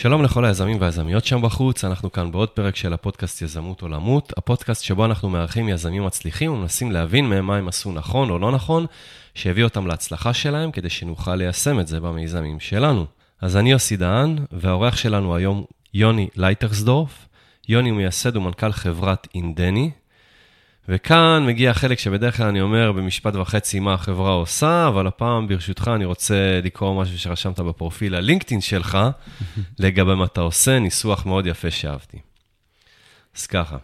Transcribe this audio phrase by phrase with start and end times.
[0.00, 4.84] שלום לכל היזמים והיזמיות שם בחוץ, אנחנו כאן בעוד פרק של הפודקאסט יזמות עולמות, הפודקאסט
[4.84, 8.86] שבו אנחנו מארחים יזמים מצליחים ומנסים להבין מהם מה הם עשו נכון או לא נכון,
[9.34, 13.06] שהביא אותם להצלחה שלהם, כדי שנוכל ליישם את זה במיזמים שלנו.
[13.40, 15.64] אז אני יוסי דהן, והאורח שלנו היום
[15.94, 17.28] יוני לייטרסדורף.
[17.68, 19.90] יוני הוא מייסד ומנכ"ל חברת אינדני,
[20.88, 25.90] וכאן מגיע החלק שבדרך כלל אני אומר במשפט וחצי מה החברה עושה, אבל הפעם ברשותך
[25.94, 28.98] אני רוצה לקרוא משהו שרשמת בפרופיל הלינקדאין שלך,
[29.78, 32.18] לגבי מה אתה עושה, ניסוח מאוד יפה שאהבתי.
[33.36, 33.76] אז ככה,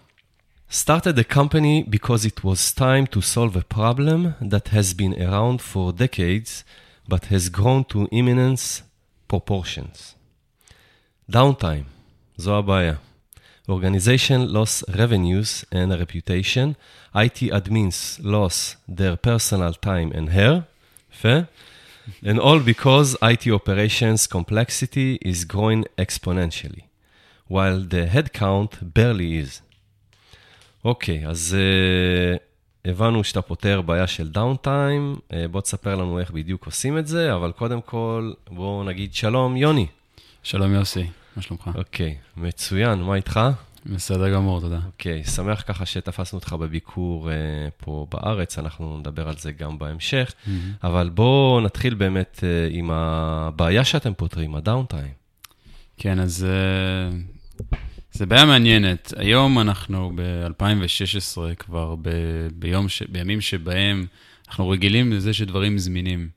[0.71, 5.61] started the company because it was time to solve a problem that has been around
[5.61, 6.65] for decades,
[7.09, 8.83] but has grown to imminence
[9.33, 10.15] proportions.
[11.33, 11.85] downtime,
[12.37, 12.95] זו הבעיה.
[13.69, 16.77] Organization lost revenues and reputation.
[17.15, 20.65] IT admins lost their personal time and hair.
[21.13, 21.47] יפה.
[22.23, 26.85] And all because IT operations complexity is growing exponentially,
[27.49, 29.63] while the headcount barely is.
[30.85, 32.39] אוקיי, אז uh,
[32.85, 37.35] הבנו שאתה פותר בעיה של דאונטיים, uh, בוא תספר לנו איך בדיוק עושים את זה,
[37.35, 39.87] אבל קודם כל, בואו נגיד שלום, יוני.
[40.43, 41.71] שלום יוסי, מה שלומך?
[41.75, 43.41] אוקיי, מצוין, מה איתך?
[43.87, 44.79] בסדר גמור, תודה.
[44.87, 47.33] אוקיי, שמח ככה שתפסנו אותך בביקור uh,
[47.77, 50.51] פה בארץ, אנחנו נדבר על זה גם בהמשך, mm-hmm.
[50.85, 55.13] אבל בואו נתחיל באמת uh, עם הבעיה שאתם פותרים, הדאונטיים.
[55.97, 57.65] כן, אז uh,
[58.13, 59.13] זה בעיה מעניינת.
[59.17, 64.07] היום אנחנו ב-2016 כבר, ב- ביום ש- בימים שבהם
[64.49, 66.29] אנחנו רגילים לזה שדברים זמינים.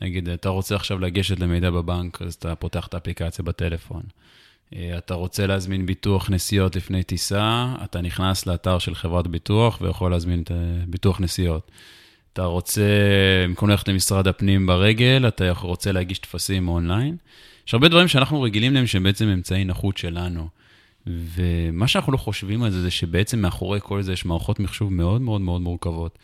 [0.00, 4.02] נגיד, אתה רוצה עכשיו לגשת למידע בבנק, אז אתה פותח את האפליקציה בטלפון.
[4.74, 10.10] אה, אתה רוצה להזמין ביטוח נסיעות לפני טיסה, אתה נכנס לאתר של חברת ביטוח ויכול
[10.10, 10.50] להזמין את
[10.86, 11.70] ביטוח נסיעות.
[12.32, 12.82] אתה רוצה,
[13.44, 17.16] במקום ללכת למשרד הפנים ברגל, אתה רוצה להגיש טפסים אונליין.
[17.66, 20.48] יש הרבה דברים שאנחנו רגילים להם שהם בעצם אמצעי נחות שלנו.
[21.06, 25.20] ומה שאנחנו לא חושבים על זה, זה שבעצם מאחורי כל זה יש מערכות מחשוב מאוד
[25.20, 26.18] מאוד מאוד מורכבות.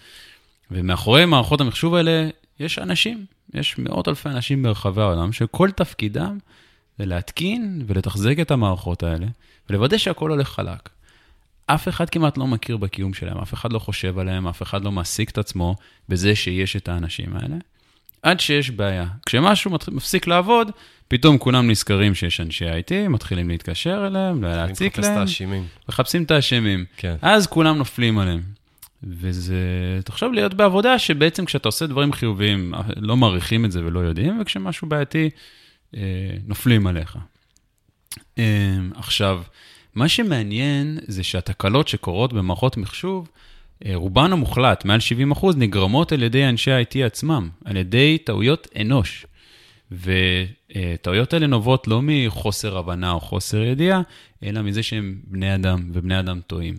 [0.71, 2.29] ומאחורי מערכות המחשוב האלה
[2.61, 3.25] יש אנשים,
[3.55, 6.39] יש מאות אלפי אנשים ברחבי העולם, שכל תפקידם
[6.99, 9.27] זה להתקין ולתחזק את המערכות האלה,
[9.71, 10.89] ולוודא שהכל הולך חלק.
[11.67, 14.93] אף אחד כמעט לא מכיר בקיום שלהם, אף אחד לא חושב עליהם, אף אחד לא
[14.93, 15.77] מעסיק את עצמו
[16.09, 17.57] בזה שיש את האנשים האלה,
[18.23, 19.07] עד שיש בעיה.
[19.27, 20.71] כשמשהו מפסיק לעבוד,
[21.09, 25.11] פתאום כולם נזכרים שיש אנשי IT, מתחילים להתקשר אליהם, להציק להם.
[25.11, 25.67] מחפשים את האשמים.
[25.89, 26.85] מחפשים את האשמים.
[26.97, 27.17] כן.
[27.23, 28.43] אז כולם נופלים עליהם.
[29.03, 29.61] וזה,
[30.05, 34.89] תחשוב להיות בעבודה שבעצם כשאתה עושה דברים חיוביים, לא מעריכים את זה ולא יודעים, וכשמשהו
[34.89, 35.29] בעייתי, אה,
[36.47, 37.19] נופלים עליך.
[38.39, 38.45] אה,
[38.95, 39.43] עכשיו,
[39.95, 43.29] מה שמעניין זה שהתקלות שקורות במערכות מחשוב,
[43.87, 48.69] אה, רובן המוחלט, מעל 70 אחוז, נגרמות על ידי אנשי ה-IT עצמם, על ידי טעויות
[48.81, 49.27] אנוש.
[49.93, 54.03] וטעויות האלה נובעות לא מחוסר הבנה או חוסר ידיעה,
[54.43, 56.77] אלא מזה שהם בני אדם, ובני אדם טועים.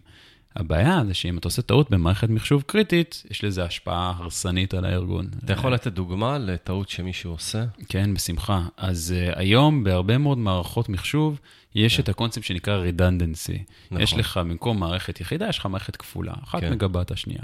[0.55, 5.27] הבעיה זה שאם אתה עושה טעות במערכת מחשוב קריטית, יש לזה השפעה הרסנית על הארגון.
[5.45, 7.65] אתה יכול לתת דוגמה לטעות שמישהו עושה?
[7.89, 8.61] כן, בשמחה.
[8.77, 11.39] אז uh, היום בהרבה מאוד מערכות מחשוב,
[11.75, 12.03] יש כן.
[12.03, 13.59] את הקונספט שנקרא redundancy.
[13.91, 14.01] נכון.
[14.01, 16.73] יש לך, במקום מערכת יחידה, יש לך מערכת כפולה, אחת כן.
[16.73, 17.43] מגבת השנייה.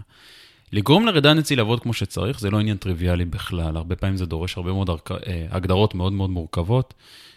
[0.72, 3.78] לגרום לרדנדנסי לעבוד כמו שצריך, זה לא עניין טריוויאלי בכלל.
[3.78, 4.98] הרבה פעמים זה דורש הרבה מאוד הר...
[5.28, 6.94] אה, הגדרות מאוד מאוד מורכבות,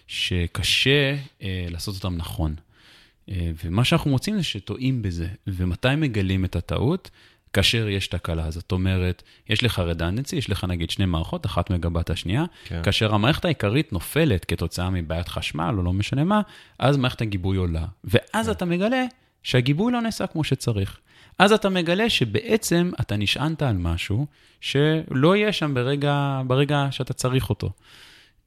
[0.07, 2.55] שקשה אה, לעשות אותן נכון.
[3.33, 5.29] אה, ומה שאנחנו מוצאים זה שטועים בזה.
[5.47, 7.11] ומתי מגלים את הטעות?
[7.53, 8.51] כאשר יש תקלה.
[8.51, 12.81] זאת אומרת, יש לך רדנדנסי, יש לך נגיד שני מערכות, אחת מגבת השנייה, כן.
[12.83, 16.41] כאשר המערכת העיקרית נופלת כתוצאה מבעיית חשמל או לא משנה מה,
[16.79, 17.85] אז מערכת הגיבוי עולה.
[18.05, 18.53] ואז כן.
[18.53, 19.05] אתה מגלה
[19.43, 20.99] שהגיבוי לא נעשה כמו שצריך.
[21.39, 24.27] אז אתה מגלה שבעצם אתה נשענת על משהו
[24.61, 27.71] שלא יהיה שם ברגע, ברגע שאתה צריך אותו.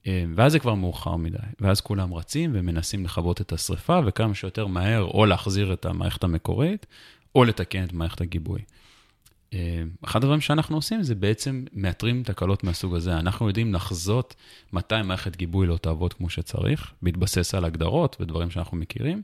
[0.07, 4.67] אה, ואז זה כבר מאוחר מדי, ואז כולם רצים ומנסים לכבות את השריפה, וכמה שיותר
[4.67, 6.85] מהר או להחזיר את המערכת המקורית,
[7.35, 8.61] או לתקן את מערכת הגיבוי.
[9.53, 13.13] אה, אחד הדברים שאנחנו עושים זה בעצם מאתרים תקלות מהסוג הזה.
[13.13, 14.35] אנחנו יודעים לחזות
[14.73, 19.21] מתי מערכת גיבוי לא תעבוד כמו שצריך, בהתבסס על הגדרות ודברים שאנחנו מכירים,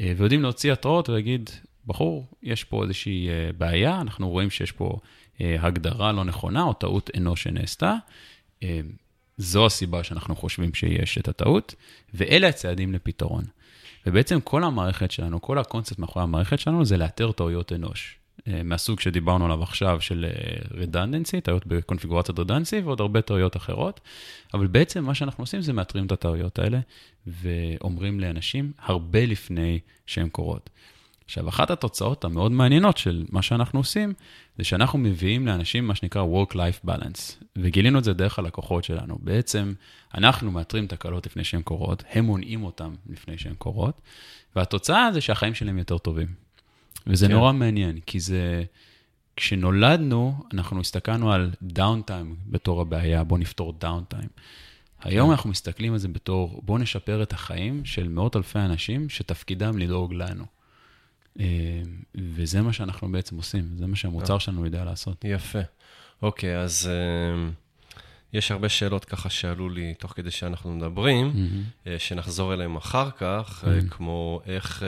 [0.00, 1.50] אה, ויודעים להוציא התראות ולהגיד,
[1.86, 3.28] בחור, יש פה איזושהי
[3.58, 4.98] בעיה, אנחנו רואים שיש פה
[5.40, 7.96] הגדרה לא נכונה או טעות אנוש שנעשתה.
[9.38, 11.74] זו הסיבה שאנחנו חושבים שיש את הטעות,
[12.14, 13.44] ואלה הצעדים לפתרון.
[14.06, 18.18] ובעצם כל המערכת שלנו, כל הקונספט מאחורי המערכת שלנו זה לאתר טעויות אנוש.
[18.48, 20.26] אה, מהסוג שדיברנו עליו עכשיו של
[20.70, 24.00] רדנדנסי, אה, טעויות בקונפיגורציית רדנדנסי ועוד הרבה טעויות אחרות.
[24.54, 26.80] אבל בעצם מה שאנחנו עושים זה מאתרים את הטעויות האלה
[27.26, 30.70] ואומרים לאנשים הרבה לפני שהן קורות.
[31.24, 34.12] עכשיו, אחת התוצאות המאוד מעניינות של מה שאנחנו עושים,
[34.58, 39.18] זה שאנחנו מביאים לאנשים מה שנקרא Work-Life Balance, וגילינו את זה דרך הלקוחות שלנו.
[39.20, 39.74] בעצם,
[40.14, 44.00] אנחנו מאתרים תקלות לפני שהן קורות, הם מונעים אותן לפני שהן קורות,
[44.56, 46.28] והתוצאה זה שהחיים שלהם יותר טובים.
[47.06, 47.32] וזה כן.
[47.32, 48.64] נורא מעניין, כי זה...
[49.36, 54.28] כשנולדנו, אנחנו הסתכלנו על דאונטיים בתור הבעיה, בואו נפתור דאונטיים.
[55.02, 55.30] היום כן.
[55.30, 60.14] אנחנו מסתכלים על זה בתור, בואו נשפר את החיים של מאות אלפי אנשים שתפקידם לדאוג
[60.14, 60.44] לנו.
[61.40, 61.82] אה,
[62.14, 65.24] וזה מה שאנחנו בעצם עושים, זה מה שהמוצר שלנו יודע לעשות.
[65.24, 65.58] יפה.
[66.22, 67.98] אוקיי, אז uh,
[68.32, 71.32] יש הרבה שאלות ככה שעלו לי תוך כדי שאנחנו מדברים,
[71.84, 74.82] uh, שנחזור אליהם אחר כך, כמו איך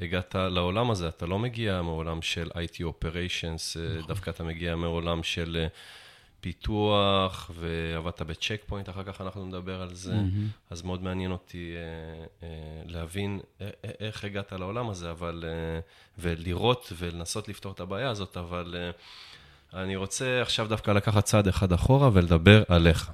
[0.00, 1.08] הגעת לעולם הזה.
[1.08, 4.08] אתה לא מגיע מעולם של IT Operations, נכון.
[4.08, 5.66] דווקא אתה מגיע מעולם של...
[6.42, 10.12] פיתוח, ועבדת בצ'ק פוינט, אחר כך אנחנו נדבר על זה.
[10.12, 10.70] Mm-hmm.
[10.70, 13.68] אז מאוד מעניין אותי אה, אה, להבין אה,
[14.00, 15.44] איך הגעת לעולם הזה, אבל...
[15.46, 15.80] אה,
[16.18, 21.72] ולראות ולנסות לפתור את הבעיה הזאת, אבל אה, אני רוצה עכשיו דווקא לקחת צעד אחד
[21.72, 23.10] אחורה ולדבר עליך.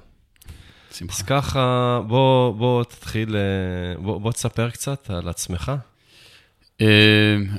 [0.93, 1.13] שמחה.
[1.13, 5.71] אז ככה, בוא, בוא תתחיל, אה, בוא, בוא תספר קצת על עצמך.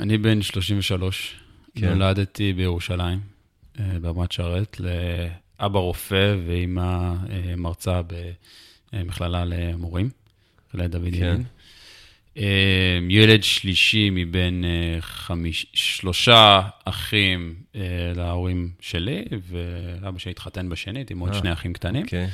[0.00, 1.40] אני בן 33,
[1.74, 1.88] כן.
[1.88, 3.20] נולדתי בירושלים,
[4.00, 4.80] ברמת שרת,
[5.60, 8.00] אבא רופא ואימא אה, מרצה
[8.92, 10.10] במכללה למורים,
[10.68, 11.16] מכללת דוד כן.
[11.16, 11.44] ילין.
[12.36, 17.54] אה, ילד שלישי מבין אה, חמיש, שלושה אחים
[18.16, 22.02] להורים שלי, ואבא שלי התחתן בשנית עם עוד שני אחים קטנים.
[22.02, 22.28] אוקיי.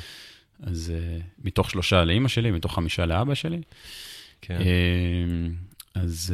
[0.63, 0.93] אז
[1.43, 3.61] מתוך שלושה לאימא שלי, מתוך חמישה לאבא שלי.
[4.41, 4.57] כן.
[5.95, 6.33] אז,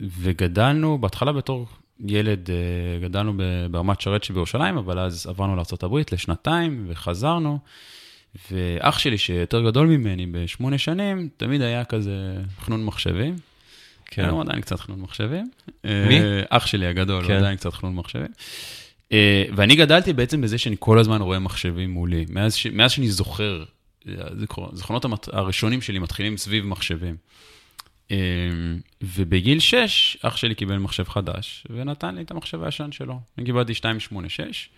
[0.00, 1.66] וגדלנו בהתחלה בתור
[2.06, 3.32] ילד, אה, גדלנו
[3.70, 7.58] ברמת שרת שבירושלים, אבל אז עברנו לארה"ב לשנתיים וחזרנו.
[8.50, 13.36] ואח שלי, שיותר גדול ממני בשמונה שנים, תמיד היה כזה חנון מחשבים.
[14.06, 14.28] כן.
[14.28, 15.50] הוא עדיין קצת חנון מחשבים.
[15.84, 16.20] מי?
[16.20, 17.32] אה, אח שלי הגדול, כן.
[17.32, 18.28] הוא עדיין קצת חנון מחשבים.
[19.12, 22.26] אה, ואני גדלתי בעצם בזה שאני כל הזמן רואה מחשבים מולי.
[22.28, 22.66] מאז, ש...
[22.66, 23.64] מאז שאני זוכר,
[24.72, 27.16] זיכרונות הראשונים שלי מתחילים סביב מחשבים.
[28.10, 28.16] אמ,
[29.02, 33.20] ובגיל 6, אח שלי קיבל מחשב חדש, ונתן לי את המחשב הישן שלו.
[33.38, 34.68] אני קיבלתי 286,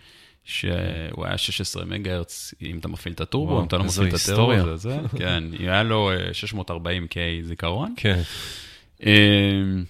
[0.43, 4.13] שהוא היה 16 מגה הרץ, אם אתה מפעיל את הטורבו, אם אתה לא מפעיל את
[4.13, 6.11] הטרור, זה זה, כן, היה לו
[6.49, 7.93] 640K אה, זיכרון.
[7.97, 8.21] כן.
[9.03, 9.83] אמ,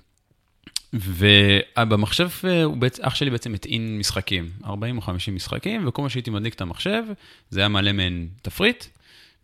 [0.93, 2.63] ובמחשב, אה,
[3.01, 7.03] אח שלי בעצם הטעין משחקים, 40 או 50 משחקים, וכל מה שהייתי מדליק את המחשב,
[7.49, 8.85] זה היה מלא מעין תפריט,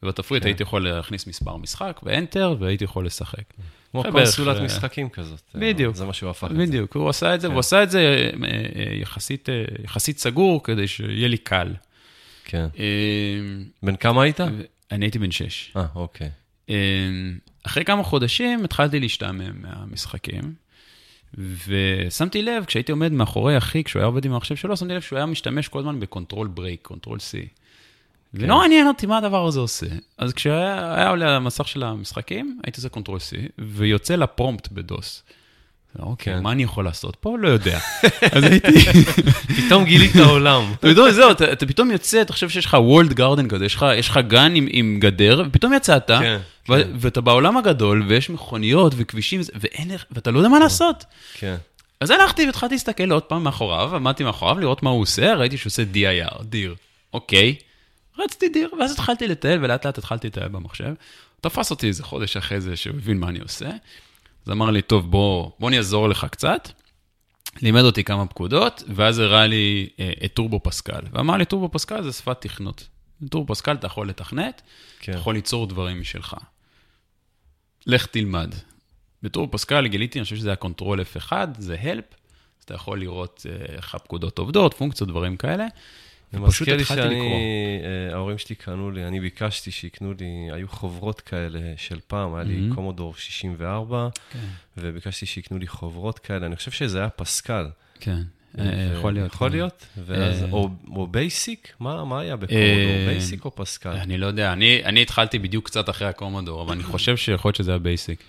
[0.04, 0.48] ובתפריט כן.
[0.48, 3.44] הייתי יכול להכניס מספר משחק, ואנטר, והייתי יכול לשחק.
[3.92, 5.42] כמו קונסולת אה, משחקים כזאת.
[5.56, 5.96] אה, בדיוק.
[5.96, 6.66] זה מה שהוא הפך את זה.
[6.66, 7.52] בדיוק, הוא עשה את זה, כן.
[7.52, 9.50] והוא עשה את זה אה, יחסית,
[9.84, 11.74] יחסית סגור, כדי שיהיה לי קל.
[12.46, 12.68] כן.
[13.84, 14.40] בן כמה היית?
[14.92, 15.72] אני הייתי בן שש.
[15.76, 16.30] אה, אוקיי.
[17.64, 20.54] אחרי כמה חודשים התחלתי להשתעמם מהמשחקים,
[21.68, 25.18] ושמתי לב, כשהייתי עומד מאחורי אחי, כשהוא היה עובד עם המחשב שלו, שמתי לב שהוא
[25.18, 27.59] היה משתמש כל הזמן ב control break, control C.
[28.38, 28.44] כן.
[28.44, 29.86] ונורא עניין אותי מה הדבר הזה עושה.
[30.18, 34.82] אז כשהיה עולה על המסך של המשחקים, הייתי עושה control C, ויוצא ל prompt ב
[34.82, 35.24] DOS.
[36.00, 36.44] אוקיי, כן.
[36.44, 37.38] מה אני יכול לעשות פה?
[37.40, 37.80] לא יודע.
[38.36, 38.68] אז הייתי...
[39.58, 40.74] פתאום גילית עולם.
[40.80, 43.66] פתאום זהו, אתה פתאום יוצא, אתה חושב שיש לך walled garden כזה,
[43.96, 46.40] יש לך גן עם גדר, ופתאום יצאת, כן,
[47.00, 49.42] ואתה בעולם הגדול, ויש מכוניות וכבישים,
[50.12, 51.06] ואתה לא יודע מה לעשות.
[51.34, 51.56] כן.
[52.00, 55.70] אז הלכתי והתחלתי להסתכל עוד פעם מאחוריו, עמדתי מאחוריו לראות מה הוא עושה, ראיתי שהוא
[55.70, 56.76] עושה DIR, דיר.
[57.14, 57.56] אוקיי.
[58.20, 60.94] רצתי דיר, ואז התחלתי לטייל, ולאט לאט התחלתי לטייל במחשב.
[61.42, 63.70] תפס אותי איזה חודש אחרי זה, שהוא הבין מה אני עושה.
[64.46, 66.70] אז אמר לי, טוב, בוא, בוא אני אעזור לך קצת.
[67.62, 71.02] לימד אותי כמה פקודות, ואז הראה לי אה, את טורבו פסקל.
[71.12, 72.88] ואמר לי, טורבו פסקל זה שפת תכנות.
[73.30, 74.62] טורבו פסקל אתה יכול לתכנת,
[75.00, 75.12] כן.
[75.12, 76.36] אתה יכול ליצור דברים משלך.
[77.86, 78.56] לך תלמד.
[79.24, 82.16] בטורבו פסקל גיליתי, אני חושב שזה היה control F1, זה help,
[82.60, 85.66] אז אתה יכול לראות אה, איך הפקודות עובדות, פונקציות, דברים כאלה.
[86.32, 87.22] זה מזכיר לי שאני,
[87.84, 92.44] אה, ההורים שלי קנו לי, אני ביקשתי שיקנו לי, היו חוברות כאלה של פעם, היה
[92.44, 94.40] לי קומודור 64, כן.
[94.78, 97.68] וביקשתי שיקנו לי חוברות כאלה, אני חושב שזה היה פסקל.
[98.00, 98.22] כן.
[98.60, 99.34] אה, יכול להיות.
[99.34, 101.74] יכול להיות, ואז, אה, או בייסיק?
[101.80, 103.90] מה היה בקומודור, בייסיק או פסקל?
[103.90, 107.72] אני לא יודע, אני התחלתי בדיוק קצת אחרי הקומודור, אבל אני חושב שיכול להיות שזה
[107.72, 108.24] היה בייסיק.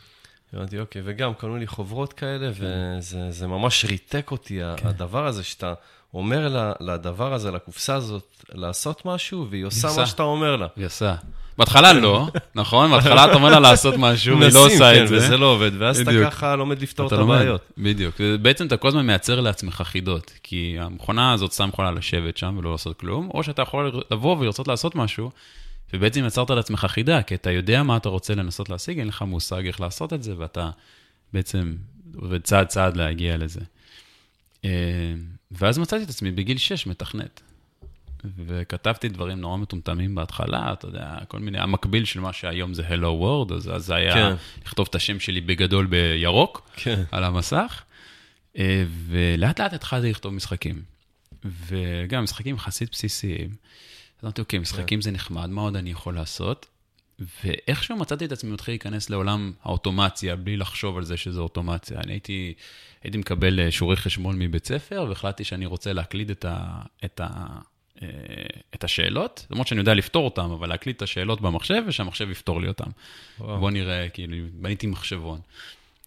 [0.53, 2.99] הבנתי, אוקיי, וגם קנו לי חוברות כאלה, כן.
[3.01, 4.89] וזה ממש ריתק אותי, כן.
[4.89, 5.75] הדבר הזה שאתה...
[6.15, 10.67] אומר לדבר הזה, לקופסה הזאת, לעשות משהו, והיא עושה מה שאתה אומר לה.
[10.77, 11.15] היא עושה.
[11.59, 12.91] בהתחלה לא, נכון?
[12.91, 15.17] בהתחלה אתה אומר לה לעשות משהו, והיא לא עושה כן, את זה.
[15.17, 17.73] וזה לא עובד, ואז אתה ככה לומד לפתור את הבעיות.
[17.79, 18.21] בדיוק.
[18.43, 22.71] בעצם אתה כל הזמן מייצר לעצמך חידות, כי המכונה הזאת סתם יכולה לשבת שם ולא
[22.71, 25.31] לעשות כלום, או שאתה יכול לבוא ולרצות לעשות משהו,
[25.93, 29.67] ובעצם יצרת לעצמך חידה, כי אתה יודע מה אתה רוצה לנסות להשיג, אין לך מושג
[29.67, 30.71] איך לעשות את זה, ואתה
[31.33, 31.77] בעצם
[32.31, 33.61] וצעד צעד להגיע לזה.
[35.51, 37.41] ואז מצאתי את עצמי בגיל 6 מתכנת.
[38.47, 43.23] וכתבתי דברים נורא מטומטמים בהתחלה, אתה יודע, כל מיני, המקביל של מה שהיום זה Hello
[43.23, 44.35] World, אז זה היה כן.
[44.67, 47.03] לכתוב את השם שלי בגדול בירוק, כן.
[47.11, 47.83] על המסך,
[48.59, 50.83] אה, ולאט לאט התחלתי לכתוב משחקים.
[51.45, 53.51] וגם משחקים יחסית בסיסיים.
[54.21, 55.03] אז אמרתי, אוקיי, משחקים כן.
[55.03, 56.67] זה נחמד, מה עוד אני יכול לעשות?
[57.45, 62.01] ואיכשהו מצאתי את עצמי מתחיל להיכנס לעולם האוטומציה, בלי לחשוב על זה שזה אוטומציה.
[62.01, 62.55] אני הייתי,
[63.03, 67.29] הייתי מקבל אה, שיעורי חשבון מבית ספר, והחלטתי שאני רוצה להקליד את, ה, את, ה,
[68.03, 68.09] אה,
[68.75, 72.69] את השאלות, למרות שאני יודע לפתור אותן, אבל להקליד את השאלות במחשב, ושהמחשב יפתור לי
[72.69, 72.91] אותן.
[73.39, 75.41] בוא נראה, כאילו, בניתי מחשבון.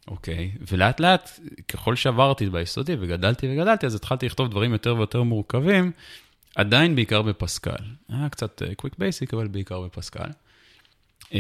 [0.08, 5.92] אוקיי, ולאט לאט, ככל שעברתי ביסודי וגדלתי וגדלתי, אז התחלתי לכתוב דברים יותר ויותר מורכבים,
[6.56, 7.84] עדיין בעיקר בפסקל.
[8.10, 10.30] היה קצת קוויק אה, בייסיק, אבל בעיקר בפסקל.
[11.24, 11.34] אה,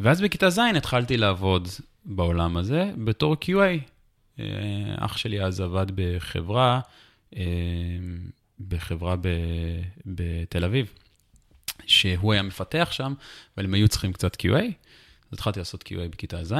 [0.00, 1.68] ואז בכיתה ז' התחלתי לעבוד
[2.04, 3.90] בעולם הזה בתור QA.
[4.98, 6.80] אח שלי אז עבד בחברה,
[8.68, 9.28] בחברה ב,
[10.06, 10.92] בתל אביב,
[11.86, 13.14] שהוא היה מפתח שם,
[13.56, 16.54] אבל הם היו צריכים קצת QA, אז התחלתי לעשות QA בכיתה ז'.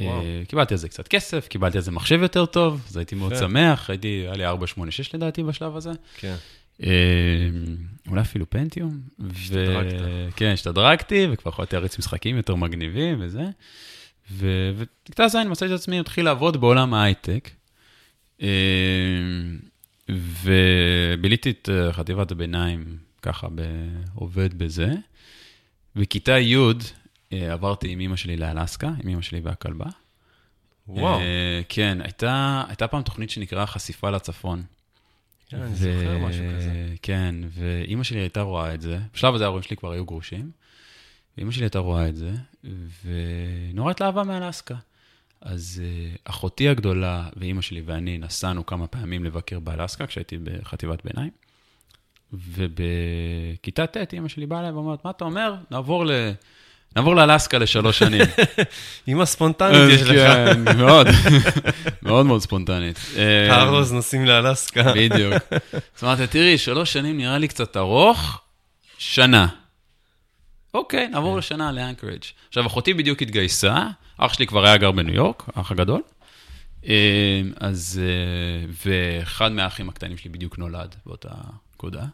[0.00, 0.22] וואו.
[0.48, 3.90] קיבלתי על זה קצת כסף, קיבלתי על זה מחשב יותר טוב, אז הייתי מאוד שמח,
[3.90, 5.92] הייתי, היה לי 486 לדעתי בשלב הזה.
[6.16, 6.36] כן.
[8.08, 9.00] אולי אפילו פנטיום.
[9.30, 10.02] השתדרגת.
[10.36, 13.44] כן, השתדרגתי, וכבר יכולתי להריץ משחקים יותר מגניבים וזה.
[14.32, 17.50] ובכיתה ז' מצאתי את עצמי מתחיל לעבוד בעולם ההייטק.
[20.08, 23.48] וביליתי את חטיבת הביניים ככה
[24.14, 24.88] עובד בזה.
[25.96, 26.56] בכיתה י'
[27.32, 29.86] אה, עברתי עם אמא שלי לאלסקה, עם אמא שלי והכלבה.
[30.88, 31.20] וואו.
[31.20, 34.62] אה, כן, הייתה, הייתה פעם תוכנית שנקראה חשיפה לצפון.
[35.56, 36.94] כן, אני זוכר משהו כזה.
[37.02, 38.98] כן, ואימא שלי הייתה רואה את זה.
[39.14, 40.50] בשלב הזה ההורים שלי כבר היו גרושים.
[41.36, 42.30] ואימא שלי הייתה רואה את זה,
[43.04, 44.76] ונורא התלהבה מאלסקה.
[45.40, 51.30] אז uh, אחותי הגדולה ואימא שלי ואני נסענו כמה פעמים לבקר באלסקה כשהייתי בחטיבת ביניים.
[52.32, 55.54] ובכיתה ט' אימא שלי באה אליי ואומרת, מה אתה אומר?
[55.70, 56.10] נעבור ל...
[56.96, 58.20] נעבור לאלסקה לשלוש שנים.
[59.08, 60.08] אימא ספונטנית יש לך.
[60.08, 61.06] כן, מאוד,
[62.02, 62.98] מאוד מאוד ספונטנית.
[63.48, 64.92] תארוז נוסעים לאלסקה.
[64.94, 65.34] בדיוק.
[65.94, 68.40] זאת אומרת, תראי, שלוש שנים נראה לי קצת ארוך,
[68.98, 69.46] שנה.
[70.74, 71.38] אוקיי, נעבור כן.
[71.38, 72.24] לשנה לאנקרידג'.
[72.48, 73.86] עכשיו, אחותי בדיוק התגייסה,
[74.18, 76.02] אח שלי כבר היה גר בניו יורק, האח הגדול.
[76.86, 81.28] אה, אז, אה, ואחד מהאחים הקטנים שלי בדיוק נולד באותה
[81.74, 82.04] נקודה.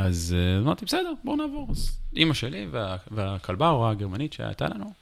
[0.00, 1.66] אה, אז אמרתי, בסדר, בואו נעבור.
[1.70, 4.92] אז אימא שלי וה, והכלבה, ההוראה הגרמנית שהייתה לנו,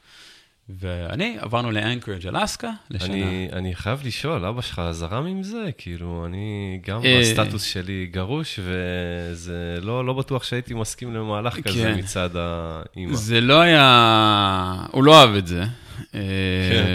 [0.69, 3.13] ואני עברנו לאנקרג' אלסקה לשנה.
[3.15, 5.71] אני, אני חייב לשאול, אבא שלך זרם עם זה?
[5.79, 11.99] כאילו, אני גם בסטטוס שלי גרוש, וזה לא, לא בטוח שהייתי מסכים למהלך כזה כן.
[11.99, 13.15] מצד האימא.
[13.15, 14.87] זה לא היה...
[14.91, 15.65] הוא לא אהב את זה.
[16.13, 16.87] כן.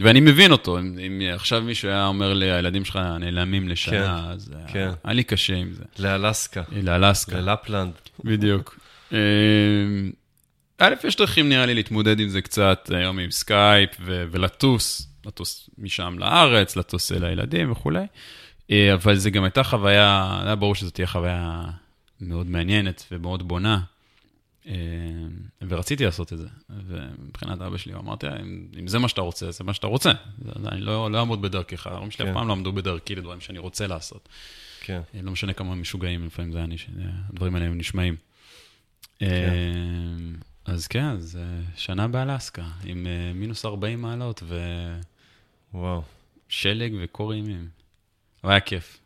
[0.00, 4.54] ואני מבין אותו, אם עכשיו מישהו היה אומר לי, הילדים שלך נעלמים לשנה, כן, אז
[4.72, 4.90] כן.
[5.04, 5.84] היה לי קשה עם זה.
[5.98, 6.62] לאלסקה.
[6.82, 7.40] לאלסקה.
[7.40, 7.92] ללפלנד.
[8.24, 8.78] בדיוק.
[10.80, 16.18] א', יש דרכים נראה לי להתמודד עם זה קצת היום עם סקייפ ולטוס, לטוס משם
[16.18, 18.04] לארץ, לטוס אל הילדים וכולי,
[18.94, 21.64] אבל זה גם הייתה חוויה, היה ברור שזו תהיה חוויה
[22.20, 23.80] מאוד מעניינת ומאוד בונה.
[24.68, 24.74] אה,
[25.68, 26.46] ורציתי לעשות את זה.
[26.70, 30.12] ומבחינת אבא שלי, אמרתי, אם, אם זה מה שאתה רוצה, זה מה שאתה רוצה.
[30.72, 32.30] אני לא, לא אעמוד בדרכך, ההורים שלי כן.
[32.30, 34.28] אף פעם לא עמדו בדרכי לדברים שאני רוצה לעשות.
[34.80, 35.00] כן.
[35.14, 36.66] אה, לא משנה כמה משוגעים, לפעמים זה היה,
[37.28, 38.16] הדברים האלה הם נשמעים.
[39.18, 39.26] כן.
[39.26, 41.38] אה, אז כן, אז
[41.76, 44.58] שנה באלסקה, עם מינוס 40 מעלות ו...
[45.74, 46.02] וואו.
[46.48, 47.68] שלג וקור אימים.
[48.42, 48.98] היה כיף.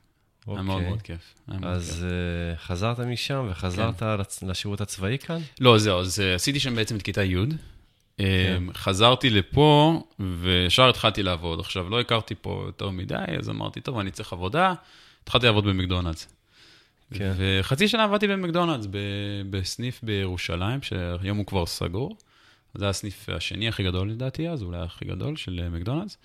[0.47, 0.55] אוקיי.
[0.55, 0.83] היה מאוד.
[0.83, 1.35] מאוד כיף.
[1.63, 4.49] אז uh, חזרת משם וחזרת כן.
[4.49, 5.39] לשירות הצבאי כאן?
[5.61, 7.37] לא, זהו, אז uh, עשיתי שם בעצם את כיתה י'.
[8.17, 8.63] כן.
[8.69, 11.61] Um, חזרתי לפה וישר התחלתי לעבוד.
[11.61, 14.75] עכשיו, לא הכרתי פה יותר מדי, אז אמרתי, טוב, אני צריך עבודה.
[15.23, 16.29] התחלתי לעבוד במקדונלדס.
[17.15, 17.33] כן.
[17.37, 18.87] וחצי שנה עבדתי במקדונלדס,
[19.51, 22.17] בסניף בירושלים, שהיום הוא כבר סגור.
[22.75, 26.19] זה הסניף השני הכי גדול לדעתי אז, אולי הכי גדול של מקדונלדס.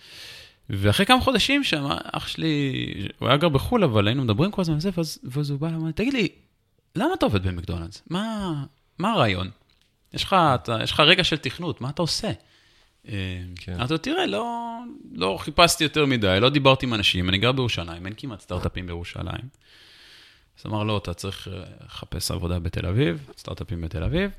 [0.70, 2.74] ואחרי כמה חודשים שם, אח שלי,
[3.20, 5.66] הוא היה גר בחו"ל, אבל היינו מדברים כל הזמן על זה, ואז, ואז הוא בא
[5.66, 6.28] ואמר, תגיד לי,
[6.96, 8.04] למה אתה עובד במקדונלדס?
[8.10, 8.54] מה,
[9.00, 9.50] מה הרעיון?
[10.14, 12.32] יש לך, אתה, יש לך רגע של תכנות, מה אתה עושה?
[13.56, 13.82] כן.
[13.82, 14.78] אז תראה, לא,
[15.12, 19.44] לא חיפשתי יותר מדי, לא דיברתי עם אנשים, אני גר בירושלים, אין כמעט סטארט-אפים בירושלים.
[20.60, 24.32] אז אמר, לא, אתה צריך אה, לחפש עבודה בתל אביב, סטארט-אפים בתל אביב.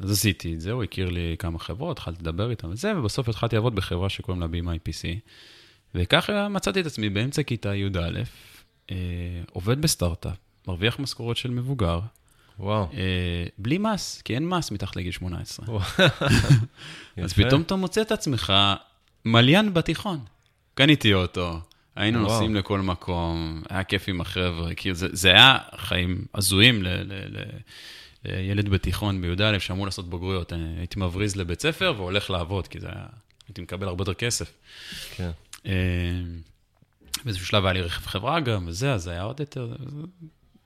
[0.00, 3.56] אז עשיתי את זה, הוא הכיר לי כמה חברות, התחלתי לדבר איתם וזה, ובסוף התחלתי
[3.56, 5.18] לעבוד בחברה שקוראים לה BMIPC.
[5.94, 7.98] וככה מצאתי את עצמי באמצע כיתה י"א,
[8.90, 8.96] אה,
[9.52, 10.36] עובד בסטארט-אפ,
[10.68, 12.00] מרוויח משכורות של מבוגר.
[12.58, 12.88] וואו.
[12.92, 15.66] אה, בלי מס, כי אין מס מתחת לגיל 18.
[17.24, 18.52] אז פתאום אתה מוצא את עצמך
[19.24, 20.18] מליין בתיכון.
[20.74, 21.60] קניתי אוטו,
[21.96, 22.32] היינו וואו.
[22.32, 27.12] נוסעים לכל מקום, היה כיף עם החבר'ה, כאילו זה, זה היה חיים הזויים ל, ל,
[27.12, 27.42] ל,
[28.24, 30.52] לילד בתיכון בי"א שאמור לעשות בוגרויות.
[30.52, 33.06] אני הייתי מבריז לבית ספר והולך לעבוד, כי זה היה,
[33.48, 34.52] הייתי מקבל הרבה יותר כסף.
[35.16, 35.30] כן.
[35.66, 35.72] אה,
[37.24, 39.74] באיזשהו שלב היה לי רכב חברה גם, וזה, אז היה עוד יותר...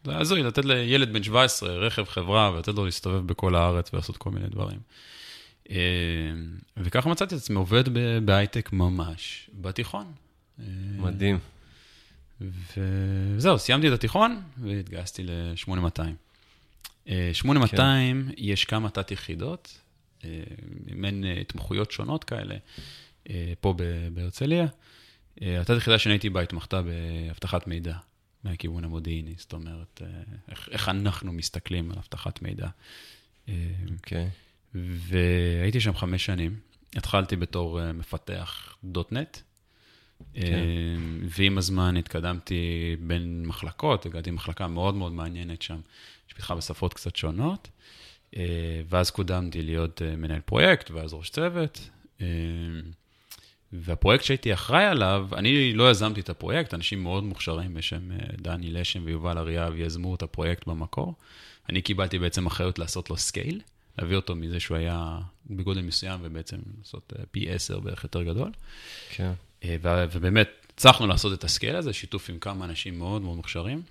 [0.04, 4.16] זה היה הזוי, לתת לילד בן 17 רכב חברה ולתת לו להסתובב בכל הארץ ולעשות
[4.16, 4.78] כל מיני דברים.
[5.70, 5.76] אה,
[6.76, 7.84] וככה מצאתי את עצמי עובד
[8.24, 10.12] בהייטק ממש בתיכון.
[10.60, 10.64] אה,
[10.98, 11.38] מדהים.
[12.40, 16.23] וזהו, סיימתי את התיכון והתגייסתי ל-8200.
[17.32, 18.34] 8200, כן.
[18.36, 19.80] יש כמה תת-יחידות,
[20.94, 22.54] מעין התמחויות שונות כאלה,
[23.60, 23.74] פה
[24.12, 24.66] בהרצליה.
[25.40, 27.96] התת-יחידה שאני הייתי בה התמחתה באבטחת מידע.
[28.44, 32.68] מהכיוון המודיעיני, זאת אומרת, אה, איך, איך אנחנו מסתכלים על אבטחת מידע.
[33.48, 34.30] אוקיי.
[34.74, 34.78] Okay.
[34.78, 36.56] והייתי שם חמש שנים.
[36.96, 40.40] התחלתי בתור אה, מפתח דוטנט, okay.
[40.40, 40.64] כן.
[41.24, 45.80] ועם הזמן התקדמתי בין מחלקות, הגעתי למחלקה מאוד מאוד מעניינת שם,
[46.28, 47.68] שפיתחה בשפות קצת שונות,
[48.88, 51.90] ואז קודמתי להיות מנהל פרויקט, ואז ראש צוות.
[53.82, 58.70] והפרויקט שהייתי אחראי עליו, אני לא יזמתי את הפרויקט, אנשים מאוד מוכשרים בשם אה, דני
[58.70, 61.14] לשם ויובל אריאב יזמו את הפרויקט במקור.
[61.68, 63.60] אני קיבלתי בעצם אחריות לעשות לו scale,
[63.98, 65.18] להביא אותו מזה שהוא היה
[65.50, 68.52] בגודל מסוים ובעצם לעשות אה, פי עשר בערך יותר גדול.
[69.10, 69.32] כן.
[69.64, 69.76] אה,
[70.12, 73.82] ובאמת, הצלחנו לעשות את ה scale הזה, שיתוף עם כמה אנשים מאוד מאוד מוכשרים.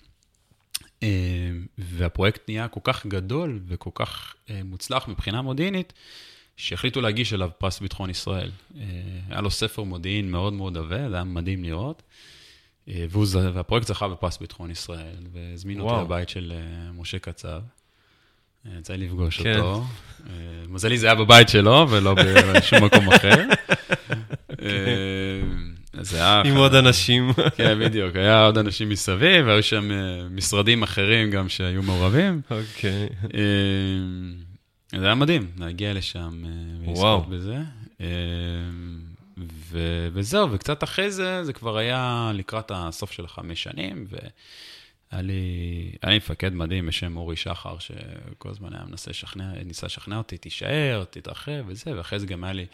[1.77, 5.93] והפרויקט נהיה כל כך גדול וכל כך מוצלח מבחינה מודיעינית,
[6.57, 8.51] שהחליטו להגיש אליו פרס ביטחון ישראל.
[8.77, 8.83] אה,
[9.29, 12.03] היה לו ספר מודיעין מאוד מאוד עבה, זה היה מדהים לראות.
[12.87, 17.61] אה, והוא, והפרויקט זכה בפרס ביטחון ישראל, והזמינו אותי לבית של אה, משה קצב.
[18.77, 19.59] יצא לי לפגוש כן.
[19.59, 19.83] אותו.
[20.69, 23.43] מזלי זה היה בבית שלו ולא בשום מקום אחר.
[26.03, 26.41] זה היה...
[26.45, 27.33] עם עוד אנשים.
[27.57, 29.91] כן, בדיוק, היה עוד אנשים מסביב, והיו שם
[30.31, 32.41] משרדים אחרים גם שהיו מעורבים.
[32.51, 33.09] אוקיי.
[34.99, 37.57] זה היה מדהים, להגיע לשם אה, ולזכות בזה.
[38.01, 38.07] אה,
[39.69, 45.91] ו- וזהו, וקצת אחרי זה, זה כבר היה לקראת הסוף של החמש שנים, והיה לי,
[46.05, 51.03] לי מפקד מדהים בשם אורי שחר, שכל הזמן היה מנסה לשכנע, ניסה לשכנע אותי, תישאר,
[51.09, 52.65] תתרחב וזה, ואחרי זה גם היה לי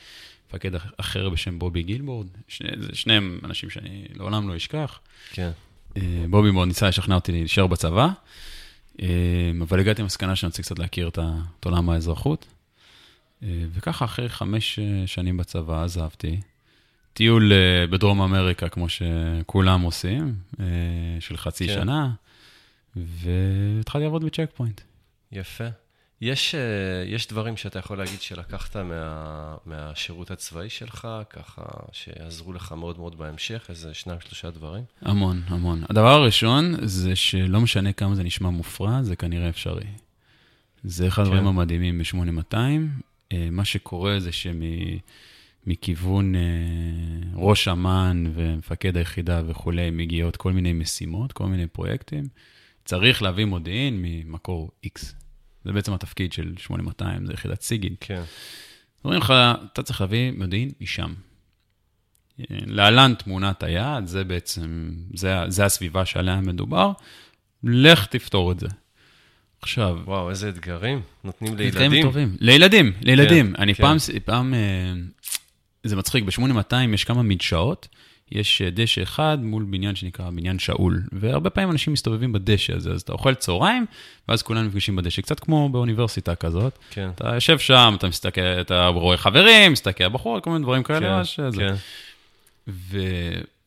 [0.49, 4.99] מפקד אחר בשם בובי גילבורד, שני, שניהם אנשים שאני לעולם לא אשכח.
[5.31, 5.51] כן.
[5.97, 8.07] אה, בובי מאוד ניסה לשכנע אותי להישאר בצבא.
[9.01, 12.45] אמ, אבל הגעתי למסקנה שאני רוצה קצת להכיר את עולם האזרחות.
[13.43, 16.39] אה, וככה, אחרי חמש אה, שנים בצבא עזבתי.
[17.13, 20.35] טיול אה, בדרום אמריקה, כמו שכולם עושים,
[21.19, 21.73] של חצי כן.
[21.73, 22.12] שנה,
[22.95, 24.81] והתחלתי לעבוד בצ'ק פוינט.
[25.31, 25.67] יפה.
[26.21, 32.71] יש, אה, יש דברים שאתה יכול להגיד שלקחת מה, מהשירות הצבאי שלך, ככה שיעזרו לך
[32.71, 34.84] מאוד מאוד בהמשך, איזה שניים, שלושה דברים?
[35.01, 35.84] המון, המון.
[35.89, 39.86] הדבר הראשון זה שלא משנה כמה זה נשמע מופרע, זה כנראה אפשרי.
[40.84, 41.47] זה אחד הדברים כן.
[41.47, 42.55] המדהימים ב-8200.
[43.34, 44.29] אה, מה שקורה זה
[45.65, 46.41] שמכיוון אה,
[47.36, 52.23] ראש אמ"ן ומפקד היחידה וכולי, מגיעות כל מיני משימות, כל מיני פרויקטים.
[52.86, 55.18] צריך להביא מודיעין ממקור X.
[55.65, 57.97] זה בעצם התפקיד של 8200, זה יחידת סיגינט.
[57.99, 58.23] כן.
[59.05, 59.33] אומרים לך,
[59.73, 61.13] אתה צריך להביא מודיעין משם.
[62.49, 66.91] להלן תמונת היעד, זה בעצם, זה, זה הסביבה שעליה מדובר,
[67.63, 68.67] לך תפתור את זה.
[69.61, 69.97] עכשיו...
[70.05, 71.83] וואו, איזה אתגרים נותנים לילדים.
[71.83, 72.37] אתגרים טובים.
[72.39, 73.53] לילדים, לילדים.
[73.53, 73.83] כן, אני כן.
[73.83, 74.93] פעם, פעם, אה,
[75.83, 77.87] זה מצחיק, ב-8200 יש כמה מדשאות.
[78.31, 82.91] יש אה, דשא אחד מול בניין שנקרא בניין שאול, והרבה פעמים אנשים מסתובבים בדשא הזה,
[82.91, 83.85] אז אתה אוכל צהריים,
[84.27, 86.79] ואז כולם נפגשים בדשא, קצת כמו באוניברסיטה כזאת.
[86.89, 87.09] כן.
[87.15, 91.21] אתה יושב שם, אתה מסתכל, אתה רואה חברים, מסתכל בחור, כל מיני דברים כאלה.
[91.35, 91.73] כן, כן.
[92.67, 92.99] ו...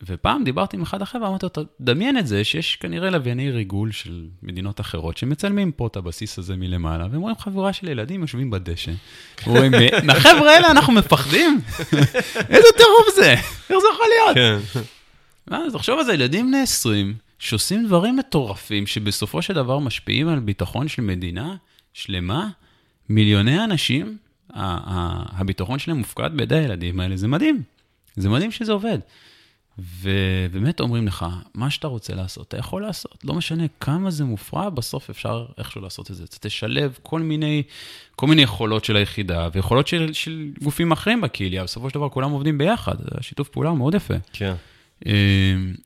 [0.06, 4.26] ופעם דיברתי עם אחד אחר ואמרתי לו, דמיין את זה שיש כנראה לווייני ריגול של
[4.42, 8.92] מדינות אחרות שמצלמים פה את הבסיס הזה מלמעלה, והם רואים חבורה של ילדים יושבים בדשא.
[9.46, 9.72] רואים,
[10.04, 11.60] מהחבר'ה האלה אנחנו מפחדים?
[12.54, 13.32] איזה טירוף זה?
[13.32, 14.62] איך זה יכול להיות?
[14.72, 14.80] כן.
[15.50, 20.40] אז תחשוב על זה, ילדים בני 20 שעושים דברים מטורפים שבסופו של דבר משפיעים על
[20.40, 21.56] ביטחון של מדינה
[21.92, 22.48] שלמה,
[23.08, 24.16] מיליוני אנשים,
[24.50, 27.62] הביטחון שלהם מופקד בידי הילדים האלה, זה מדהים.
[28.16, 28.98] זה מדהים שזה עובד.
[29.78, 33.18] ובאמת אומרים לך, מה שאתה רוצה לעשות, אתה יכול לעשות.
[33.24, 36.24] לא משנה כמה זה מופרע, בסוף אפשר איכשהו לעשות את זה.
[36.24, 37.62] אתה תשלב כל מיני,
[38.16, 41.64] כל מיני יכולות של היחידה, ויכולות של, של גופים אחרים בקהילה.
[41.64, 44.14] בסופו של דבר כולם עובדים ביחד, השיתוף פעולה מאוד יפה.
[44.32, 44.54] כן.
[45.06, 45.12] אמ,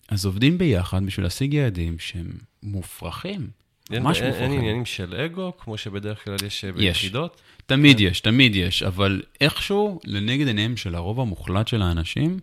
[0.08, 2.30] אז עובדים ביחד בשביל להשיג יעדים שהם
[2.62, 3.48] מופרכים.
[3.90, 4.32] ממש אין.
[4.32, 7.40] אין עניינים של אגו, כמו שבדרך כלל יש אה, ביחידות?
[7.66, 12.38] תמיד יש, תמיד יש, אבל איכשהו, לנגד עיניהם של הרוב המוחלט של האנשים,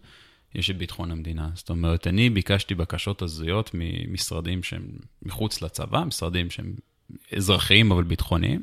[0.55, 1.49] יש את ביטחון המדינה.
[1.55, 4.87] זאת אומרת, אני ביקשתי בקשות הזויות ממשרדים שהם
[5.21, 6.73] מחוץ לצבא, משרדים שהם
[7.35, 8.61] אזרחיים אבל ביטחוניים.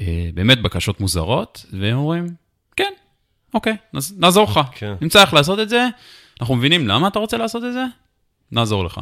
[0.00, 2.26] אה, באמת בקשות מוזרות, והם אומרים,
[2.76, 2.92] כן,
[3.54, 3.76] אוקיי,
[4.16, 4.60] נעזור לך.
[4.72, 4.94] כן.
[5.00, 5.88] נמצא איך לעשות את זה,
[6.40, 7.84] אנחנו מבינים למה אתה רוצה לעשות את זה,
[8.52, 9.00] נעזור לך.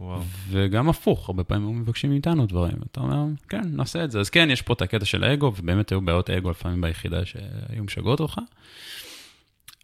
[0.00, 0.20] וואו.
[0.48, 2.76] וגם הפוך, הרבה פעמים הם מבקשים מאיתנו דברים.
[2.90, 4.20] אתה אומר, כן, נעשה את זה.
[4.20, 7.84] אז כן, יש פה את הקטע של האגו, ובאמת היו בעיות אגו לפעמים ביחידה שהיו
[7.84, 8.38] משגעות אותך,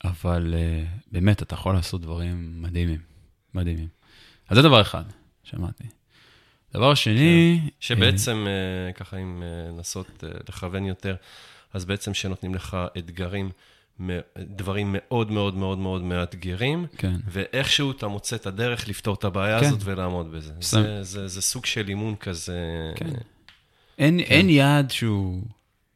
[0.04, 3.00] אבל uh, באמת, אתה יכול לעשות דברים מדהימים,
[3.54, 3.88] מדהימים.
[4.48, 5.04] אז זה דבר אחד,
[5.42, 5.84] שמעתי.
[6.74, 7.60] דבר שני...
[7.62, 7.68] כן.
[7.80, 11.16] שבעצם, uh, ככה אם uh, לנסות uh, לכוון יותר,
[11.74, 13.50] אז בעצם שנותנים לך אתגרים.
[14.38, 17.16] דברים מאוד מאוד מאוד מאוד מאתגרים, כן.
[17.28, 19.66] ואיכשהו אתה מוצא את הדרך לפתור את הבעיה כן.
[19.66, 20.52] הזאת ולעמוד בזה.
[20.60, 22.92] זה, זה, זה סוג של אימון כזה.
[22.96, 23.10] כן.
[23.98, 24.24] אין, כן.
[24.24, 25.42] אין יעד שהוא,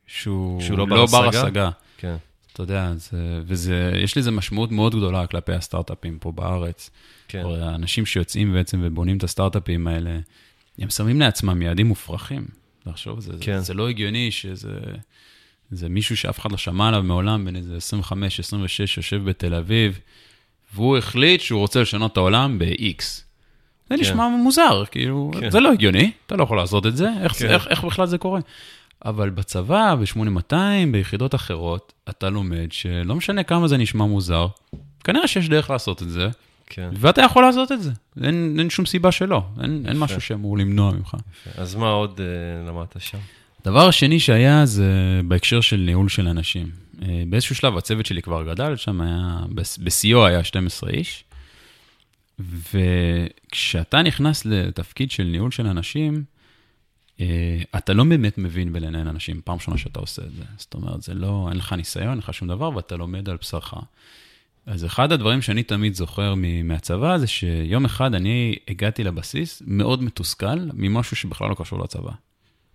[0.06, 1.70] שהוא, שהוא לא, לא בר השגה.
[1.96, 2.16] כן.
[2.52, 6.90] אתה יודע, זה, וזה, יש לזה משמעות מאוד גדולה כלפי הסטארט-אפים פה בארץ.
[7.28, 7.42] כן.
[7.44, 10.18] או האנשים שיוצאים בעצם ובונים את הסטארט-אפים האלה,
[10.78, 12.46] הם שמים לעצמם יעדים מופרכים.
[12.86, 13.58] לחשוב, זה, כן.
[13.58, 14.78] זה, זה לא הגיוני שזה...
[15.70, 19.98] זה מישהו שאף אחד לא שמע עליו מעולם, בן איזה 25, 26, יושב בתל אביב,
[20.74, 23.02] והוא החליט שהוא רוצה לשנות את העולם ב-X.
[23.02, 23.22] זה
[23.88, 24.00] כן.
[24.00, 25.50] נשמע מוזר, כאילו, כן.
[25.50, 27.48] זה לא הגיוני, אתה לא יכול לעשות את זה, איך, כן.
[27.48, 28.40] איך, איך בכלל זה קורה?
[29.04, 30.54] אבל בצבא, ב-8200,
[30.92, 34.46] ביחידות אחרות, אתה לומד שלא משנה כמה זה נשמע מוזר,
[35.04, 36.28] כנראה שיש דרך לעשות את זה,
[36.66, 36.90] כן.
[36.92, 37.90] ואתה יכול לעשות את זה.
[38.24, 41.16] אין, אין שום סיבה שלא, אין, אין משהו שאמור למנוע ממך.
[41.48, 41.62] יפה.
[41.62, 43.18] אז מה עוד uh, למדת שם?
[43.64, 46.70] דבר שני שהיה זה בהקשר של ניהול של אנשים.
[47.02, 49.38] אה, באיזשהו שלב הצוות שלי כבר גדל, שם היה,
[49.78, 51.24] בשיאו היה 12 איש,
[52.38, 56.20] וכשאתה נכנס לתפקיד של ניהול של אנשים, אה,
[57.76, 60.42] אתה לא באמת מבין בלנהל אנשים, פעם ראשונה שאתה עושה את זה.
[60.58, 63.74] זאת אומרת, זה לא, אין לך ניסיון, אין לך שום דבר, ואתה לומד על בשרך.
[64.66, 70.58] אז אחד הדברים שאני תמיד זוכר מהצבא זה שיום אחד אני הגעתי לבסיס מאוד מתוסכל
[70.74, 72.12] ממשהו שבכלל לא קשור לצבא.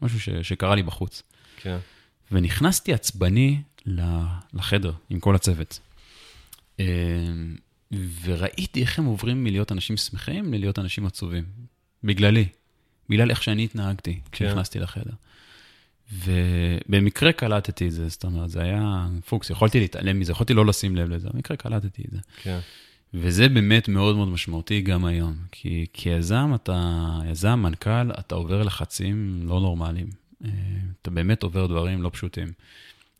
[0.01, 1.23] משהו ש, שקרה לי בחוץ.
[1.57, 1.77] כן.
[2.31, 3.61] ונכנסתי עצבני
[4.53, 5.79] לחדר עם כל הצוות.
[6.79, 6.85] אמ,
[8.23, 11.43] וראיתי איך הם עוברים מלהיות אנשים שמחים ללהיות אנשים עצובים.
[12.03, 12.47] בגללי.
[13.09, 14.29] בגלל איך שאני התנהגתי כן.
[14.31, 15.11] כשנכנסתי לחדר.
[16.25, 20.95] ובמקרה קלטתי את זה, זאת אומרת, זה היה פוקס, יכולתי להתעלם מזה, יכולתי לא לשים
[20.95, 22.19] לב לזה, במקרה קלטתי את זה.
[22.43, 22.59] כן.
[23.13, 29.41] וזה באמת מאוד מאוד משמעותי גם היום, כי כיזם, אתה, יזם, מנכ"ל, אתה עובר לחצים
[29.43, 30.07] לא נורמליים.
[30.45, 30.49] אה,
[31.01, 32.51] אתה באמת עובר דברים לא פשוטים.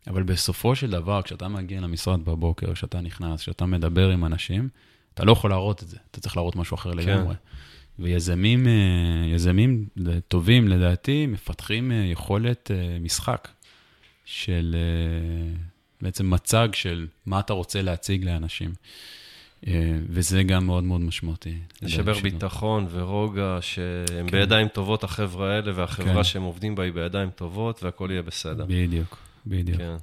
[0.06, 4.68] אבל בסופו של דבר, כשאתה מגיע למשרד בבוקר, כשאתה נכנס, כשאתה מדבר עם אנשים,
[5.14, 6.98] אתה לא יכול להראות את זה, אתה צריך להראות משהו אחר כן.
[6.98, 7.34] לגמרי.
[7.98, 8.72] ויזמים אה,
[9.34, 9.86] יזמים
[10.28, 13.48] טובים, לדעתי, מפתחים אה, יכולת משחק
[14.24, 14.76] של
[16.00, 18.72] בעצם מצג של מה אתה רוצה להציג לאנשים.
[19.66, 21.58] אה, וזה גם מאוד מאוד משמעותי.
[21.82, 24.30] לשבר ביטחון ורוגע, שהם כן.
[24.30, 26.24] בידיים טובות, החבר'ה האלה, והחברה כן.
[26.24, 28.64] שהם עובדים בה היא בידיים טובות, והכול יהיה בסדר.
[28.68, 29.78] בדיוק, בדיוק.
[29.78, 29.96] כן.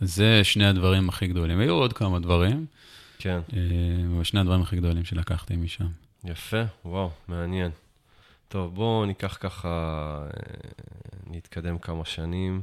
[0.00, 1.58] זה שני הדברים הכי גדולים.
[1.58, 2.66] היו עוד כמה דברים,
[3.18, 3.40] כן.
[3.52, 3.60] אה,
[4.14, 5.86] אבל שני הדברים הכי גדולים שלקחתי משם.
[6.24, 7.70] יפה, וואו, מעניין.
[8.48, 10.30] טוב, בואו ניקח ככה, אה,
[11.26, 12.62] נתקדם כמה שנים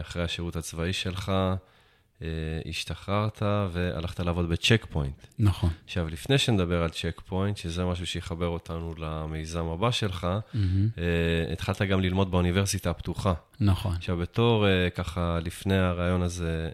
[0.00, 1.32] אחרי השירות הצבאי שלך.
[2.22, 2.28] אה,
[2.68, 5.26] השתחררת והלכת לעבוד בצ'ק פוינט.
[5.38, 5.70] נכון.
[5.84, 11.00] עכשיו, לפני שנדבר על צ'ק פוינט, שזה משהו שיחבר אותנו למיזם הבא שלך, mm-hmm.
[11.52, 13.32] התחלת גם ללמוד באוניברסיטה הפתוחה.
[13.60, 13.94] נכון.
[13.96, 16.70] עכשיו, בתור, אה, ככה, לפני הרעיון הזה,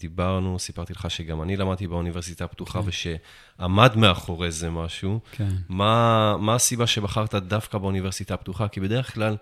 [0.00, 2.88] דיברנו, סיפרתי לך שגם אני למדתי באוניברסיטה הפתוחה, כן.
[2.88, 5.20] ושעמד מאחורי זה משהו.
[5.32, 5.48] כן.
[5.68, 8.68] מה, מה הסיבה שבחרת דווקא באוניברסיטה הפתוחה?
[8.68, 9.36] כי בדרך כלל...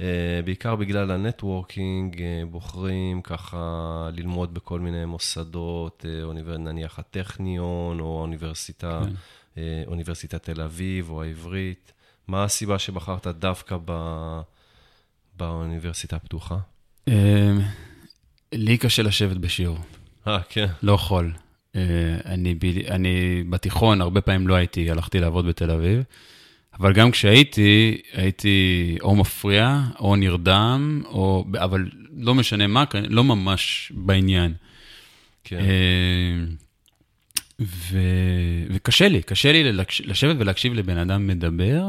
[0.00, 8.00] אה, בעיקר בגלל ה networking, אה, בוחרים ככה ללמוד בכל מיני מוסדות, אה, נניח הטכניון,
[8.00, 9.02] או האוניברסיטה,
[9.54, 9.60] כן.
[9.86, 11.92] אוניברסיטת תל אביב, או העברית.
[12.28, 13.92] מה הסיבה שבחרת דווקא ב...
[15.36, 16.56] באוניברסיטה הפתוחה?
[18.52, 19.78] לי קשה לשבת בשיעור.
[20.26, 20.66] אה, כן.
[20.82, 21.32] לא יכול.
[22.24, 22.54] אני,
[22.90, 26.02] אני בתיכון, הרבה פעמים לא הייתי, הלכתי לעבוד בתל אביב.
[26.80, 33.92] אבל גם כשהייתי, הייתי או מפריע, או נרדם, או, אבל לא משנה מה, לא ממש
[33.94, 34.54] בעניין.
[35.44, 35.58] כן.
[35.58, 36.44] אה,
[37.60, 37.98] ו,
[38.70, 39.72] וקשה לי, קשה לי
[40.04, 41.88] לשבת ולהקשיב לבן אדם מדבר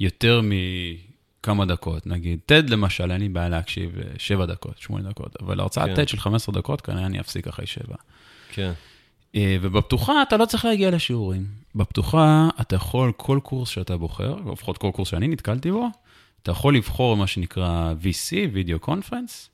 [0.00, 2.06] יותר מכמה דקות.
[2.06, 6.02] נגיד, TED למשל, אין לי בעיה להקשיב שבע דקות, שמונה דקות, אבל הרצאת כן.
[6.02, 7.96] TED של 15 דקות, כנראה אני אפסיק אחרי שבע.
[8.52, 8.72] כן.
[9.34, 11.46] אה, ובפתוחה אתה לא צריך להגיע לשיעורים.
[11.76, 15.88] בפתוחה אתה יכול, כל קורס שאתה בוחר, לפחות כל קורס שאני נתקלתי בו,
[16.42, 19.50] אתה יכול לבחור מה שנקרא VC, וידאו קונפרנס,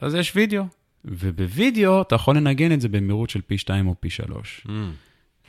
[0.00, 0.64] אז יש וידאו,
[1.04, 4.66] ובווידאו אתה יכול לנגן את זה במהירות של פי 2 או פי 3.
[4.66, 4.70] Mm.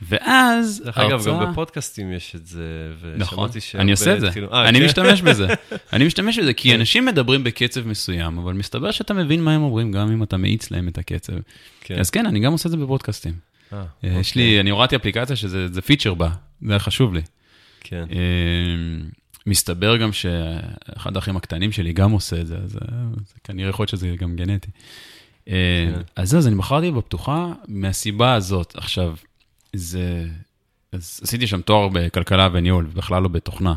[0.02, 4.78] ואז דרך אגב, גם בפודקאסטים יש את זה, נכון, אני עושה את זה, אה, אני
[4.78, 4.84] כן?
[4.84, 5.46] משתמש בזה.
[5.92, 6.80] אני משתמש בזה, כי כן.
[6.80, 10.70] אנשים מדברים בקצב מסוים, אבל מסתבר שאתה מבין מה הם אומרים, גם אם אתה מאיץ
[10.70, 11.32] להם את הקצב.
[11.80, 11.98] כן.
[11.98, 13.49] אז כן, אני גם עושה את זה בפודקאסטים.
[13.72, 14.60] אה, אה, יש לי, אוקיי.
[14.60, 16.30] אני הורדתי אפליקציה שזה פיצ'ר בה,
[16.62, 17.22] זה היה חשוב לי.
[17.80, 18.04] כן.
[19.46, 22.78] מסתבר גם שאחד האחים הקטנים שלי גם עושה את זה, אז
[23.44, 24.70] כנראה יכול להיות שזה גם גנטי.
[26.16, 28.76] אז זהו, אז אני בחרתי בפתוחה מהסיבה הזאת.
[28.76, 29.14] עכשיו,
[29.72, 30.26] זה...
[30.92, 33.74] אז עשיתי שם תואר בכלכלה וניהול, בכלל לא בתוכנה.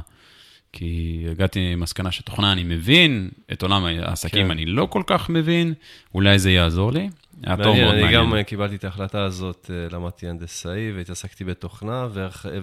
[0.73, 4.51] כי הגעתי למסקנה שתוכנה אני מבין, את עולם העסקים כן.
[4.51, 5.73] אני לא כל כך מבין,
[6.13, 7.09] אולי זה יעזור לי.
[7.43, 8.05] היה תואר מאוד מעניין.
[8.05, 12.07] אני גם אה, קיבלתי את ההחלטה הזאת, אה, למדתי הנדסאי והתעסקתי בתוכנה,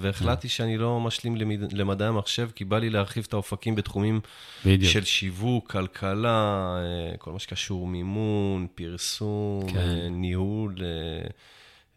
[0.00, 1.36] והחלטתי שאני לא משלים
[1.72, 4.20] למדעי המחשב, כי בא לי להרחיב את האופקים בתחומים
[4.66, 4.92] בדיוק.
[4.92, 10.08] של שיווק, כלכלה, אה, כל מה שקשור מימון, פרסום, כן.
[10.10, 10.74] ניהול.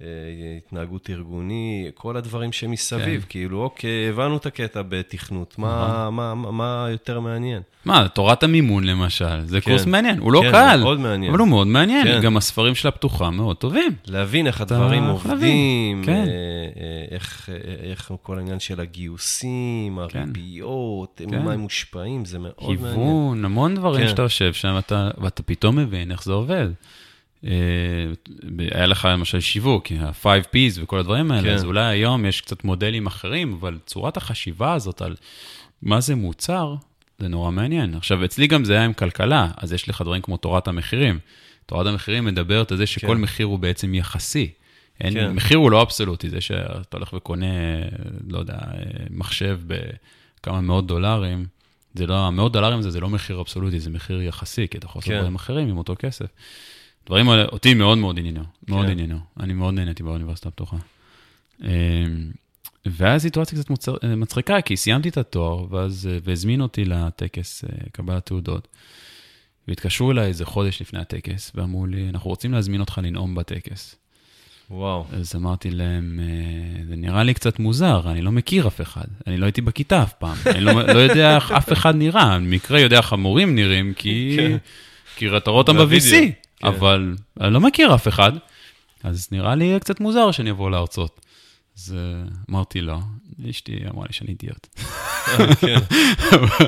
[0.04, 3.28] אה, התנהגות ארגוני, כל הדברים שמסביב, כן.
[3.30, 7.62] כאילו, אוקיי, הבנו את הקטע בתכנות, מה, מה, מה, מה יותר מעניין?
[7.86, 9.72] מה, תורת המימון למשל, זה כן.
[9.72, 11.32] קורס מעניין, הוא לא כן, קל, מאוד מעניין.
[11.32, 12.22] אבל הוא מאוד מעניין, כן.
[12.22, 13.92] גם הספרים של הפתוחה מאוד טובים.
[14.06, 16.12] להבין איך הדברים עובדים, כן.
[16.12, 17.50] אה, אה, איך,
[17.84, 20.20] איך כל העניין של הגיוסים, כן.
[20.20, 21.40] הריביות, כן.
[21.42, 22.96] ממה הם מושפעים, זה מאוד כיוון, מעניין.
[22.96, 24.10] כיוון, המון דברים כן.
[24.10, 26.68] שאתה יושב שם, ואתה, ואתה פתאום מבין איך זה עובד.
[27.48, 27.52] אה,
[28.72, 31.54] היה לך למשל שיווק, ה-5Ps וכל הדברים האלה, כן.
[31.54, 35.16] אז אולי היום יש קצת מודלים אחרים, אבל צורת החשיבה הזאת על
[35.82, 36.76] מה זה מוצר,
[37.20, 37.96] זה נורא מעניין.
[37.96, 41.20] עכשיו, אצלי גם זה היה עם כלכלה, אז יש לך דברים כמו תורת המחירים.
[41.66, 43.14] תורת המחירים מדברת על זה שכל כן.
[43.22, 44.52] מחיר הוא בעצם יחסי.
[45.02, 45.32] אין, כן.
[45.32, 47.46] מחיר הוא לא אבסולוטי, זה שאתה הולך וקונה,
[48.30, 48.58] לא יודע,
[49.10, 51.46] מחשב בכמה מאות דולרים,
[51.94, 55.00] זה לא, המאות דולרים זה, זה לא מחיר אבסולוטי, זה מחיר יחסי, כי אתה יכול
[55.00, 55.20] לעשות כן.
[55.20, 56.26] דברים אחרים עם אותו כסף.
[57.06, 58.92] דברים האלה, אותי מאוד מאוד עניינו, מאוד כן.
[58.92, 59.20] עניינו.
[59.40, 60.78] אני מאוד נהניתי באוניברסיטה הפתוחה.
[61.64, 61.68] אמ,
[62.86, 67.64] ואז סיטואציה קצת מוצר, אה, מצחיקה, כי סיימתי את התואר, ואז, אה, והזמינו אותי לטקס
[67.64, 68.68] אה, קבלת תעודות.
[69.68, 73.96] והתקשרו אליי איזה חודש לפני הטקס, ואמרו לי, אנחנו רוצים להזמין אותך לנאום בטקס.
[74.70, 75.06] וואו.
[75.12, 76.20] אז אמרתי להם,
[76.88, 79.06] זה נראה לי קצת מוזר, אני לא מכיר אף אחד.
[79.28, 80.38] אני לא הייתי בכיתה אף פעם.
[80.46, 82.40] אני לא, לא יודע איך אף אחד נראה.
[82.40, 84.58] במקרה יודע איך המורים נראים, כי, כן.
[85.16, 86.16] כי אתה רואה אותם ב-VC.
[86.64, 86.68] כן.
[86.68, 88.32] אבל אני לא מכיר אף אחד,
[89.04, 91.22] אז נראה לי קצת מוזר שאני אבוא לארצות.
[91.78, 93.00] אז אה, אמרתי לא,
[93.50, 94.68] אשתי אמרה לי שאני אידיוט.
[95.28, 95.80] אה, כן.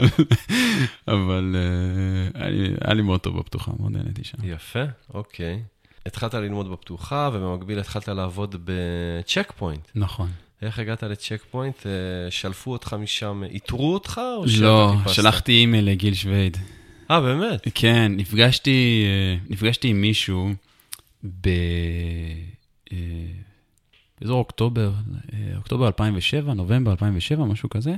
[1.14, 2.42] אבל אה,
[2.86, 4.38] היה לי מאוד טוב בפתוחה, מאוד נהניתי שם.
[4.44, 5.62] יפה, אוקיי.
[6.06, 9.90] התחלת ללמוד בפתוחה, ובמקביל התחלת לעבוד בצ'ק פוינט.
[9.96, 10.30] נכון.
[10.62, 11.86] איך הגעת לצ'ק פוינט?
[12.30, 15.08] שלפו אותך משם, איתרו אותך או שאתה טיפסת?
[15.08, 16.58] לא, שלחתי אימייל לגיל שויד.
[17.12, 17.68] אה, באמת?
[17.76, 20.50] כן, נפגשתי, אה, נפגשתי עם מישהו
[21.42, 21.50] ב...
[22.92, 22.98] אה,
[24.22, 24.92] באזור אוקטובר,
[25.34, 27.96] אה, אוקטובר 2007, נובמבר 2007, משהו כזה.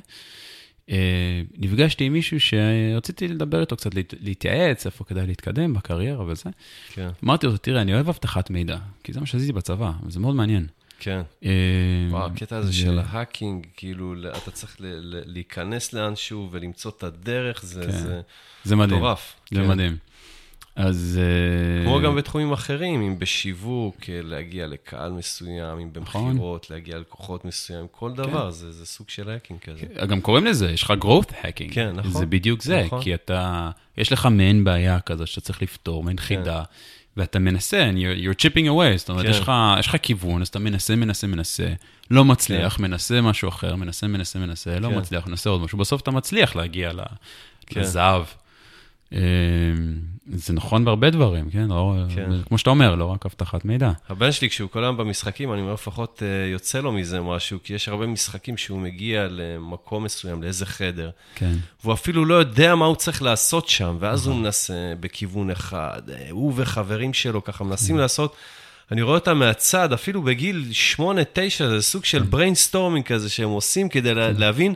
[1.57, 6.49] נפגשתי עם מישהו שרציתי לדבר איתו קצת, להתייעץ, איפה כדאי להתקדם בקריירה וזה.
[6.93, 7.09] כן.
[7.23, 10.67] אמרתי לו, תראה, אני אוהב אבטחת מידע, כי זה מה שעשיתי בצבא, וזה מאוד מעניין.
[10.99, 11.21] כן.
[12.11, 14.75] וואו, הקטע הזה של ההאקינג, כאילו, אתה צריך
[15.25, 18.21] להיכנס לאנשהו ולמצוא את הדרך, זה...
[18.69, 18.75] כן.
[18.75, 19.35] מטורף.
[19.51, 19.67] זה כן.
[19.67, 19.97] מדהים.
[20.77, 21.19] אז...
[21.21, 26.29] אה, כמו גם בתחומים אחרים, אם בשיווק, אה, להגיע לקהל מסוים, אם נכון.
[26.29, 28.23] במכירות, להגיע ללקוחות מסוים, כל כן.
[28.23, 29.79] דבר, זה, זה סוג של האקינג כזה.
[29.79, 31.73] כן, גם קוראים לזה, יש לך growth hacking.
[31.73, 32.11] כן, נכון.
[32.11, 33.01] זה בדיוק זה, נכון.
[33.01, 36.23] כי אתה, יש לך מעין בעיה כזו שאתה צריך לפתור, מעין כן.
[36.23, 36.63] חידה,
[37.17, 39.31] ואתה מנסה, you're, you're chipping away, זאת אומרת, כן.
[39.31, 41.73] יש, לך, יש לך כיוון, אז אתה מנסה, מנסה, מנסה,
[42.11, 42.83] לא מצליח, כן.
[42.83, 44.97] מנסה משהו אחר, מנסה, מנסה, מנסה, לא כן.
[44.97, 46.91] מצליח, מנסה עוד משהו, בסוף אתה מצליח להגיע
[47.65, 47.81] כן.
[47.81, 48.23] לזהב.
[49.11, 49.19] אמ,
[50.33, 51.67] זה נכון בהרבה דברים, כן?
[51.69, 52.29] לא, כן.
[52.47, 53.91] כמו שאתה אומר, לא רק אבטחת מידע.
[54.09, 57.73] הבן שלי, כשהוא כל היום במשחקים, אני אומר, לפחות אה, יוצא לו מזה משהו, כי
[57.73, 61.53] יש הרבה משחקים שהוא מגיע למקום מסוים, לאיזה חדר, כן.
[61.83, 64.43] והוא אפילו לא יודע מה הוא צריך לעשות שם, ואז הוא נכון.
[64.43, 68.01] מנסה בכיוון אחד, אה, הוא וחברים שלו ככה מנסים כן.
[68.01, 68.35] לעשות.
[68.91, 71.01] אני רואה אותם מהצד, אפילו בגיל 8-9,
[71.57, 74.73] זה סוג של brainstorming כזה שהם עושים כדי להבין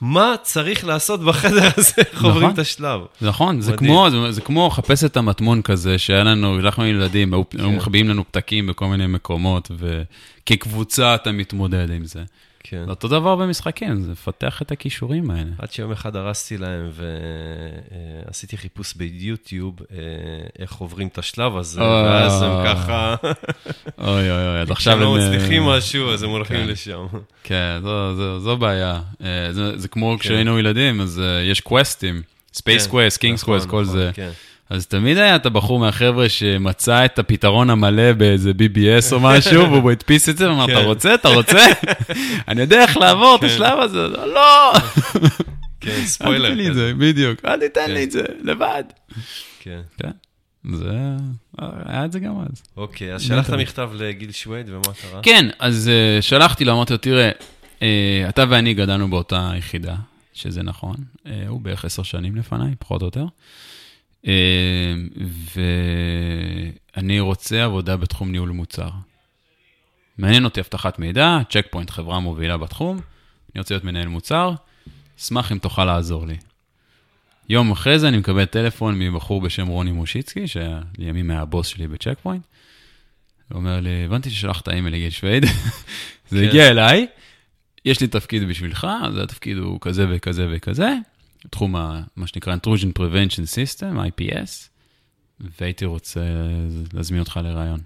[0.00, 2.54] מה צריך לעשות בחדר הזה, איך עוברים נכון.
[2.54, 3.00] את השלב.
[3.22, 7.48] נכון, זה כמו, זה, זה כמו חפש את המטמון כזה, שהיה לנו, הלכנו ילדים, היו
[7.50, 7.66] כן.
[7.66, 9.70] מחביאים לנו פתקים בכל מיני מקומות,
[10.46, 12.22] כקבוצה אתה מתמודד עם זה.
[12.70, 12.84] כן.
[12.84, 15.50] זה אותו דבר במשחקים, זה לפתח את הכישורים האלה.
[15.58, 16.90] עד שיום אחד הרסתי להם
[18.26, 19.98] ועשיתי חיפוש ביוטיוב, אה,
[20.58, 23.14] איך עוברים את השלב הזה, ואז הם ככה...
[23.98, 24.98] אוי אוי אוי, עד עכשיו הם...
[24.98, 26.68] כשהם לא מצליחים משהו, אז הם הולכים כן.
[26.68, 27.06] לשם.
[27.44, 27.80] כן,
[28.38, 29.00] זו, בעיה.
[29.22, 33.84] אה, זה, כמו כשהיינו ילדים, אז אה, יש quest ים, Space Quest, King's Quest, כל
[33.84, 34.10] זה.
[34.68, 34.74] כן.
[34.74, 39.90] אז תמיד היה את הבחור מהחבר'ה שמצא את הפתרון המלא באיזה BBS או משהו, והוא
[39.90, 40.84] הדפיס את זה, ואמר, אתה כן.
[40.84, 41.66] רוצה, אתה רוצה?
[42.48, 44.08] אני יודע איך לעבור את השלב הזה.
[44.08, 44.72] לא!
[45.80, 46.48] כן, אל ספוילר.
[46.48, 46.86] תיתן לי את כזה.
[46.86, 47.44] זה, בדיוק.
[47.44, 47.92] אל תיתן כן.
[47.92, 48.84] לי את זה, לבד.
[49.60, 49.80] כן.
[49.98, 50.10] כן,
[50.74, 50.98] זה,
[51.84, 52.62] היה את זה גם אז.
[52.76, 55.22] אוקיי, אז שלחת מכתב לגיל שווייד, ומה קרה?
[55.22, 57.30] כן, אז uh, שלחתי לו, אמרתי לו, תראה,
[57.78, 57.82] uh,
[58.28, 59.94] אתה ואני גדלנו באותה יחידה,
[60.32, 63.26] שזה נכון, uh, הוא בערך עשר שנים לפניי, פחות או יותר,
[66.96, 68.90] ואני רוצה עבודה בתחום ניהול מוצר.
[70.18, 72.96] מעניין אותי אבטחת מידע, צ'ק פוינט, חברה מובילה בתחום,
[73.54, 74.54] אני רוצה להיות מנהל מוצר,
[75.20, 76.36] אשמח אם תוכל לעזור לי.
[77.48, 82.18] יום אחרי זה אני מקבל טלפון מבחור בשם רוני מושיצקי, שלימים היה הבוס שלי בצ'ק
[82.22, 82.42] פוינט.
[83.48, 85.44] הוא אומר לי, הבנתי ששלחת אימייל לגיל שווייד,
[86.30, 86.48] זה כן.
[86.48, 87.06] הגיע אליי,
[87.84, 90.94] יש לי תפקיד בשבילך, אז התפקיד הוא כזה וכזה וכזה,
[91.50, 94.68] תחום ה, מה שנקרא intrusion prevention system, IPS,
[95.40, 96.20] והייתי רוצה
[96.92, 97.80] להזמין אותך לראיון.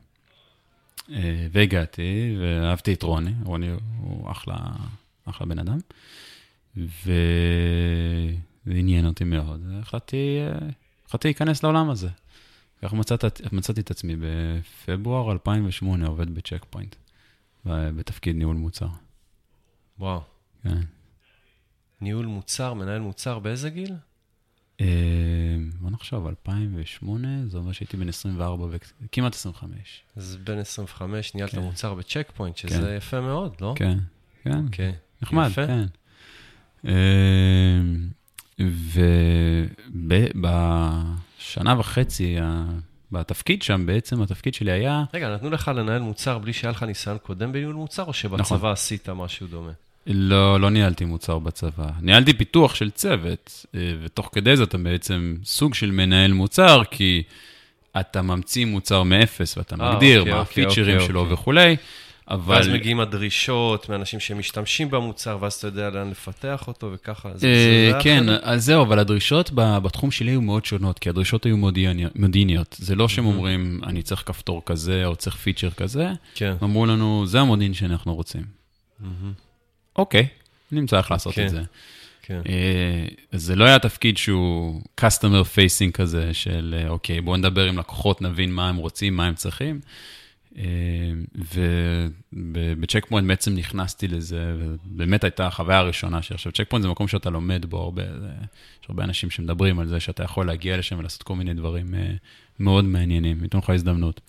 [1.11, 4.57] אה, והגעתי, ואהבתי את רוני, רוני הוא אחלה,
[5.25, 5.79] אחלה בן אדם,
[6.77, 7.13] ו...
[8.65, 12.09] זה עניין אותי מאוד, והחלטתי אה, להיכנס לעולם הזה.
[12.83, 16.97] כך מצאת, מצאתי את עצמי בפברואר 2008 עובד בצ'ק פוינט,
[17.65, 18.89] בתפקיד ניהול מוצר.
[19.99, 20.21] וואו.
[20.63, 20.81] כן.
[22.03, 23.95] ניהול מוצר, מנהל מוצר, באיזה גיל?
[24.81, 24.87] אה,
[25.81, 28.77] בוא נחשוב, 2008, זה אומר שהייתי בן 24,
[29.13, 30.03] כמעט 25.
[30.17, 31.61] אז בן 25 ניהלת כן.
[31.61, 32.97] מוצר בצ'ק פוינט, שזה כן.
[32.97, 33.75] יפה מאוד, לא?
[33.77, 33.99] כן,
[34.43, 34.93] כן, אוקיי.
[35.23, 35.67] נחמד, יפה.
[35.67, 35.87] כן.
[40.35, 42.37] ובשנה וחצי,
[43.13, 47.19] בתפקיד שם, בעצם התפקיד שלי היה, רגע, נתנו לך לנהל מוצר בלי שהיה לך ניסיון
[47.19, 48.71] קודם בניהול מוצר, או שבצבא נכון.
[48.71, 49.73] עשית משהו דומה?
[50.07, 51.87] לא, לא ניהלתי מוצר בצבא.
[52.01, 57.23] ניהלתי פיתוח של צוות, אה, ותוך כדי זה אתה בעצם סוג של מנהל מוצר, כי
[58.01, 61.35] אתה ממציא מוצר מאפס, ואתה אה, מגדיר אוקיי, מה אוקיי, הפיצ'רים אוקיי, שלו אוקיי.
[61.35, 61.77] וכולי,
[62.29, 62.55] אבל...
[62.57, 67.31] ואז מגיעים הדרישות מאנשים שמשתמשים במוצר, ואז אתה יודע לאן לפתח אותו, וככה.
[67.35, 68.25] זה- אה, זה כן?
[68.43, 71.57] אז זהו, אבל הדרישות בתחום שלי היו מאוד שונות, כי הדרישות היו
[72.15, 72.77] מודיעיניות.
[72.79, 76.55] זה לא שהם אומרים, אני צריך כפתור כזה, או צריך פיצ'ר כזה, כן.
[76.63, 78.43] אמרו לנו, זה המודיעין שאנחנו רוצים.
[79.97, 80.27] אוקיי,
[80.73, 81.47] נמצא איך לעשות כן.
[81.47, 81.63] את זה.
[82.23, 82.41] כן.
[82.49, 87.79] אה, זה לא היה תפקיד שהוא customer facing כזה, של אה, אוקיי, בואו נדבר עם
[87.79, 89.81] לקוחות, נבין מה הם רוצים, מה הם צריכים.
[90.59, 90.65] אה,
[92.33, 96.35] ובצ'ק פוינט בעצם נכנסתי לזה, ובאמת הייתה החוויה הראשונה שלי.
[96.35, 100.01] עכשיו, צ'ק פוינט זה מקום שאתה לומד בו הרבה, יש הרבה אנשים שמדברים על זה,
[100.01, 101.95] שאתה יכול להגיע לשם ולעשות כל מיני דברים
[102.61, 104.21] מאוד מעניינים, ייתנו לך הזדמנות.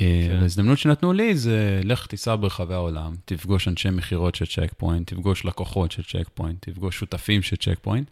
[0.00, 0.36] אה, כן.
[0.42, 5.44] ההזדמנות שנתנו לי זה, לך תיסע ברחבי העולם, תפגוש אנשי מכירות של צ'ק פוינט, תפגוש
[5.44, 8.10] לקוחות של צ'ק פוינט, תפגוש שותפים של צ'ק פוינט,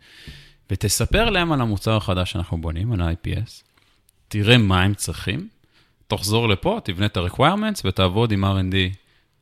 [0.70, 3.62] ותספר להם על המוצר החדש שאנחנו בונים, על ה-IPS,
[4.28, 5.48] תראה מה הם צריכים,
[6.08, 8.74] תחזור לפה, תבנה את ה-requirements ותעבוד עם R&D,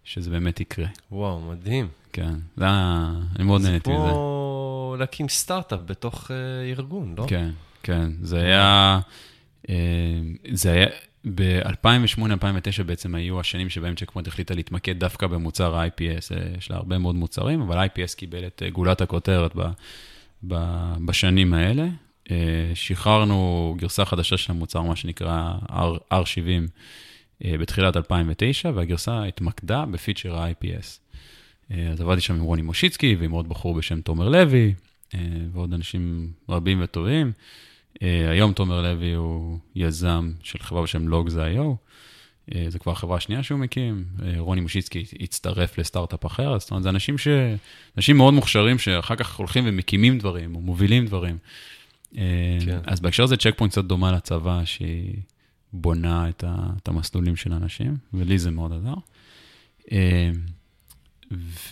[0.04, 0.86] שזה באמת יקרה.
[1.12, 1.88] וואו, מדהים.
[2.12, 3.98] כן, זה היה, אני מאוד זה נהניתי מזה.
[3.98, 7.24] כמו להקים סטארט-אפ בתוך אה, ארגון, לא?
[7.28, 7.50] כן,
[7.82, 9.00] כן, זה היה,
[9.68, 9.74] אה,
[10.52, 10.86] זה היה,
[11.34, 16.76] ב-2008-2009 בעצם היו השנים שבהם צ'ק פוינט החליטה להתמקד דווקא במוצר ה-IPS, אה, יש לה
[16.76, 19.62] הרבה מאוד מוצרים, אבל IPS קיבל את אה, גולת הכותרת ב,
[20.48, 20.54] ב,
[21.06, 21.86] בשנים האלה.
[22.30, 22.36] אה,
[22.74, 26.68] שחררנו גרסה חדשה של המוצר, מה שנקרא R, R70,
[27.44, 31.00] אה, בתחילת 2009, והגרסה התמקדה בפיצ'ר ה-IPS.
[31.92, 34.74] אז עבדתי שם עם רוני מושיצקי ועם עוד בחור בשם תומר לוי,
[35.52, 37.32] ועוד אנשים רבים וטובים.
[38.02, 41.76] אה, היום תומר לוי הוא יזם של חברה בשם Logs.io,
[42.54, 44.04] אה, זו כבר החברה השנייה שהוא מקים.
[44.22, 47.28] אה, רוני מושיצקי הצטרף לסטארט-אפ אחר, זאת אומרת, זה אנשים, ש...
[47.96, 51.38] אנשים מאוד מוכשרים שאחר כך הולכים ומקימים דברים, או מובילים דברים.
[52.18, 52.22] אה,
[52.64, 52.78] כן.
[52.84, 55.14] אז בהקשר הזה צ'ק פוינט קצת דומה לצבא, שהיא
[55.72, 56.56] בונה את, ה...
[56.82, 58.94] את המסלולים של האנשים, ולי זה מאוד עזר.
[59.92, 60.30] אה,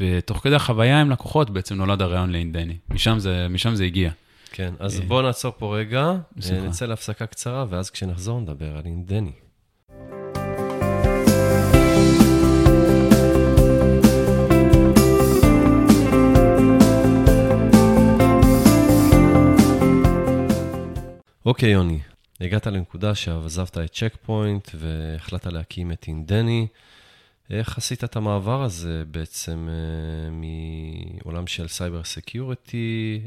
[0.00, 2.76] ותוך כדי החוויה עם לקוחות בעצם נולד הרעיון לאינדני.
[2.90, 4.10] משם זה, משם זה הגיע.
[4.56, 6.66] כן, אז אה, בואו נעצור פה רגע, אה, בשמחה.
[6.66, 9.32] נצא להפסקה קצרה, ואז כשנחזור נדבר על אינדני.
[21.46, 22.00] אוקיי, יוני,
[22.40, 26.66] הגעת לנקודה שעזבת את צ'ק פוינט והחלטת להקים את אינדני.
[27.50, 33.20] איך עשית את המעבר הזה בעצם אה, מעולם של cyber security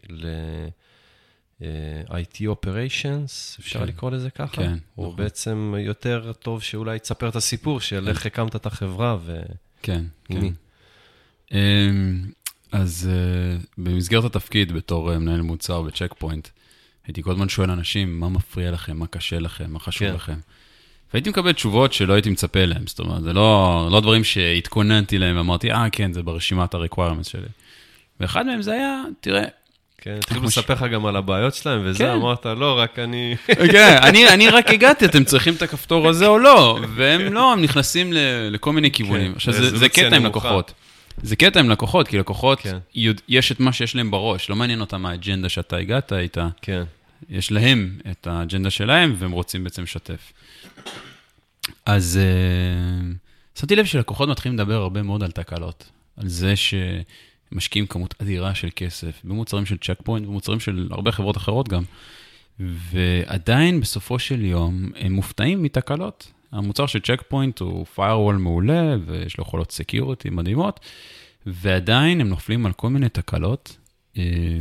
[1.61, 3.85] ל-IT Operations, אפשר כן.
[3.85, 4.55] לקרוא לזה ככה?
[4.63, 4.77] כן.
[4.97, 5.15] או נכון.
[5.15, 8.07] בעצם יותר טוב שאולי תספר את הסיפור של כן.
[8.07, 9.39] איך הקמת את החברה ו...
[9.81, 10.39] כן, כן.
[11.51, 12.25] אמ,
[12.71, 16.47] אז uh, במסגרת התפקיד בתור uh, מנהל מוצר בצ'ק פוינט,
[17.07, 20.15] הייתי כל הזמן שואל אנשים, מה מפריע לכם, מה קשה לכם, מה חשוב כן.
[20.15, 20.39] לכם.
[21.13, 25.37] והייתי מקבל תשובות שלא הייתי מצפה להן, זאת אומרת, זה לא, לא דברים שהתכוננתי להם
[25.37, 27.47] ואמרתי, אה, כן, זה ברשימת ה-requirements שלי.
[28.19, 29.43] ואחד מהם זה היה, תראה...
[30.07, 32.09] כן, התחילו לספר לך גם על הבעיות שלהם, וזה, כן.
[32.09, 33.35] אמרת, לא, רק אני...
[33.47, 37.61] כן, אני, אני רק הגעתי, אתם צריכים את הכפתור הזה או לא, והם לא, הם
[37.61, 38.17] נכנסים ל,
[38.51, 39.31] לכל מיני כיוונים.
[39.31, 40.73] כן, עכשיו, זה, זה קטע עם לקוחות.
[41.23, 42.77] זה קטע עם לקוחות, כי לקוחות, כן.
[43.27, 46.47] יש את מה שיש להם בראש, לא מעניין אותם האג'נדה שאתה הגעת איתה.
[46.61, 46.83] כן.
[47.29, 50.33] יש להם את האג'נדה שלהם, והם רוצים בעצם לשתף.
[51.85, 56.53] אז uh, שמתי לב שלקוחות מתחילים לדבר הרבה מאוד על תקלות, על זה
[57.51, 61.83] שמשקיעים כמות אדירה של כסף במוצרים של צ'ק פוינט, במוצרים של הרבה חברות אחרות גם,
[62.59, 66.31] ועדיין בסופו של יום הם מופתעים מתקלות.
[66.51, 70.79] המוצר של צ'ק פוינט הוא firewall מעולה, ויש לו יכולות security מדהימות,
[71.45, 73.77] ועדיין הם נופלים על כל מיני תקלות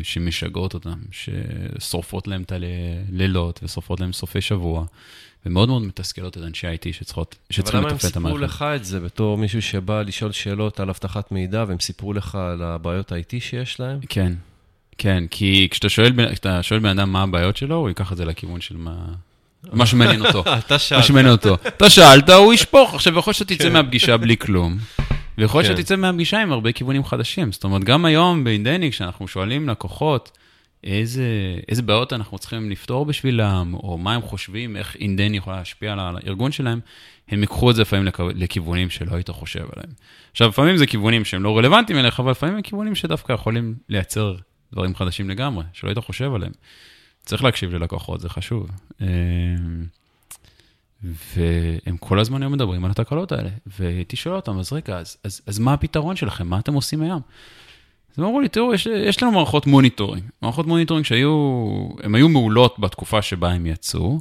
[0.02, 4.84] שמשגעות אותם, ששורפות להם את הלילות ושורפות להם סופי שבוע,
[5.46, 8.16] ומאוד מאוד מתסכלות את אנשי IT שצריכות, שצריכים לתפעל את המערכת.
[8.16, 11.64] אבל למה הם סיפרו לך את זה בתור מישהו שבא לשאול שאלות על אבטחת מידע,
[11.68, 13.98] והם סיפרו לך על הבעיות ה-IT שיש להם?
[14.09, 14.32] כן,
[14.98, 18.24] כן, כי כשאתה שואל, כשאתה שואל בן אדם מה הבעיות שלו, הוא ייקח את זה
[18.24, 18.94] לכיוון של מה...
[19.72, 20.44] מה שמעניין אותו.
[20.59, 21.00] אתה שאלת.
[21.00, 21.54] מה שמעניין אותו.
[21.54, 22.94] אתה שאלת, הוא ישפוך.
[22.94, 23.72] עכשיו, יכול להיות שאתה תצא כן.
[23.72, 24.78] מהפגישה בלי כלום.
[25.39, 25.82] ויכול להיות כן.
[25.82, 27.53] שתצא מהפגישה עם הרבה כיוונים חדשים.
[27.53, 30.39] זאת אומרת, גם היום באינדני, כשאנחנו שואלים לקוחות
[30.84, 31.28] איזה,
[31.68, 35.99] איזה בעיות אנחנו צריכים לפתור בשבילם, או מה הם חושבים, איך אינדני יכולה להשפיע על
[35.99, 36.80] הארגון שלהם,
[37.28, 39.93] הם ייקחו את זה לפעמים לכיוונים שלא היית חושב עליהם.
[40.32, 44.37] עכשיו, לפעמים זה כיוונים שהם לא רלוונטיים אליך, אבל לפעמים הם כיוונים שדווקא יכולים לייצר
[44.72, 46.53] דברים חדשים לגמרי, שלא היית חושב עליהם.
[47.24, 48.70] צריך להקשיב ללקוחות, זה חשוב.
[51.03, 55.40] והם כל הזמן היו מדברים על התקלות האלה, והייתי שואל אותם, אז רגע, אז, אז,
[55.47, 56.47] אז מה הפתרון שלכם?
[56.47, 57.20] מה אתם עושים היום?
[58.12, 60.24] אז הם אמרו לי, תראו, יש, יש לנו מערכות monitoring.
[60.42, 64.20] מערכות monitoring שהיו, הן היו מעולות בתקופה שבה הם יצאו.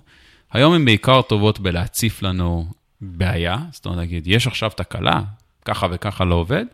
[0.52, 2.66] היום הן בעיקר טובות בלהציף לנו
[3.02, 5.22] בעיה, זאת אומרת, להגיד, יש עכשיו תקלה,
[5.66, 6.66] ככה וככה לא עובד,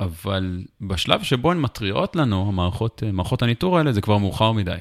[0.00, 4.76] אבל בשלב שבו הן מתריעות לנו, המערכות, מערכות הניטור האלה, זה כבר מאוחר מדי.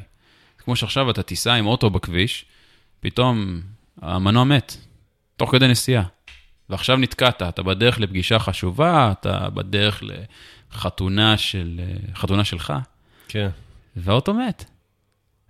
[0.58, 2.46] כמו שעכשיו אתה תיסע עם אוטו בכביש,
[3.00, 3.62] פתאום
[4.02, 4.78] המנוע מת,
[5.38, 6.04] תוך כדי נסיעה.
[6.70, 10.04] ועכשיו נתקעת, אתה בדרך לפגישה חשובה, אתה בדרך
[10.72, 11.82] לחתונה של,
[12.16, 12.74] חתונה שלך.
[13.28, 13.50] כן.
[13.96, 14.66] והאוטו מת.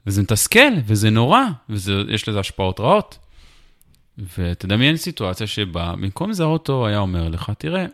[0.08, 3.18] וזה מתסכל, וזה נורא, ויש לזה השפעות רעות.
[4.38, 7.86] ותדמיין סיטואציה שבה, במקום זה האוטו היה אומר לך, תראה,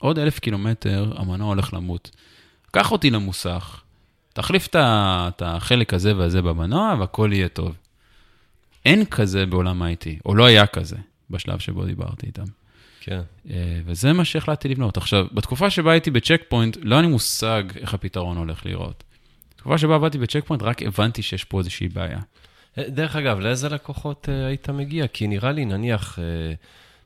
[0.00, 2.10] עוד אלף קילומטר, המנוע הולך למות.
[2.70, 3.80] קח אותי למוסך,
[4.32, 7.74] תחליף את החלק הזה והזה במנוע, והכל יהיה טוב.
[8.88, 10.96] אין כזה בעולם ה-IT, או לא היה כזה
[11.30, 12.44] בשלב שבו דיברתי איתם.
[13.00, 13.20] כן.
[13.50, 14.96] אה, וזה מה שהחלטתי לבנות.
[14.96, 19.04] עכשיו, בתקופה שבה הייתי בצ'ק פוינט, לא היה לי מושג איך הפתרון הולך להיראות.
[19.54, 22.18] בתקופה שבה עבדתי בצ'ק פוינט, רק הבנתי שיש פה איזושהי בעיה.
[22.78, 25.06] אה, דרך אגב, לאיזה לקוחות uh, היית מגיע?
[25.06, 26.18] כי נראה לי, נניח,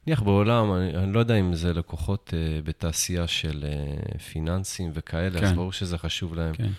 [0.06, 3.64] נניח בעולם, אני, אני לא יודע אם זה לקוחות בתעשייה של
[4.32, 5.46] פיננסים וכאלה, כן.
[5.46, 6.54] אז ברור שזה חשוב להם.
[6.54, 6.70] כן.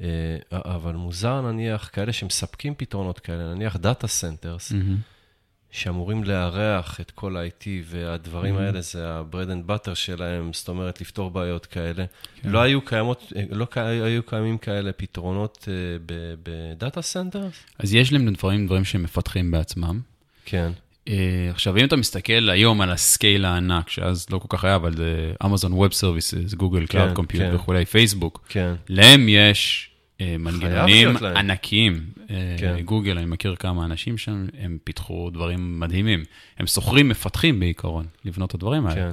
[0.00, 0.06] אה,
[0.52, 4.72] אבל מוזר נניח כאלה שמספקים פתרונות כאלה, נניח data centers.
[5.70, 8.60] שאמורים לארח את כל ה-IT, והדברים mm-hmm.
[8.60, 12.04] האלה זה ה-bread and butter שלהם, זאת אומרת, לפתור בעיות כאלה.
[12.42, 12.48] כן.
[12.48, 15.68] לא היו קיימות, לא היו קיימים כאלה פתרונות
[16.42, 17.54] ב data centers?
[17.78, 20.00] אז יש להם דברים, דברים שהם מפתחים בעצמם.
[20.44, 20.72] כן.
[21.06, 21.10] Uh,
[21.50, 25.32] עכשיו, אם אתה מסתכל היום על הסקייל הענק, שאז לא כל כך היה, אבל זה
[25.44, 28.74] Amazon Web Services, Google Cloud Compute וכולי, פייסבוק, כן.
[28.88, 32.06] להם יש uh, מנגנונים ענקיים.
[32.58, 32.76] כן.
[32.84, 36.24] גוגל, אני מכיר כמה אנשים שם, הם פיתחו דברים מדהימים.
[36.58, 39.12] הם שוכרים, מפתחים בעיקרון, לבנות את הדברים האלה.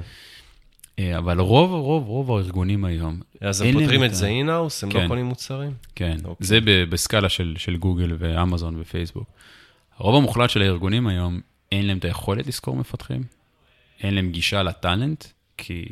[1.18, 4.84] אבל רוב, רוב, רוב הארגונים היום, אז הם פותרים את זה in-house?
[4.84, 5.02] הם לא כן.
[5.02, 5.72] לא קונים מוצרים?
[5.94, 6.46] כן, אוקיי.
[6.46, 9.30] זה בסקאלה של, של גוגל ואמזון ופייסבוק.
[9.98, 11.40] הרוב המוחלט של הארגונים היום,
[11.78, 13.22] אין להם את היכולת לשכור מפתחים,
[14.02, 15.24] אין להם גישה לטאלנט,
[15.56, 15.84] כי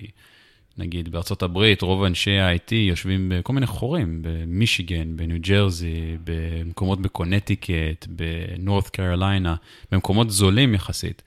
[0.79, 8.07] נגיד בארצות הברית רוב אנשי ה-IT יושבים בכל מיני חורים, במישיגן, בניו ג'רזי, במקומות בקונטיקט,
[8.09, 9.57] בנורת קרוליינה,
[9.93, 11.23] במקומות זולים יחסית.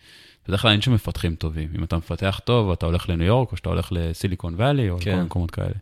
[0.48, 1.70] בדרך כלל אין שם מפתחים טובים.
[1.76, 5.12] אם אתה מפתח טוב, אתה הולך לניו יורק, או שאתה הולך לסיליקון וואלי, או כן.
[5.12, 5.76] לכל מקומות כאלה.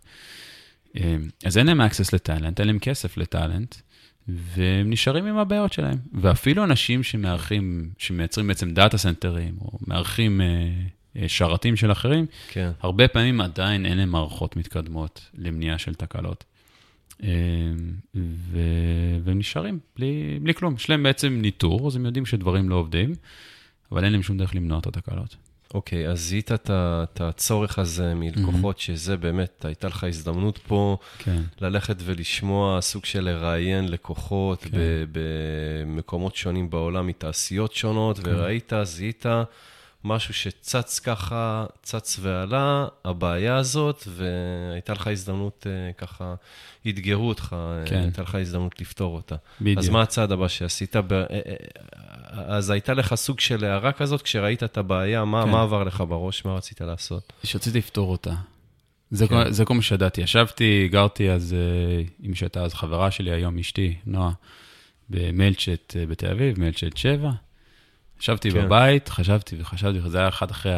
[0.95, 3.75] אמ, אז אין להם access לטאלנט, אין להם כסף לטאלנט.
[4.27, 5.97] והם נשארים עם הבעיות שלהם.
[6.13, 10.41] ואפילו אנשים שמארחים, שמייצרים בעצם דאטה סנטרים, או מארחים
[11.27, 12.71] שרתים של אחרים, כן.
[12.81, 16.43] הרבה פעמים עדיין אין להם מערכות מתקדמות למניעה של תקלות.
[18.15, 18.59] ו...
[19.23, 20.75] והם נשארים בלי, בלי כלום.
[20.75, 23.15] יש להם בעצם ניטור, אז הם יודעים שדברים לא עובדים,
[23.91, 25.35] אבל אין להם שום דרך למנוע את התקלות.
[25.73, 28.81] אוקיי, אז זיהית את הצורך הזה מלקוחות, mm-hmm.
[28.81, 31.41] שזה באמת, הייתה לך הזדמנות פה כן.
[31.61, 34.77] ללכת ולשמוע סוג של לראיין לקוחות כן.
[35.11, 38.23] במקומות שונים בעולם, מתעשיות שונות, כן.
[38.35, 39.25] וראית, זיהית
[40.03, 46.35] משהו שצץ ככה, צץ ועלה, הבעיה הזאת, והייתה לך הזדמנות אה, ככה,
[46.89, 47.99] אתגרו אותך, אה, כן.
[47.99, 49.35] הייתה לך הזדמנות לפתור אותה.
[49.61, 49.79] בדיוק.
[49.79, 50.95] אז מה הצעד הבא שעשית?
[51.07, 51.23] ב...
[52.33, 55.49] אה, אז הייתה לך סוג של הערה כזאת, כשראית את הבעיה, מה, כן.
[55.49, 57.33] מה עבר לך בראש, מה רצית לעשות?
[57.43, 58.33] שרציתי לפתור אותה.
[59.11, 59.43] זה, כן.
[59.43, 60.21] כל, זה כל מה שידעתי.
[60.21, 61.55] ישבתי, גרתי אז
[62.23, 64.31] עם שהייתה אז חברה שלי, היום אשתי, נועה,
[65.09, 67.31] במיילצ'ט בתל אביב, מיילצ'ט 7.
[68.23, 68.65] ישבתי כן.
[68.65, 70.73] בבית, חשבתי וחשבתי, וזה היה אחד אחרי,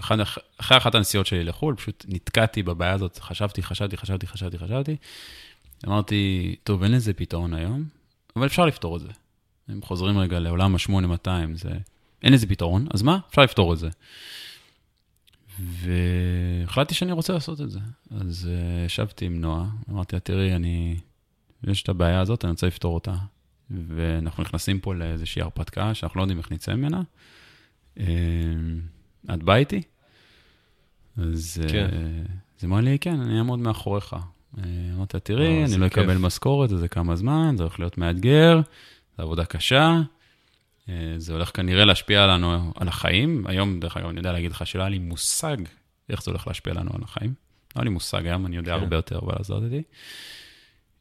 [0.00, 0.16] אחד,
[0.60, 4.96] אחרי אחת הנסיעות שלי לחו"ל, פשוט נתקעתי בבעיה הזאת, חשבתי, חשבתי, חשבתי, חשבתי, חשבתי.
[5.86, 7.84] אמרתי, טוב, אין לזה פתרון היום,
[8.36, 9.08] אבל אפשר לפתור את זה.
[9.72, 11.70] אם חוזרים רגע לעולם ה-8200, זה...
[12.22, 13.18] אין לזה פתרון, אז מה?
[13.30, 13.88] אפשר לפתור את זה.
[15.60, 17.78] והחלטתי שאני רוצה לעשות את זה.
[18.10, 20.96] אז uh, ישבתי עם נועה, אמרתי לה, תראי, אני...
[21.64, 23.14] יש את הבעיה הזאת, אני רוצה לפתור אותה.
[23.70, 27.02] ואנחנו נכנסים פה לאיזושהי הרפתקה שאנחנו לא יודעים איך נצא ממנה.
[28.00, 28.04] אה,
[29.34, 29.82] את באה איתי?
[31.16, 31.88] אז אה, כן.
[32.58, 34.16] זה אמר לי, כן, אני אעמוד מאחוריך.
[34.58, 34.62] אה,
[34.96, 38.60] אמרתי, תראי, אני לא אקבל משכורת, זה כמה זמן, זה הולך להיות מאתגר,
[39.22, 40.00] זו עבודה קשה,
[41.16, 43.46] זה הולך כנראה להשפיע עלינו, על החיים.
[43.46, 45.56] היום, דרך אגב, אני יודע להגיד לך שלא היה לי מושג
[46.08, 47.34] איך זה הולך להשפיע עלינו על החיים.
[47.76, 48.82] לא היה לי מושג, היום אני יודע כן.
[48.82, 49.82] הרבה יותר, אבל עזרת אותי.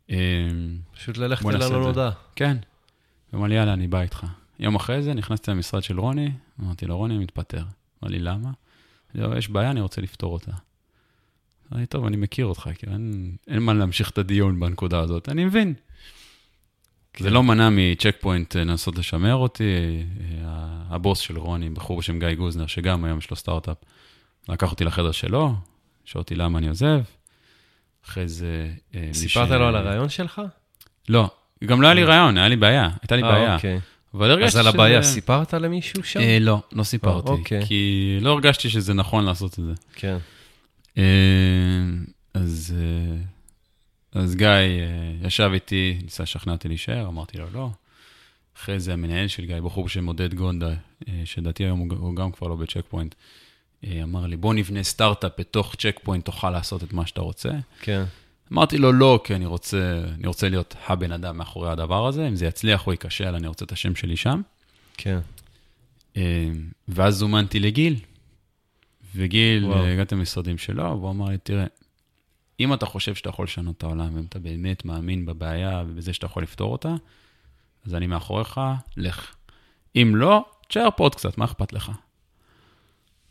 [0.09, 0.15] אמ,
[0.93, 2.09] פשוט ללכת אל הלא נודע.
[2.36, 2.57] כן.
[3.36, 4.26] אמר לי, יאללה, אני בא איתך.
[4.59, 7.63] יום אחרי זה נכנסתי למשרד של רוני, אמרתי לו, רוני, אני מתפטר.
[8.03, 8.49] אמר לי, למה?
[9.15, 10.51] אמרתי לו, יש בעיה, אני רוצה לפתור אותה.
[11.74, 15.45] אמרתי, טוב, אני מכיר אותך, כי אין, אין מה להמשיך את הדיון בנקודה הזאת, אני
[15.45, 15.74] מבין.
[17.14, 17.24] כן.
[17.24, 19.64] זה לא מנע מצ'ק פוינט אה, לנסות לשמר אותי.
[20.43, 23.78] אה, הבוס של רוני, בחור בשם גיא גוזנר, שגם היום יש לו סטארט-אפ,
[24.49, 25.53] לקח אותי לחדר שלו,
[26.05, 27.01] שאל אותי למה אני עוזב.
[28.05, 28.70] אחרי זה...
[28.95, 29.51] אה, סיפרת ש...
[29.51, 30.41] לו על הרעיון שלך?
[31.09, 31.30] לא,
[31.66, 33.55] גם לא היה לי רעיון, היה לי בעיה, הייתה לי בעיה.
[33.55, 33.80] אוקיי.
[34.14, 34.59] אבל הרגשתי שזה...
[34.59, 36.20] אז על הבעיה סיפרת למישהו שם?
[36.20, 37.66] אה, לא, לא סיפרתי, אוקיי.
[37.66, 39.74] כי לא הרגשתי שזה נכון לעשות את זה.
[39.95, 40.18] כן.
[40.97, 41.03] אה,
[42.34, 42.76] אז,
[44.16, 44.47] אז גיא
[45.22, 47.70] ישב איתי, ניסה לשכנע אותי להישאר, אמרתי לו לא.
[48.57, 50.74] אחרי זה המנהל של גיא, בחור בשם עודד גונדה,
[51.26, 53.16] שדעתי היום הוא גם כבר לא בצ'ק פוינט,
[53.84, 57.49] אה, אמר לי, בוא נבנה סטארט-אפ בתוך צ'ק פוינט, תוכל לעשות את מה שאתה רוצה.
[57.82, 58.03] כן.
[58.53, 62.36] אמרתי לו, לא, כי אני רוצה, אני רוצה להיות הבן אדם מאחורי הדבר הזה, אם
[62.36, 64.41] זה יצליח או ייכשל, אני רוצה את השם שלי שם.
[64.97, 65.20] כן.
[66.18, 66.49] אה,
[66.88, 67.95] ואז זומנתי לגיל,
[69.16, 69.84] וגיל, וואו.
[69.84, 71.66] אה, הגעתי למשרדים שלו, והוא אמר לי, תראה,
[72.64, 76.26] אם אתה חושב שאתה יכול לשנות את העולם, ואם אתה באמת מאמין בבעיה ובזה שאתה
[76.26, 76.95] יכול לפתור אותה,
[77.86, 78.62] אז אני מאחוריך,
[78.97, 79.36] לך.
[79.95, 81.91] אם לא, תשאר פה עוד קצת, מה אכפת לך?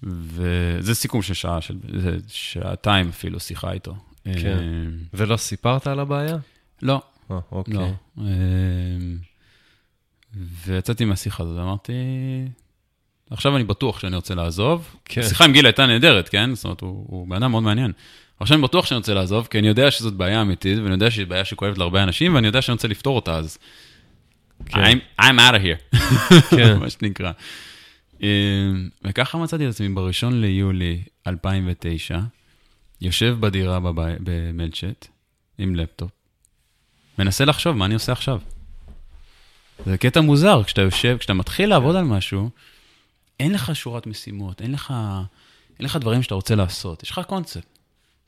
[0.03, 1.79] וזה סיכום של שעה, של
[2.29, 3.95] שעתיים אפילו שיחה איתו.
[4.25, 4.59] כן.
[4.59, 6.37] אה, ולא סיפרת על הבעיה?
[6.83, 7.03] לא.
[7.31, 7.75] אה, אוקיי.
[7.75, 7.91] לא.
[8.19, 8.25] אה,
[10.67, 11.93] ויצאתי מהשיחה הזאת, אמרתי,
[13.31, 14.97] עכשיו אני בטוח שאני רוצה לעזוב.
[15.05, 15.21] כן.
[15.21, 16.55] השיחה עם גיל הייתה נהדרת, כן?
[16.55, 17.93] זאת אומרת, הוא, הוא בן אדם מאוד מעניין.
[18.41, 21.27] עכשיו אני בטוח שאני רוצה לעזוב, כי אני יודע שזאת בעיה אמיתית, ואני יודע שהיא
[21.27, 23.59] בעיה שכואבת להרבה אנשים, ואני יודע שאני רוצה לפתור אותה, אז...
[24.67, 24.85] כן.
[24.85, 25.99] I'm, I'm out of here,
[26.57, 26.79] כן.
[26.79, 27.33] מה שנקרא.
[28.23, 28.27] אמ,
[29.05, 32.19] וככה מצאתי את עצמי בראשון ליולי 2009,
[33.01, 33.79] יושב בדירה
[34.21, 35.07] במלצ'ט
[35.59, 36.11] עם לפטופ,
[37.19, 38.41] מנסה לחשוב מה אני עושה עכשיו.
[39.87, 42.51] זה קטע מוזר, כשאתה יושב, כשאתה מתחיל לעבוד על משהו,
[43.41, 44.95] אין לך שורת משימות, אין לך,
[45.79, 47.80] אין לך דברים שאתה רוצה לעשות, יש לך קונספט.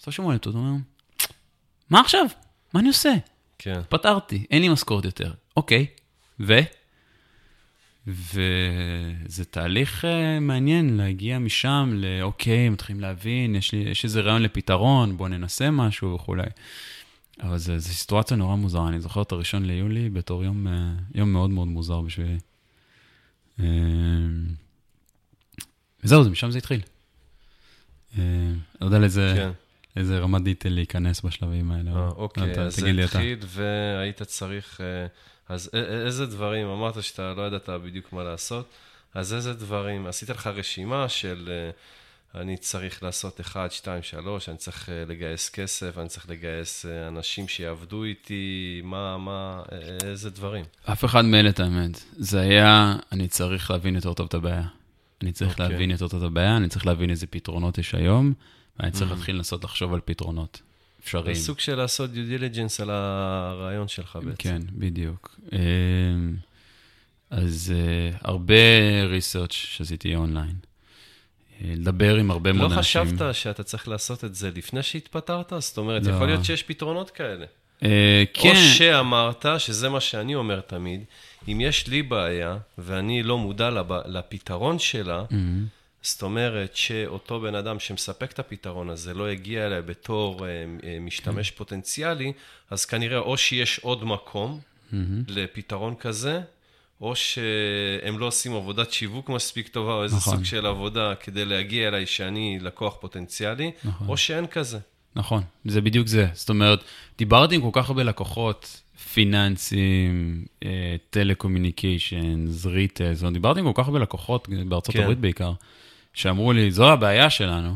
[0.02, 0.72] אתה שומע אותו, אתה אומר,
[1.90, 2.26] מה עכשיו?
[2.74, 3.12] מה אני עושה?
[3.58, 3.80] כן.
[3.88, 5.32] פתרתי, אין לי משכורת יותר.
[5.56, 5.86] אוקיי,
[6.40, 6.58] ו?
[8.06, 15.16] וזה תהליך uh, מעניין להגיע משם לאוקיי, מתחילים להבין, יש, לי, יש איזה רעיון לפתרון,
[15.16, 16.46] בואו ננסה משהו וכולי.
[17.40, 20.70] אבל זו סיטואציה נורא מוזרה, אני זוכר את הראשון ליולי בתור יום, uh,
[21.14, 22.38] יום מאוד מאוד מוזר בשבילי.
[23.58, 23.62] Uh,
[26.04, 26.80] וזהו, משם זה התחיל.
[28.12, 28.18] Uh,
[28.80, 29.61] לא יודע לאיזה, כן.
[29.96, 31.90] איזה רמת דיטל להיכנס בשלבים האלה.
[31.90, 34.80] אה, אוקיי, אז זה התחיל והיית צריך...
[34.80, 35.32] Uh...
[35.52, 35.70] אז
[36.06, 38.68] איזה דברים, אמרת שאתה לא ידעת בדיוק מה לעשות,
[39.14, 41.50] אז איזה דברים, עשית לך רשימה של
[42.34, 46.86] אה, אני צריך לעשות 1, 2, 3, אני צריך אה, לגייס כסף, אני צריך לגייס
[46.86, 49.62] אה, אנשים שיעבדו איתי, מה, מה,
[50.04, 50.64] איזה דברים?
[50.84, 52.02] אף אחד מאלה, את האמת.
[52.12, 54.64] זה היה, אני צריך להבין יותר טוב את הבעיה.
[55.22, 55.62] אני צריך okay.
[55.62, 58.32] להבין יותר את הבעיה, אני צריך להבין איזה פתרונות יש היום,
[58.80, 59.14] ואני צריך mm.
[59.14, 60.62] להתחיל לנסות לחשוב על פתרונות
[61.04, 61.34] אפשריים.
[61.34, 64.34] זה סוג של לעשות due diligence על הרעיון שלך בעצם.
[64.38, 65.38] כן, בדיוק.
[65.52, 65.58] אמ,
[67.30, 68.54] אז uh, הרבה
[69.06, 70.56] ריסרצ' שעשיתי אונליין.
[71.60, 73.00] אה, לדבר עם הרבה מאוד לא אנשים.
[73.00, 75.52] לא חשבת שאתה צריך לעשות את זה לפני שהתפטרת?
[75.58, 76.12] זאת אומרת, לא.
[76.12, 77.46] יכול להיות שיש פתרונות כאלה.
[77.80, 77.84] Uh,
[78.34, 78.48] כן.
[78.48, 81.04] או שאמרת, שזה מה שאני אומר תמיד,
[81.48, 83.70] אם יש לי בעיה ואני לא מודע.
[84.06, 85.34] לפתרון שלה, mm-hmm.
[86.02, 90.42] זאת אומרת שאותו בן אדם שמספק את הפתרון הזה לא הגיע אליי בתור uh,
[91.00, 91.56] משתמש כן.
[91.56, 92.32] פוטנציאלי,
[92.70, 94.96] אז כנראה או שיש עוד מקום mm-hmm.
[95.28, 96.40] לפתרון כזה,
[97.00, 100.34] או שהם לא עושים עבודת שיווק מספיק טובה, או איזה נכון.
[100.34, 104.08] סוג של עבודה כדי להגיע אליי שאני לקוח פוטנציאלי, נכון.
[104.08, 104.78] או שאין כזה.
[105.16, 106.26] נכון, זה בדיוק זה.
[106.32, 106.84] זאת אומרת,
[107.18, 108.80] דיברתי עם כל כך הרבה לקוחות,
[109.12, 110.44] פיננסים,
[111.10, 115.02] telecommunications, אה, retail, זאת אומרת, דיברתי עם כל כך הרבה לקוחות, בארצות כן.
[115.02, 115.52] הברית בעיקר,
[116.14, 117.74] שאמרו לי, זו הבעיה שלנו,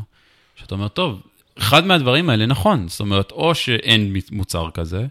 [0.55, 1.21] שאתה אומר, טוב,
[1.59, 5.07] אחד מהדברים האלה נכון, זאת אומרת, או שאין מוצר כזה,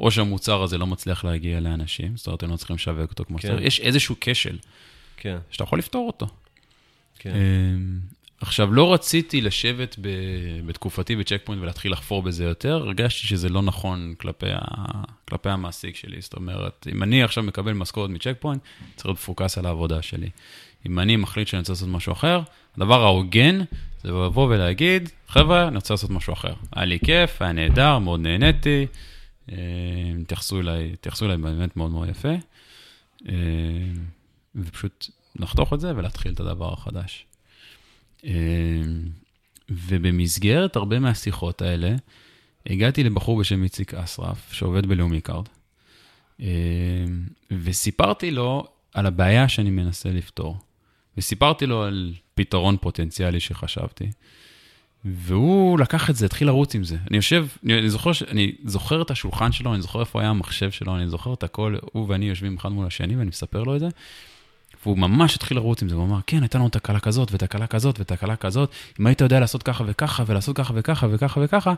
[0.00, 3.38] או שהמוצר הזה לא מצליח להגיע לאנשים, זאת אומרת, הם לא צריכים לשווק אותו כמו
[3.38, 3.48] כן.
[3.48, 4.58] שצריך, יש איזשהו כשל,
[5.16, 5.38] כן.
[5.50, 6.26] שאתה יכול לפתור אותו.
[7.18, 7.34] כן.
[7.34, 8.00] אמ,
[8.40, 10.08] עכשיו, לא רציתי לשבת ב,
[10.66, 14.60] בתקופתי בצ'ק פוינט ולהתחיל לחפור בזה יותר, הרגשתי שזה לא נכון כלפי, ה,
[15.28, 16.20] כלפי המעסיק שלי.
[16.20, 18.62] זאת אומרת, אם אני עכשיו מקבל משכורת מצ'ק פוינט,
[18.96, 20.30] צריך להיות מפוקס על העבודה שלי.
[20.86, 22.40] אם אני מחליט שאני רוצה לעשות משהו אחר,
[22.76, 23.58] הדבר ההוגן
[24.02, 26.54] זה לבוא ולהגיד, חבר'ה, אני רוצה לעשות משהו אחר.
[26.72, 28.86] היה לי כיף, היה נהדר, מאוד נהניתי,
[29.52, 29.56] אה,
[30.20, 32.34] התייחסו אליי, התייחסו אליי באמת מאוד מאוד יפה,
[33.28, 33.34] אה,
[34.54, 35.06] ופשוט
[35.36, 37.26] לחתוך את זה ולהתחיל את הדבר החדש.
[38.24, 38.32] אה,
[39.68, 41.96] ובמסגרת הרבה מהשיחות האלה,
[42.66, 45.48] הגעתי לבחור בשם איציק אסרף, שעובד בלאומי קארד,
[47.50, 50.56] וסיפרתי לו על הבעיה שאני מנסה לפתור.
[51.16, 54.10] וסיפרתי לו על פתרון פוטנציאלי שחשבתי.
[55.04, 56.96] והוא לקח את זה, התחיל לרוץ עם זה.
[57.08, 60.96] אני יושב, אני זוכר, אני זוכר את השולחן שלו, אני זוכר איפה היה המחשב שלו,
[60.96, 63.88] אני זוכר את הכל, הוא ואני יושבים אחד מול השני ואני מספר לו את זה.
[64.82, 68.00] והוא ממש התחיל לרוץ עם זה, הוא אמר, כן, הייתה לנו תקלה כזאת, ותקלה כזאת,
[68.00, 68.70] ותקלה כזאת,
[69.00, 71.74] אם היית יודע לעשות ככה וככה, ולעשות ככה וככה וככה וככה,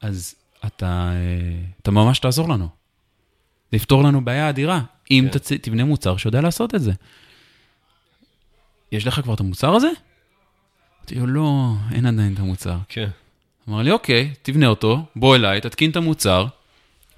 [0.00, 0.34] אז
[0.66, 2.68] אתה, אה, אתה ממש תעזור לנו.
[3.70, 4.80] זה יפתור לנו בעיה אדירה,
[5.10, 5.38] אם כן.
[5.38, 5.52] תצ...
[5.52, 6.92] תבנה מוצר שיודע לעשות את זה.
[8.94, 9.88] יש לך כבר את המוצר הזה?
[10.98, 12.76] אמרתי לו, לא, אין עדיין את המוצר.
[12.88, 13.08] כן.
[13.68, 16.46] אמר לי, אוקיי, תבנה אותו, בוא אליי, תתקין את המוצר,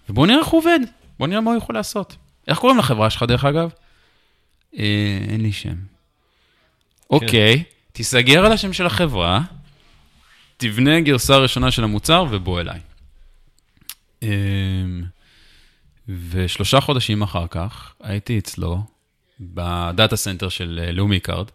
[0.08, 0.78] ובוא נראה איך הוא עובד,
[1.18, 2.16] בוא נראה מה הוא יכול לעשות.
[2.48, 3.70] איך קוראים לחברה שלך, דרך אגב?
[4.78, 5.68] אה, אין לי שם.
[5.68, 5.76] כן.
[7.10, 7.62] אוקיי,
[7.92, 9.40] תסגור על השם של החברה,
[10.56, 12.80] תבנה גרסה ראשונה של המוצר ובוא אליי.
[14.22, 14.28] אה,
[16.08, 18.82] ושלושה חודשים אחר כך הייתי אצלו
[19.40, 21.50] ב data center של אה, לאומי קארד,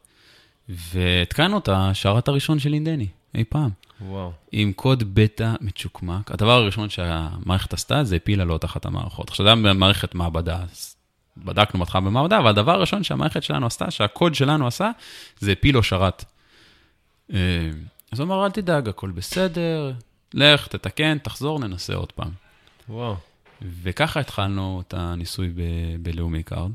[0.72, 3.69] והתקנו את השרת הראשון של אינדני, אי פעם.
[4.01, 4.32] וואו.
[4.51, 6.32] עם קוד בטא מצ'וקמק.
[6.32, 9.30] הדבר הראשון שהמערכת עשתה, זה הפילה לו את אחת המערכות.
[9.30, 10.59] עכשיו, זה היה מערכת מעבדה,
[11.38, 14.91] בדקנו בהתחלה במעבדה, אבל הדבר הראשון שהמערכת שלנו עשתה, שהקוד שלנו עשה,
[15.39, 16.26] זה הפיל לו שרת.
[17.34, 17.38] אה,
[18.11, 19.93] אז הוא אמר, אל תדאג, הכל בסדר,
[20.34, 22.32] לך, תתקן, תחזור, ננסה עוד פעם.
[22.89, 23.15] וואו.
[23.82, 25.53] וככה התחלנו את הניסוי
[25.99, 26.72] בלאומי קארד.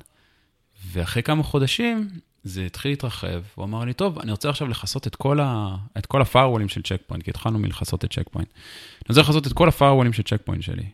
[0.86, 2.09] ואחרי כמה חודשים,
[2.47, 5.76] זה התחיל להתרחב, הוא אמר לי, טוב, אני רוצה עכשיו לכסות את כל, ה...
[5.99, 8.49] את כל ה firewallים של צ'ק פוינט, כי התחלנו מלכסות את צ'ק פוינט.
[8.49, 10.86] אני רוצה לכסות את כל ה firewallים של צ'ק פוינט שלי.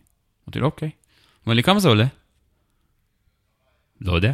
[0.49, 0.91] אמרתי לו, אוקיי.
[1.47, 2.05] אומר לי, כמה זה עולה?
[4.01, 4.33] לא יודע.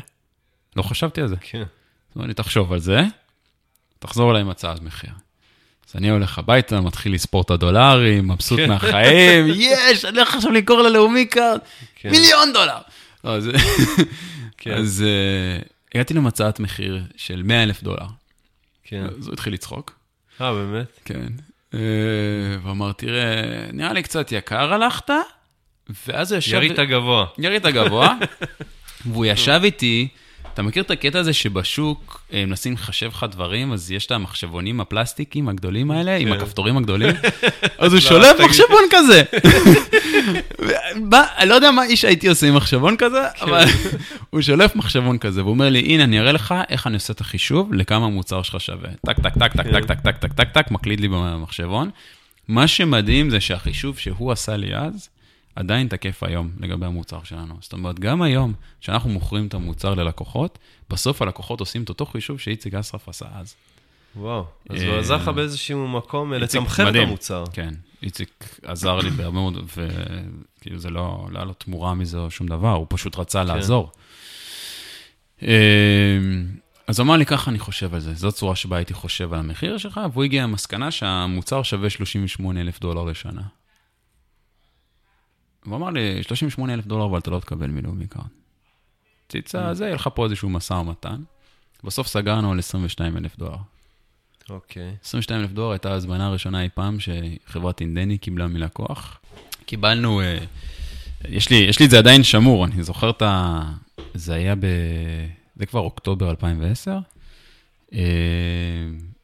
[0.77, 1.37] לא חשבתי על זה.
[1.41, 1.59] כן.
[1.59, 1.67] הוא
[2.17, 3.01] אומר לי, תחשוב על זה,
[3.99, 5.11] תחזור אליי עם הצעת מחיר.
[5.89, 8.69] אז אני הולך הביתה, מתחיל לספור את הדולרים, מבסוט כן.
[8.69, 11.61] מהחיים, יש, אני הולך עכשיו למכור ללאומי קארד,
[11.95, 12.11] כן.
[12.11, 12.79] מיליון דולר.
[13.25, 13.51] לא, אז,
[14.59, 14.73] כן.
[14.73, 18.07] אז uh, הגעתי הצעת מחיר של 100 אלף דולר.
[18.85, 19.05] כן.
[19.19, 19.99] אז הוא התחיל לצחוק.
[20.41, 21.01] אה, באמת?
[21.05, 21.27] כן.
[21.73, 21.77] Uh,
[22.63, 25.11] ואמר, תראה, נראה לי קצת יקר הלכת,
[26.07, 26.55] ואז הוא ישב...
[26.55, 27.27] ירית גבוה.
[27.39, 28.15] ירית גבוה,
[29.07, 30.09] והוא ישב איתי.
[30.59, 34.81] אתה מכיר את הקטע הזה שבשוק אה, מנסים לחשב לך דברים, אז יש את המחשבונים
[34.81, 36.35] הפלסטיקים הגדולים האלה, עם כן.
[36.35, 37.15] הכפתורים הגדולים,
[37.79, 39.23] אז הוא לא, שולף מחשבון כזה.
[41.39, 43.45] אני לא יודע מה אישית הייתי עושה עם מחשבון כזה, כן.
[43.45, 43.65] אבל
[44.31, 47.21] הוא שולף מחשבון כזה, והוא אומר לי, הנה, אני אראה לך איך אני עושה את
[47.21, 48.91] החישוב, לכמה המוצר שלך שווה.
[49.07, 51.91] טק, טק, טק, טק, טק, טק, טק, טק, טק, טק, מקליד לי במחשבון.
[52.49, 55.09] מה שמדהים זה שהחישוב שהוא עשה לי אז,
[55.57, 57.55] עדיין תקף היום לגבי המוצר שלנו.
[57.61, 60.59] זאת אומרת, גם היום, כשאנחנו מוכרים את המוצר ללקוחות,
[60.91, 63.55] בסוף הלקוחות עושים את אותו חישוב שאיציק אסרף עשה אז.
[64.17, 67.45] וואו, אז הוא עזר לך באיזשהו מקום לצמחר את המוצר.
[67.53, 72.31] כן, איציק עזר לי בהרבה מאוד, וכאילו זה לא, לא היה לו תמורה מזה או
[72.31, 73.47] שום דבר, הוא פשוט רצה כן.
[73.47, 73.93] לעזור.
[75.43, 75.49] אמ,
[76.87, 79.39] אז הוא אמר לי, ככה אני חושב על זה, זאת צורה שבה הייתי חושב על
[79.39, 83.43] המחיר שלך, והוא הגיע למסקנה שהמוצר שווה 38 אלף דולר לשנה.
[85.69, 88.27] הוא אמר לי, 38 אלף דולר, אבל אתה לא תקבל מלאומי קארד.
[89.29, 89.75] ציצה, mm.
[89.75, 91.23] זה, יהיה לך פה איזשהו משא ומתן.
[91.85, 93.57] בסוף סגרנו על 22 אלף דולר.
[94.51, 94.93] אוקיי.
[94.93, 95.05] Okay.
[95.05, 99.21] 22 אלף דולר הייתה ההזמנה הראשונה אי פעם שחברת אינדני קיבלה מלקוח.
[99.67, 100.25] קיבלנו, uh,
[101.29, 103.63] יש, לי, יש לי את זה עדיין שמור, אני זוכר את ה...
[104.15, 104.67] זה היה ב...
[105.57, 106.99] זה כבר אוקטובר 2010.
[106.99, 108.01] Uh, אה,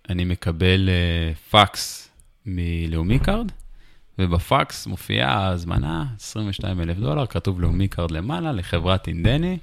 [0.09, 2.11] אני מקבל uh, פקס
[2.47, 3.53] מלאומי קארד,
[4.19, 9.59] ובפקס מופיעה ההזמנה, 22 אלף דולר, כתוב לאומי קארד למעלה, לחברת אינדני.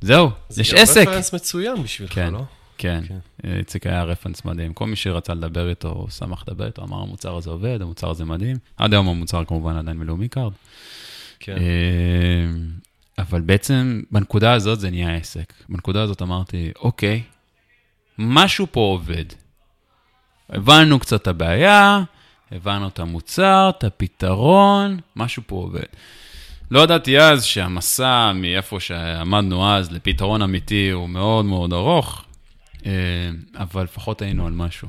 [0.00, 0.94] זהו, יש עסק.
[0.94, 2.44] זה רפרנס מצוין בשבילך, כן, לא?
[2.78, 3.18] כן, כן.
[3.58, 4.72] איציק היה רפרנס מדהים.
[4.74, 8.24] כל מי שרצה לדבר איתו, הוא שמח לדבר איתו, אמר, המוצר הזה עובד, המוצר הזה
[8.24, 8.56] מדהים.
[8.76, 10.52] עד היום המוצר כמובן עדיין בלאומי קארד.
[11.40, 11.56] כן.
[11.56, 11.62] אה,
[13.18, 15.52] אבל בעצם בנקודה הזאת זה נהיה עסק.
[15.68, 17.22] בנקודה הזאת אמרתי, אוקיי,
[18.18, 19.24] משהו פה עובד.
[20.50, 22.02] הבנו קצת את הבעיה,
[22.52, 25.86] הבנו את המוצר, את הפתרון, משהו פה עובד.
[26.70, 32.24] לא ידעתי אז שהמסע מאיפה שעמדנו אז לפתרון אמיתי הוא מאוד מאוד ארוך,
[32.86, 32.92] אה,
[33.54, 34.88] אבל לפחות היינו על משהו.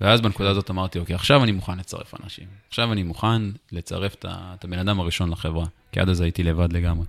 [0.00, 2.46] ואז בנקודה הזאת אמרתי, אוקיי, עכשיו אני מוכן לצרף אנשים.
[2.68, 7.06] עכשיו אני מוכן לצרף את הבן אדם הראשון לחברה, כי עד אז הייתי לבד לגמרי.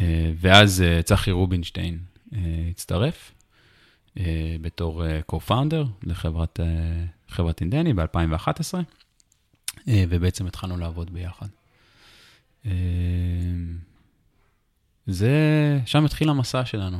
[0.00, 1.98] אה, ואז אה, צחי רובינשטיין
[2.70, 3.32] הצטרף
[4.60, 6.60] בתור co-founder לחברת
[7.60, 8.74] אינדני ב-2011,
[9.86, 11.46] ובעצם התחלנו לעבוד ביחד.
[12.64, 12.70] אמ,
[15.06, 16.98] זה, שם התחיל המסע שלנו.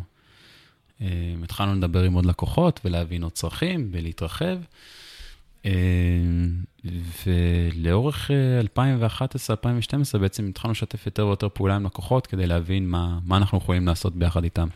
[1.01, 1.07] אמ,
[1.43, 4.59] התחלנו לדבר עם עוד לקוחות ולהבין עוד צרכים ולהתרחב.
[7.27, 8.31] ולאורך
[8.77, 13.59] 2011-2012 אה, בעצם התחלנו לשתף יותר ויותר פעולה עם לקוחות כדי להבין מה, מה אנחנו
[13.59, 14.69] יכולים לעשות ביחד איתם.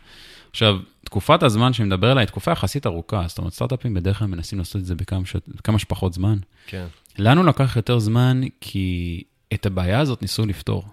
[0.51, 4.27] עכשיו, תקופת הזמן שאני מדבר עליה היא תקופה יחסית ארוכה, זאת אומרת, סטארט-אפים בדרך כלל
[4.27, 5.35] מנסים לעשות את זה בכמה, ש...
[5.47, 6.37] בכמה שפחות זמן.
[6.67, 6.85] כן.
[7.17, 9.23] לנו לקח יותר זמן כי
[9.53, 10.85] את הבעיה הזאת ניסו לפתור,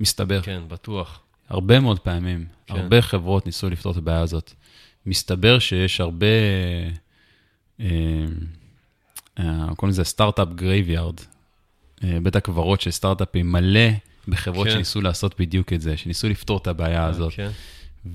[0.00, 0.42] מסתבר.
[0.42, 1.20] כן, בטוח.
[1.48, 2.76] הרבה מאוד פעמים, כן.
[2.76, 4.52] הרבה חברות ניסו לפתור את הבעיה הזאת.
[5.06, 6.26] מסתבר שיש הרבה,
[7.80, 7.86] אה,
[9.38, 11.20] אה, קוראים לזה startup graveyard,
[12.04, 13.90] אה, בית הקברות של סטארט-אפים מלא
[14.28, 14.72] בחברות כן.
[14.72, 17.32] שניסו לעשות בדיוק את זה, שניסו לפתור את הבעיה כן, הזאת.
[17.32, 17.50] כן.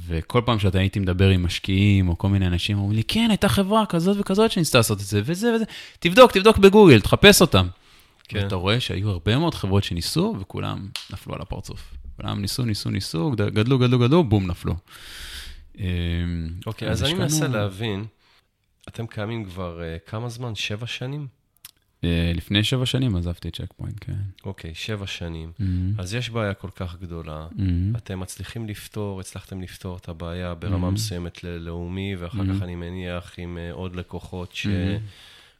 [0.07, 3.49] וכל פעם שאתה הייתי מדבר עם משקיעים או כל מיני אנשים, אומרים לי, כן, הייתה
[3.49, 5.65] חברה כזאת וכזאת שניסתה לעשות את זה, וזה וזה,
[5.99, 7.67] תבדוק, תבדוק בגוגל, תחפש אותם.
[8.27, 8.43] כן.
[8.43, 11.93] ואתה רואה שהיו הרבה מאוד חברות שניסו, וכולם נפלו על הפרצוף.
[12.17, 14.75] כולם ניסו, ניסו, ניסו, גדלו, גדלו, גדלו, בום, נפלו.
[16.65, 18.05] אוקיי, אז אני מנסה להבין,
[18.87, 20.55] אתם קיימים כבר uh, כמה זמן?
[20.55, 21.27] שבע שנים?
[22.03, 24.13] Uh, לפני שבע שנים עזבתי את צ'ק פוינט, כן.
[24.45, 25.51] אוקיי, שבע שנים.
[25.59, 26.01] Mm-hmm.
[26.01, 27.47] אז יש בעיה כל כך גדולה.
[27.51, 27.97] Mm-hmm.
[27.97, 30.91] אתם מצליחים לפתור, הצלחתם לפתור את הבעיה ברמה mm-hmm.
[30.91, 32.55] מסוימת ללאומי, ואחר mm-hmm.
[32.55, 34.67] כך אני מניח עם uh, עוד לקוחות ש...
[34.67, 34.69] Mm-hmm.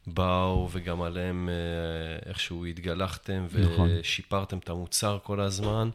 [0.06, 3.90] באו וגם עליהם אה, איכשהו התגלחתם נכון.
[4.00, 5.90] ושיפרתם את המוצר כל הזמן.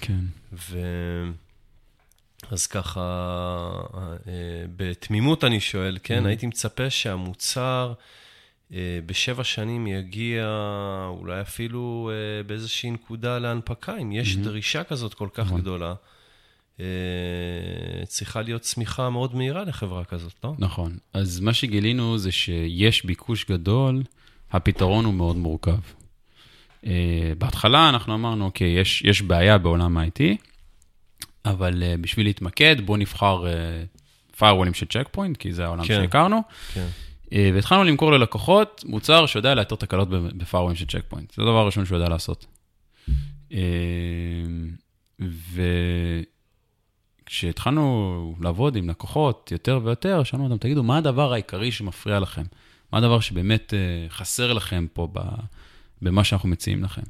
[0.00, 0.20] כן.
[0.52, 0.78] ו...
[2.50, 3.00] אז ככה,
[3.94, 6.28] אה, בתמימות אני שואל, כן, mm-hmm.
[6.28, 8.23] הייתי מצפה שהמוצר אה,
[9.06, 10.46] בשבע שנים יגיע
[11.08, 12.10] אולי אפילו
[12.46, 14.38] באיזושהי נקודה להנפקה, אם יש mm-hmm.
[14.44, 15.60] דרישה כזאת כל כך נכון.
[15.60, 15.94] גדולה.
[16.80, 16.86] אה,
[18.06, 20.54] צריכה להיות צמיחה מאוד מהירה לחברה כזאת, לא?
[20.58, 20.96] נכון.
[21.12, 24.02] אז מה שגילינו זה שיש ביקוש גדול,
[24.52, 25.78] הפתרון הוא מאוד מורכב.
[26.82, 26.86] Uh,
[27.38, 30.20] בהתחלה אנחנו אמרנו, אוקיי, יש, יש בעיה בעולם ה-IT,
[31.44, 36.00] אבל uh, בשביל להתמקד, בואו נבחר uh, firewallים של צ'ק פוינט, כי זה העולם כן,
[36.02, 36.40] שהכרנו.
[36.74, 36.86] כן.
[37.34, 41.34] Uh, והתחלנו למכור ללקוחות מוצר שיודע לאתר תקלות ב-firewallים של צ'ק פוינט.
[41.34, 42.46] זה הדבר הראשון שהוא יודע לעשות.
[43.50, 43.54] Uh,
[45.20, 45.62] ו...
[47.26, 52.42] כשהתחלנו לעבוד עם לקוחות יותר ויותר, שאלנו אותם, תגידו, מה הדבר העיקרי שמפריע לכם?
[52.92, 55.08] מה הדבר שבאמת uh, חסר לכם פה
[56.02, 57.02] במה שאנחנו מציעים לכם?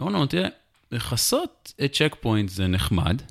[0.00, 0.48] אמרנו תראה,
[0.92, 3.22] לכסות את צ'ק פוינט זה נחמד,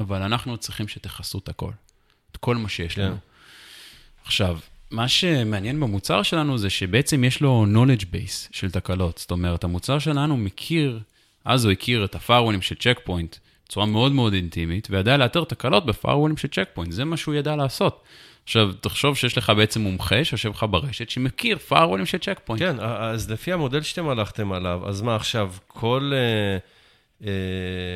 [0.00, 1.72] אבל אנחנו צריכים שתכסו את הכל,
[2.32, 3.14] את כל מה שיש לנו.
[3.14, 4.24] Yeah.
[4.24, 4.58] עכשיו,
[4.90, 9.18] מה שמעניין במוצר שלנו זה שבעצם יש לו knowledge base של תקלות.
[9.18, 11.00] זאת אומרת, המוצר שלנו מכיר,
[11.44, 13.36] אז הוא הכיר את הפארונים של צ'ק פוינט,
[13.68, 17.56] בצורה מאוד מאוד אינטימית, וידע לאתר תקלות בפארוולים של צ'ק פוינט, זה מה שהוא ידע
[17.56, 18.02] לעשות.
[18.44, 22.62] עכשיו, תחשוב שיש לך בעצם מומחה שיושב לך ברשת, שמכיר פארוולים של צ'ק פוינט.
[22.62, 26.12] כן, אז לפי המודל שאתם הלכתם עליו, אז מה עכשיו, כל...
[26.14, 26.58] אה,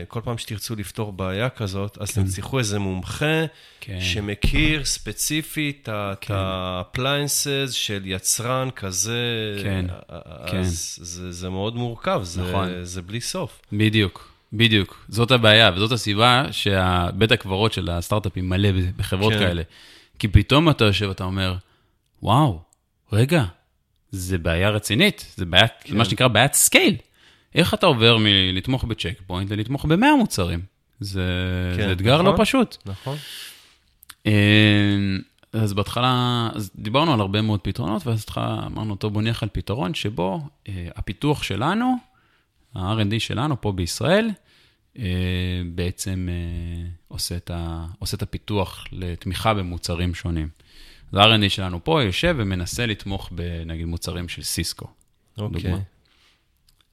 [0.08, 2.24] כל פעם שתרצו לפתור בעיה כזאת, אז כן.
[2.24, 3.44] תצטרכו איזה מומחה
[3.80, 4.00] כן.
[4.00, 6.34] שמכיר ספציפית את כן.
[6.34, 9.18] ה-appliances של יצרן כזה.
[9.62, 10.62] כן, אז כן.
[10.62, 12.68] זה, זה מאוד מורכב, זה, נכון.
[12.82, 13.60] זה בלי סוף.
[13.72, 14.30] בדיוק.
[14.52, 19.38] בדיוק, זאת הבעיה, וזאת הסיבה שבית הקברות של הסטארט-אפים מלא בחברות כן.
[19.38, 19.62] כאלה.
[20.18, 21.54] כי פתאום אתה יושב ואתה אומר,
[22.22, 22.60] וואו,
[23.12, 23.44] רגע,
[24.10, 25.96] זה בעיה רצינית, זה בעיה, כן.
[25.96, 26.96] מה שנקרא בעיית scale.
[27.54, 30.60] איך אתה עובר מלתמוך בצ'ק פוינט ללתמוך ב-100 מוצרים?
[31.00, 31.22] זה,
[31.76, 32.76] כן, זה אתגר לא נכון, לא פשוט.
[32.86, 33.16] נכון.
[34.26, 34.32] אה,
[35.52, 39.48] אז בהתחלה, אז דיברנו על הרבה מאוד פתרונות, ואז בהתחלה אמרנו, טוב, בוא נלך על
[39.52, 41.94] פתרון שבו אה, הפיתוח שלנו,
[42.74, 44.30] ה-R&D שלנו פה בישראל,
[44.98, 45.04] אה,
[45.74, 50.48] בעצם אה, עושה, את ה, עושה את הפיתוח לתמיכה במוצרים שונים.
[51.12, 54.86] אז ה-R&D שלנו פה יושב ומנסה לתמוך בנגיד מוצרים של סיסקו.
[55.38, 55.74] אוקיי.
[55.74, 55.76] Okay.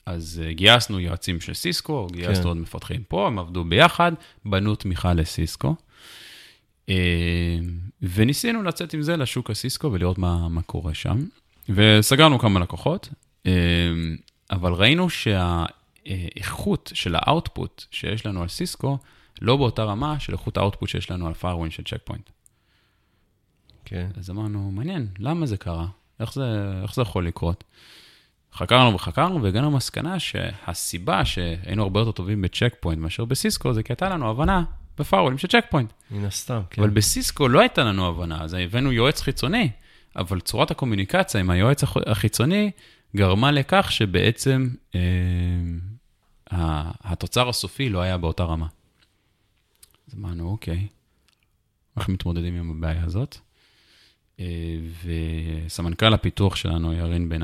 [0.08, 2.48] אז uh, גייסנו יועצים של סיסקו, גייסנו כן.
[2.48, 4.12] עוד מפתחים פה, הם עבדו ביחד,
[4.46, 5.76] בנו תמיכה לסיסקו.
[6.86, 6.90] Uh,
[8.02, 11.26] וניסינו לצאת עם זה לשוק הסיסקו ולראות מה, מה קורה שם.
[11.70, 13.10] וסגרנו כמה לקוחות,
[13.44, 13.50] uh,
[14.52, 18.98] אבל ראינו שהאיכות של ה-output שיש לנו על סיסקו,
[19.42, 22.30] לא באותה רמה של איכות ה-output שיש לנו על firewall של צ'ק פוינט.
[23.86, 24.10] כן.
[24.18, 25.88] אז אמרנו, מעניין, למה זה קרה?
[26.20, 27.64] איך זה, איך זה יכול לקרות?
[28.58, 33.94] חקרנו וחקרנו והגענו למסקנה שהסיבה שהיינו הרבה יותר טובים בצ'ק פוינט מאשר בסיסקו, זה כי
[33.94, 34.64] הייתה לנו הבנה
[34.98, 35.94] בפארולים של צ'ק פוינט.
[36.12, 36.82] מן הסתם, כן.
[36.82, 39.70] אבל בסיסקו לא הייתה לנו הבנה, אז הבאנו יועץ חיצוני,
[40.16, 42.72] אבל צורת הקומוניקציה עם היועץ החיצוני
[43.16, 45.00] גרמה לכך שבעצם אה,
[47.02, 48.68] התוצר הסופי לא היה באותה רמה.
[50.08, 50.88] אז אמרנו, אוקיי,
[51.98, 53.38] איך מתמודדים עם הבעיה הזאת?
[54.40, 54.46] אה,
[55.66, 57.44] וסמנכ"ל הפיתוח שלנו, ירין בן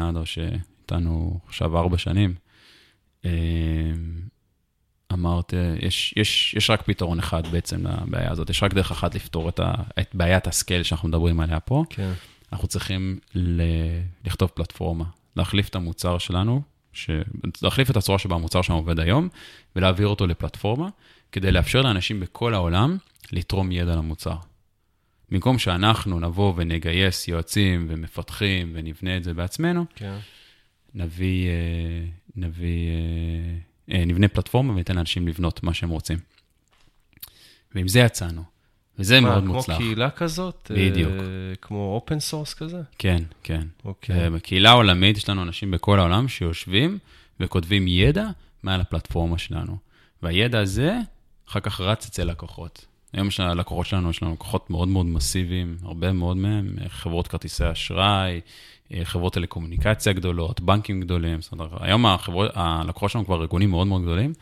[0.93, 2.35] אדר, איתנו עכשיו ארבע שנים,
[3.25, 3.31] אה,
[5.13, 9.49] אמרת, יש, יש, יש רק פתרון אחד בעצם לבעיה הזאת, יש רק דרך אחת לפתור
[9.49, 11.83] את, ה, את בעיית הסקייל שאנחנו מדברים עליה פה.
[11.89, 12.11] כן.
[12.53, 13.61] אנחנו צריכים ל,
[14.25, 16.61] לכתוב פלטפורמה, להחליף את המוצר שלנו,
[16.93, 17.09] ש...
[17.61, 19.29] להחליף את הצורה שבה המוצר שלנו עובד היום,
[19.75, 20.89] ולהעביר אותו לפלטפורמה,
[21.31, 22.97] כדי לאפשר לאנשים בכל העולם
[23.31, 24.35] לתרום ידע למוצר.
[25.29, 30.17] במקום שאנחנו נבוא ונגייס יועצים ומפתחים ונבנה את זה בעצמנו, כן.
[30.95, 36.19] נביא, אה, נביא, אה, אה, נבנה פלטפורמה וניתן לאנשים לבנות מה שהם רוצים.
[37.75, 38.43] ועם זה יצאנו,
[38.99, 39.77] וזה מה, מאוד כמו מוצלח.
[39.77, 40.71] כמו קהילה כזאת?
[40.75, 41.13] בדיוק.
[41.61, 42.81] כמו open source כזה?
[42.97, 43.67] כן, כן.
[43.85, 44.29] אוקיי.
[44.29, 46.97] בקהילה העולמית יש לנו אנשים בכל העולם שיושבים
[47.39, 48.27] וכותבים ידע
[48.63, 49.77] מעל הפלטפורמה שלנו.
[50.23, 50.97] והידע הזה
[51.49, 52.85] אחר כך רץ אצל לקוחות.
[53.13, 57.71] היום יש לקוחות שלנו, יש לנו לקוחות מאוד מאוד מסיביים, הרבה מאוד מהם, חברות כרטיסי
[57.71, 58.39] אשראי, אה,
[59.03, 64.01] חברות טלקומוניקציה גדולות, בנקים גדולים, זאת אומרת, היום החברות, הלקוחות שלנו כבר ארגונים מאוד מאוד
[64.01, 64.34] גדולים.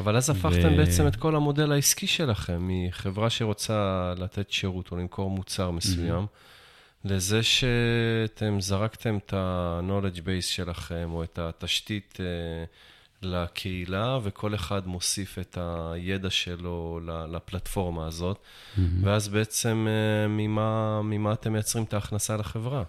[0.00, 0.76] אבל אז הפכתם ו...
[0.76, 7.08] בעצם את כל המודל העסקי שלכם, מחברה שרוצה לתת שירות או למכור מוצר מסוים, mm-hmm.
[7.08, 15.38] לזה שאתם זרקתם את ה-knowledge base שלכם, או את התשתית uh, לקהילה, וכל אחד מוסיף
[15.38, 17.00] את הידע שלו
[17.32, 18.80] לפלטפורמה הזאת, mm-hmm.
[19.02, 22.82] ואז בעצם uh, ממה, ממה אתם מייצרים את ההכנסה לחברה?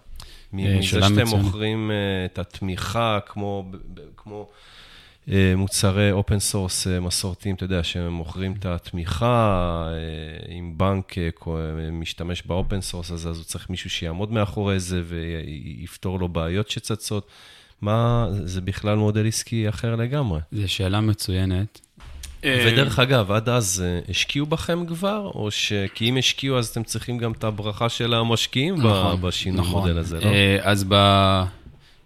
[0.58, 3.70] אה, מזה שאתם מוכרים אה, את התמיכה, כמו,
[4.16, 4.48] כמו
[5.30, 9.88] אה, מוצרי open source מסורתיים, אתה יודע, שהם מוכרים את התמיכה,
[10.58, 11.14] אם בנק
[11.92, 17.28] משתמש ב-open source הזה, אז הוא צריך מישהו שיעמוד מאחורי זה ויפתור לו בעיות שצצות.
[17.80, 20.40] מה, זה בכלל מודל עסקי אחר לגמרי.
[20.52, 21.85] זו שאלה מצוינת.
[22.44, 25.72] אה, ודרך אגב, עד אז אה, השקיעו בכם כבר, או ש...
[25.94, 29.78] כי אם השקיעו, אז אתם צריכים גם את הברכה של המשקיעים נכון, בשינוי נכון.
[29.78, 30.26] המודל הזה, לא?
[30.26, 30.94] אה, אז ב...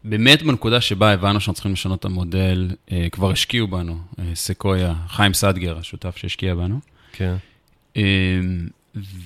[0.04, 2.70] באמת בנקודה שבה הבנו שאנחנו צריכים לשנות את המודל,
[3.12, 3.98] כבר השקיעו בנו,
[4.34, 6.80] סקויה, חיים סדגר, השותף שהשקיע בנו.
[7.12, 7.34] כן.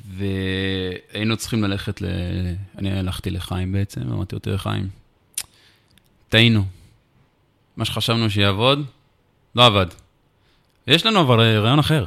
[0.08, 2.06] והיינו צריכים ללכת ל...
[2.78, 4.88] אני הלכתי לחיים בעצם, אמרתי יותר חיים,
[6.28, 6.64] טעינו.
[7.76, 8.84] מה שחשבנו שיעבוד,
[9.54, 9.86] לא עבד.
[10.86, 12.04] יש לנו אבל רעיון אחר.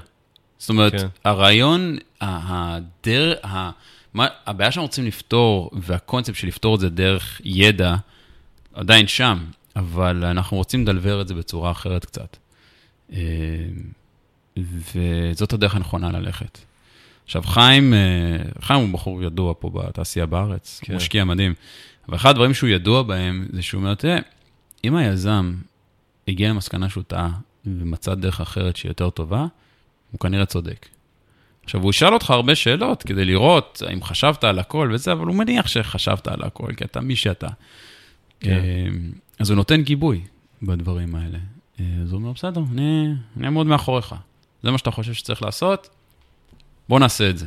[0.57, 1.07] זאת אומרת, כן.
[1.23, 3.69] הרעיון, הדר, ה,
[4.13, 7.95] מה, הבעיה שאנחנו רוצים לפתור, והקונספט של לפתור את זה דרך ידע,
[8.73, 12.37] עדיין שם, אבל אנחנו רוצים לדלבר את זה בצורה אחרת קצת.
[13.13, 13.19] אה,
[14.57, 16.59] וזאת הדרך הנכונה ללכת.
[17.25, 20.93] עכשיו, חיים, אה, חיים הוא בחור ידוע פה בתעשייה בארץ, כן.
[20.93, 21.53] הוא משקיע מדהים,
[22.07, 24.19] אבל אחד הדברים שהוא ידוע בהם, זה שהוא אומר, תראה,
[24.83, 25.55] אם היזם
[26.27, 27.29] הגיע למסקנה שהוא טעה,
[27.79, 29.45] ומצא דרך אחרת שהיא יותר טובה,
[30.11, 30.87] הוא כנראה צודק.
[31.63, 35.35] עכשיו, הוא ישאל אותך הרבה שאלות כדי לראות האם חשבת על הכל וזה, אבל הוא
[35.35, 37.47] מניח שחשבת על הכל, כי אתה מי שאתה.
[38.39, 38.51] כן.
[38.51, 38.87] אה,
[39.39, 40.21] אז הוא נותן גיבוי
[40.63, 41.37] בדברים האלה.
[41.79, 42.61] אה, אז הוא אומר, בסדר,
[43.37, 44.15] אני אעמוד מאחוריך.
[44.63, 45.89] זה מה שאתה חושב שצריך לעשות,
[46.89, 47.45] בוא נעשה את זה.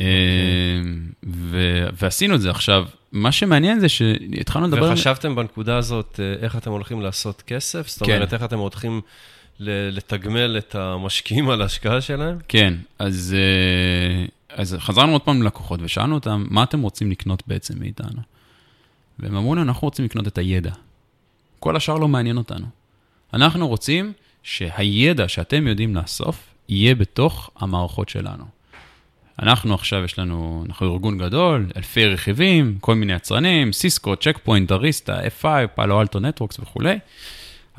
[0.00, 0.06] אה,
[1.26, 2.50] ו- ועשינו את זה.
[2.50, 4.90] עכשיו, מה שמעניין זה שהתחלנו לדבר...
[4.92, 7.88] וחשבתם בנקודה הזאת אה, איך אתם הולכים לעשות כסף?
[7.88, 8.14] זאת כן.
[8.14, 9.00] אומרת, איך אתם הולכים
[9.60, 12.38] לתגמל את המשקיעים על ההשקעה שלהם?
[12.48, 17.78] כן, אז, אה, אז חזרנו עוד פעם ללקוחות ושאלנו אותם, מה אתם רוצים לקנות בעצם
[17.80, 18.20] מאיתנו?
[19.18, 20.72] והם אמרו לנו, אנחנו רוצים לקנות את הידע.
[21.58, 22.66] כל השאר לא מעניין אותנו.
[23.34, 28.44] אנחנו רוצים שהידע שאתם יודעים לאסוף, יהיה בתוך המערכות שלנו.
[29.42, 34.72] אנחנו עכשיו, יש לנו, אנחנו ארגון גדול, אלפי רכיבים, כל מיני יצרנים, סיסקו, צ'ק פוינט,
[34.72, 36.98] אריסטה, F5, פאלו אלטו נטוורקס וכולי.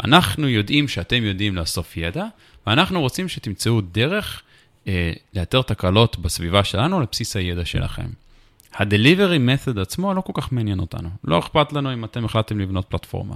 [0.03, 2.25] אנחנו יודעים שאתם יודעים לאסוף ידע,
[2.67, 4.41] ואנחנו רוצים שתמצאו דרך
[4.87, 8.07] אה, לאתר תקלות בסביבה שלנו על בסיס הידע שלכם.
[8.75, 11.09] ה-delivery method עצמו לא כל כך מעניין אותנו.
[11.23, 13.35] לא אכפת לנו אם אתם החלטתם לבנות פלטפורמה.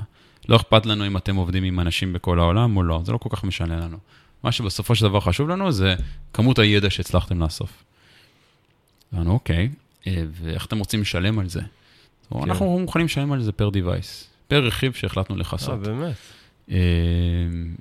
[0.49, 3.29] לא אכפת לנו אם אתם עובדים עם אנשים בכל העולם או לא, זה לא כל
[3.31, 3.97] כך משנה לנו.
[4.43, 5.95] מה שבסופו של דבר חשוב לנו זה
[6.33, 7.83] כמות הידע שהצלחתם לאסוף.
[9.13, 9.69] אמרנו, אוקיי,
[10.07, 11.61] אה, ואיך אתם רוצים לשלם על זה?
[12.29, 12.39] כן.
[12.43, 15.79] אנחנו מוכנים לשלם על זה פר device, פר רכיב שהחלטנו אה, לכסות.
[15.79, 16.15] באמת?
[16.71, 16.77] אה,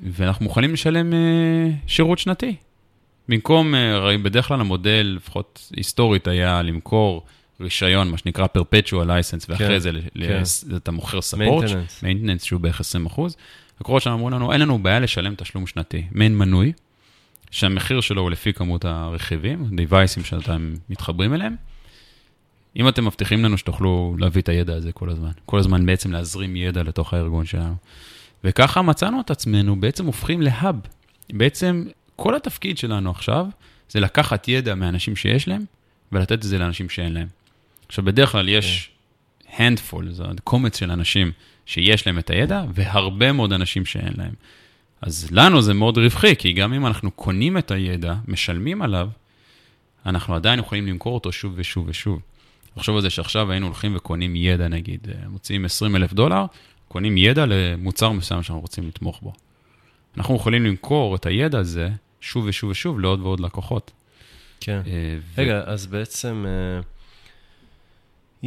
[0.03, 2.57] ואנחנו מוכנים לשלם אה, שירות שנתי.
[3.29, 7.27] במקום, אה, הרי בדרך כלל המודל, לפחות היסטורית, היה למכור
[7.61, 10.77] רישיון, מה שנקרא perpetual license, ואחרי כן, זה כן.
[10.77, 12.03] אתה מוכר support, Maintenance.
[12.05, 13.37] maintenance שהוא בערך 20 אחוז.
[13.81, 16.73] לקוחות שלנו אמרו לנו, אין לנו בעיה לשלם תשלום שנתי, מעין מנוי,
[17.51, 21.57] שהמחיר שלו הוא לפי כמות הרכיבים, devices שאתם מתחברים אליהם.
[22.77, 26.57] אם אתם מבטיחים לנו שתוכלו להביא את הידע הזה כל הזמן, כל הזמן בעצם להזרים
[26.57, 27.75] ידע לתוך הארגון שלנו.
[28.45, 30.77] וככה מצאנו את עצמנו בעצם הופכים להאב.
[31.33, 31.85] בעצם
[32.17, 33.47] כל התפקיד שלנו עכשיו
[33.89, 35.65] זה לקחת ידע מאנשים שיש להם
[36.13, 37.29] ולתת את זה לאנשים שאין להם.
[37.89, 38.91] עכשיו, בדרך כלל יש
[39.49, 41.33] handful, זה קומץ של אנשים
[41.67, 44.33] שיש להם את הידע, והרבה מאוד אנשים שאין להם.
[45.03, 49.09] אז לנו זה מאוד רווחי, כי גם אם אנחנו קונים את הידע, משלמים עליו,
[50.07, 52.21] אנחנו עדיין יכולים למכור אותו שוב ושוב ושוב.
[52.75, 56.45] תחשוב על זה שעכשיו היינו הולכים וקונים ידע, נגיד, אה, מוציאים 20 אלף דולר,
[56.89, 59.33] קונים ידע למוצר מסוים שאנחנו רוצים לתמוך בו.
[60.17, 61.91] אנחנו יכולים למכור את הידע הזה
[62.21, 63.91] שוב ושוב ושוב לעוד ועוד לקוחות.
[64.61, 64.81] כן.
[64.87, 66.81] אה, ו- רגע, אז בעצם, אה,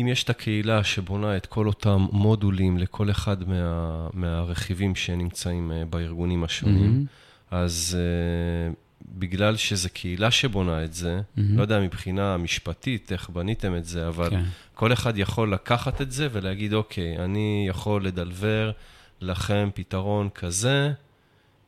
[0.02, 5.86] אם יש את הקהילה שבונה את כל אותם מודולים לכל אחד מה, מהרכיבים שנמצאים אה,
[5.86, 7.06] בארגונים השונים, מהמם.
[7.52, 8.76] אז uh,
[9.06, 11.58] בגלל שזו קהילה שבונה את זה, מהמם.
[11.58, 14.44] לא יודע מבחינה משפטית איך בניתם את זה, אבל כן.
[14.74, 18.72] כל אחד יכול לקחת את זה ולהגיד, אוקיי, אני יכול לדלוור
[19.22, 20.94] לכם פתרון כזה,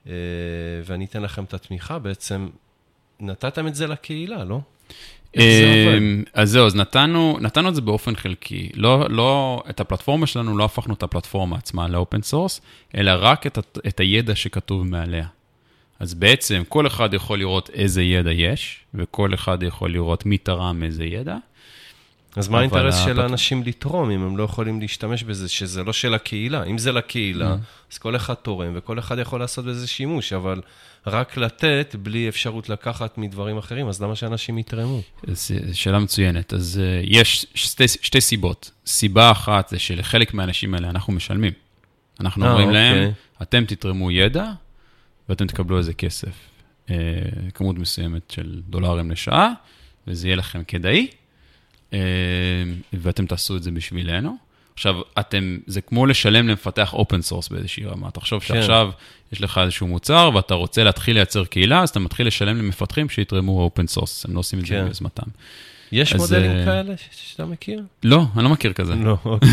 [0.07, 0.13] אה,
[0.85, 2.49] ואני אתן לכם את התמיכה, בעצם
[3.19, 4.61] נתתם את זה לקהילה, לא?
[5.37, 8.69] אמ, אז זהו, אז נתנו, נתנו את זה באופן חלקי.
[8.73, 12.61] לא, לא, את הפלטפורמה שלנו, לא הפכנו את הפלטפורמה עצמה ל-open source,
[12.95, 13.57] אלא רק את,
[13.87, 15.27] את הידע שכתוב מעליה.
[15.99, 20.83] אז בעצם כל אחד יכול לראות איזה ידע יש, וכל אחד יכול לראות מי תרם
[20.83, 21.37] איזה ידע.
[22.35, 25.93] אז מה האינטרס של הפלט- האנשים לתרום אם הם לא יכולים להשתמש בזה, שזה לא
[25.93, 26.63] של הקהילה?
[26.63, 27.55] אם זה לקהילה,
[27.91, 30.61] אז כל אחד תורם וכל אחד יכול לעשות בזה שימוש, אבל
[31.07, 35.01] רק לתת בלי אפשרות לקחת מדברים אחרים, אז למה שאנשים יתרמו?
[35.27, 36.53] זו שאלה מצוינת.
[36.53, 38.71] אז uh, יש שתי, שתי סיבות.
[38.85, 41.53] סיבה אחת זה שלחלק מהאנשים האלה אנחנו משלמים.
[42.19, 42.81] אנחנו אה, אומרים אוקיי.
[42.81, 43.11] להם,
[43.41, 44.51] אתם תתרמו ידע
[45.29, 46.33] ואתם תקבלו איזה כסף.
[46.87, 46.91] Uh,
[47.53, 49.51] כמות מסוימת של דולרים לשעה,
[50.07, 51.07] וזה יהיה לכם כדאי,
[52.93, 54.51] ואתם תעשו את זה בשבילנו.
[54.73, 58.11] עכשיו, אתם, זה כמו לשלם למפתח open source באיזושהי רמה.
[58.11, 58.47] תחשוב כן.
[58.47, 58.91] שעכשיו
[59.33, 63.61] יש לך איזשהו מוצר ואתה רוצה להתחיל לייצר קהילה, אז אתה מתחיל לשלם למפתחים שיתרמו
[63.61, 64.83] open source, הם לא עושים את זה כן.
[64.85, 65.27] ביוזמתם.
[65.91, 67.83] יש אז, מודלים אה, כאלה שאתה מכיר?
[68.03, 68.95] לא, אני לא מכיר כזה.
[68.95, 69.49] לא, אוקיי.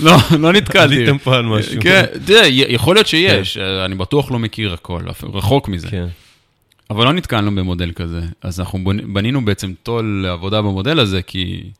[0.00, 0.94] לא, לא נתקלתי.
[0.94, 1.82] עליתם פה על משהו.
[1.82, 5.88] כן, תראה, יכול להיות שיש, אני בטוח לא מכיר הכל, רחוק מזה.
[5.90, 6.06] כן.
[6.90, 8.20] אבל לא נתקלנו במודל כזה.
[8.42, 8.78] אז אנחנו
[9.12, 11.70] בנינו בעצם תו"ל לעבודה במודל הזה, כי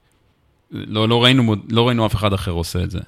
[0.71, 3.01] לא, לא, ראינו, לא ראינו אף אחד אחר עושה את זה.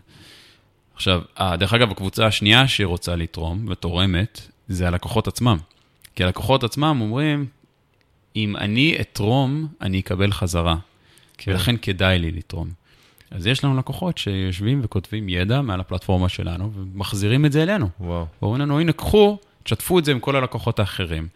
[0.95, 5.57] עכשיו, אה, דרך אגב, הקבוצה השנייה שרוצה לתרום ותורמת, זה הלקוחות עצמם.
[6.15, 7.47] כי הלקוחות עצמם אומרים,
[8.37, 10.77] אם אני אתרום, אני אקבל חזרה.
[11.39, 11.51] כן.
[11.51, 12.69] ולכן כדאי לי לתרום.
[13.31, 17.89] אז יש לנו לקוחות שיושבים וכותבים ידע מעל הפלטפורמה שלנו, ומחזירים את זה אלינו.
[18.01, 18.27] וואו.
[18.43, 21.29] ואומרים לנו, הנה, קחו, תשתפו את זה עם כל הלקוחות האחרים.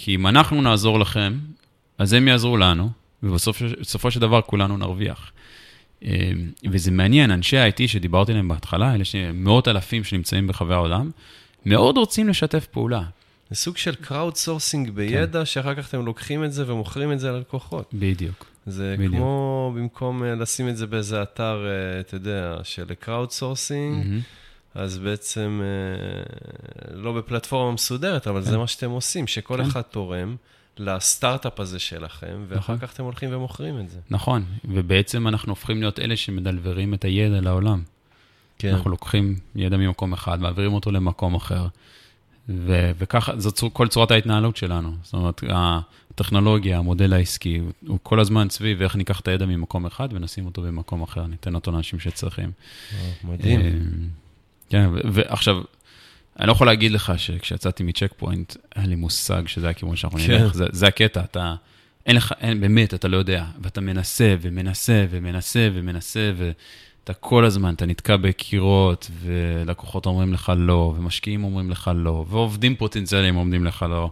[0.00, 1.38] כי אם אנחנו נעזור לכם,
[1.98, 2.90] אז הם יעזרו לנו,
[3.22, 5.30] ובסופו של דבר כולנו נרוויח.
[6.04, 6.30] אה,
[6.70, 11.10] וזה מעניין, אנשי ה-IT שדיברתי עליהם בהתחלה, אלה שמאות אלפים שנמצאים ברחבי העולם,
[11.66, 13.02] מאוד רוצים לשתף פעולה.
[13.50, 17.90] זה סוג של crowdsourcing בידע, שאחר כך אתם לוקחים את זה ומוכרים את זה ללקוחות.
[17.94, 18.46] בדיוק.
[18.66, 19.14] זה בדיוק.
[19.14, 24.20] כמו, במקום אה, לשים את זה באיזה אתר, אה, אתה יודע, של crowdsourcing, מהמם.
[24.78, 28.56] אז בעצם אה, לא בפלטפורמה מסודרת, אבל זה כן.
[28.56, 29.68] מה שאתם עושים, שכל כן.
[29.68, 30.36] אחד תורם
[30.78, 32.78] לסטארט-אפ הזה שלכם, ואחר נכון.
[32.78, 33.98] כך אתם הולכים ומוכרים את זה.
[34.10, 37.82] נכון, ובעצם אנחנו הופכים להיות אלה שמדלוורים את הידע לעולם.
[38.58, 38.74] כן.
[38.74, 41.66] אנחנו לוקחים ידע ממקום אחד, מעבירים אותו למקום אחר,
[42.48, 44.92] ו- וככה, זאת כל צורת ההתנהלות שלנו.
[45.02, 50.08] זאת אומרת, הטכנולוגיה, המודל העסקי, הוא כל הזמן סביב איך ניקח את הידע ממקום אחד
[50.12, 52.50] ונשים אותו במקום אחר, ניתן אותו לאנשים שצריכים.
[53.24, 53.60] מדהים.
[54.68, 55.62] כן, ועכשיו,
[56.38, 60.32] אני לא יכול להגיד לך שכשיצאתי מצ'ק פוינט, היה לי מושג שזה הכיוון שאנחנו כן.
[60.32, 61.54] נלך, זה, זה הקטע, אתה,
[62.06, 67.74] אין לך, אין, באמת, אתה לא יודע, ואתה מנסה ומנסה ומנסה ומנסה, ואתה כל הזמן,
[67.74, 73.82] אתה נתקע בקירות, ולקוחות אומרים לך לא, ומשקיעים אומרים לך לא, ועובדים פוטנציאליים אומרים לך
[73.82, 74.10] לא,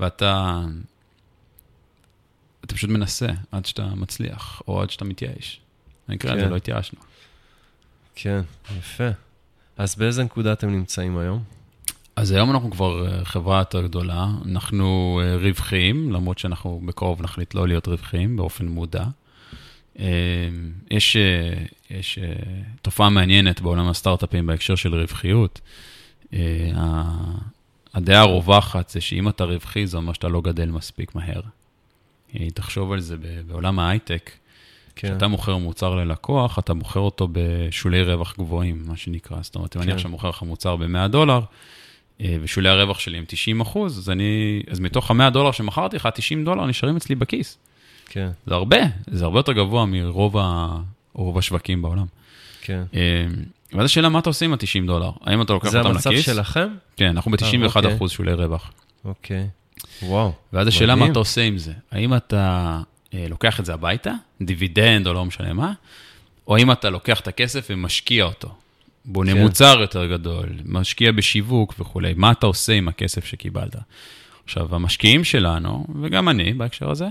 [0.00, 0.60] ואתה,
[2.64, 5.60] אתה פשוט מנסה עד שאתה מצליח, או עד שאתה מתייאש.
[6.08, 6.38] במקרה כן.
[6.38, 7.00] הזה לא התייאשנו.
[8.14, 8.40] כן,
[8.78, 9.08] יפה.
[9.76, 11.42] אז באיזה נקודה אתם נמצאים היום?
[12.16, 17.54] אז היום אנחנו כבר אה, חברה יותר גדולה, אנחנו אה, רווחיים, למרות שאנחנו בקרוב נחליט
[17.54, 19.04] לא להיות רווחיים באופן מודע.
[19.98, 20.04] אה,
[20.90, 21.16] יש,
[21.90, 22.18] יש
[22.82, 25.60] תופעה מעניינת בעולם הסטארט-אפים בהקשר של רווחיות.
[27.94, 31.40] הדעה הרווחת זה שאם אתה רווחי, זה אומר שאתה לא גדל מספיק מהר.
[32.54, 33.16] תחשוב על זה
[33.46, 34.30] בעולם ההייטק.
[34.96, 35.08] כן.
[35.08, 39.36] כשאתה מוכר מוצר ללקוח, אתה מוכר אותו בשולי רווח גבוהים, מה שנקרא.
[39.42, 39.88] זאת אומרת, אם כן.
[39.88, 41.40] אני עכשיו מוכר לך מוצר ב-100 דולר,
[42.20, 46.08] אה, ושולי הרווח שלי הם 90 אחוז, אז אני, אז מתוך ה-100 דולר שמכרתי לך,
[46.14, 47.58] 90 דולר נשארים אצלי בכיס.
[48.08, 48.30] כן.
[48.46, 50.76] זה הרבה, זה הרבה יותר גבוה מרוב ה,
[51.36, 52.06] השווקים בעולם.
[52.62, 52.82] כן.
[52.94, 53.26] אה,
[53.72, 55.10] ואז השאלה, מה אתה עושה עם ה-90 דולר?
[55.20, 56.02] האם אתה לוקח אותם לכיס?
[56.02, 56.68] זה המצב שלכם?
[56.96, 57.96] כן, אנחנו ב-91 אוקיי.
[57.96, 58.72] אחוז שולי רווח.
[59.04, 59.48] אוקיי,
[60.02, 60.32] וואו.
[60.52, 61.72] ואז השאלה, מה אתה עושה עם זה?
[61.90, 62.82] האם אתה אה,
[63.28, 64.12] לוקח את זה הביתה,
[64.42, 65.72] דיבידנד או לא משנה מה,
[66.46, 68.54] או האם אתה לוקח את הכסף ומשקיע אותו.
[69.04, 69.42] בונה כן.
[69.42, 73.76] מוצר יותר גדול, משקיע בשיווק וכולי, מה אתה עושה עם הכסף שקיבלת?
[74.44, 77.08] עכשיו, המשקיעים שלנו, וגם אני בהקשר הזה,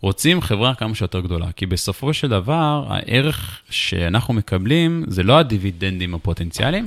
[0.00, 6.14] רוצים חברה כמה שיותר גדולה, כי בסופו של דבר, הערך שאנחנו מקבלים זה לא הדיבידנדים
[6.14, 6.86] הפוטנציאליים,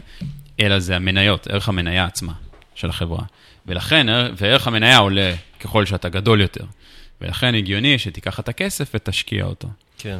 [0.60, 2.34] אלא זה המניות, ערך המניה עצמה
[2.76, 3.24] של החברה.
[3.66, 6.66] ולכן, וערך המניה עולה ככל שאתה גדול יותר.
[7.22, 9.68] ולכן הגיוני שתיקח את הכסף ותשקיע אותו.
[9.98, 10.20] כן.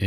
[0.00, 0.06] אמ,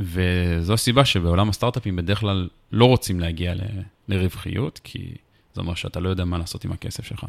[0.00, 3.60] וזו הסיבה שבעולם הסטארט-אפים בדרך כלל לא רוצים להגיע ל,
[4.08, 5.14] לרווחיות, כי
[5.54, 7.26] זה אומר שאתה לא יודע מה לעשות עם הכסף שלך.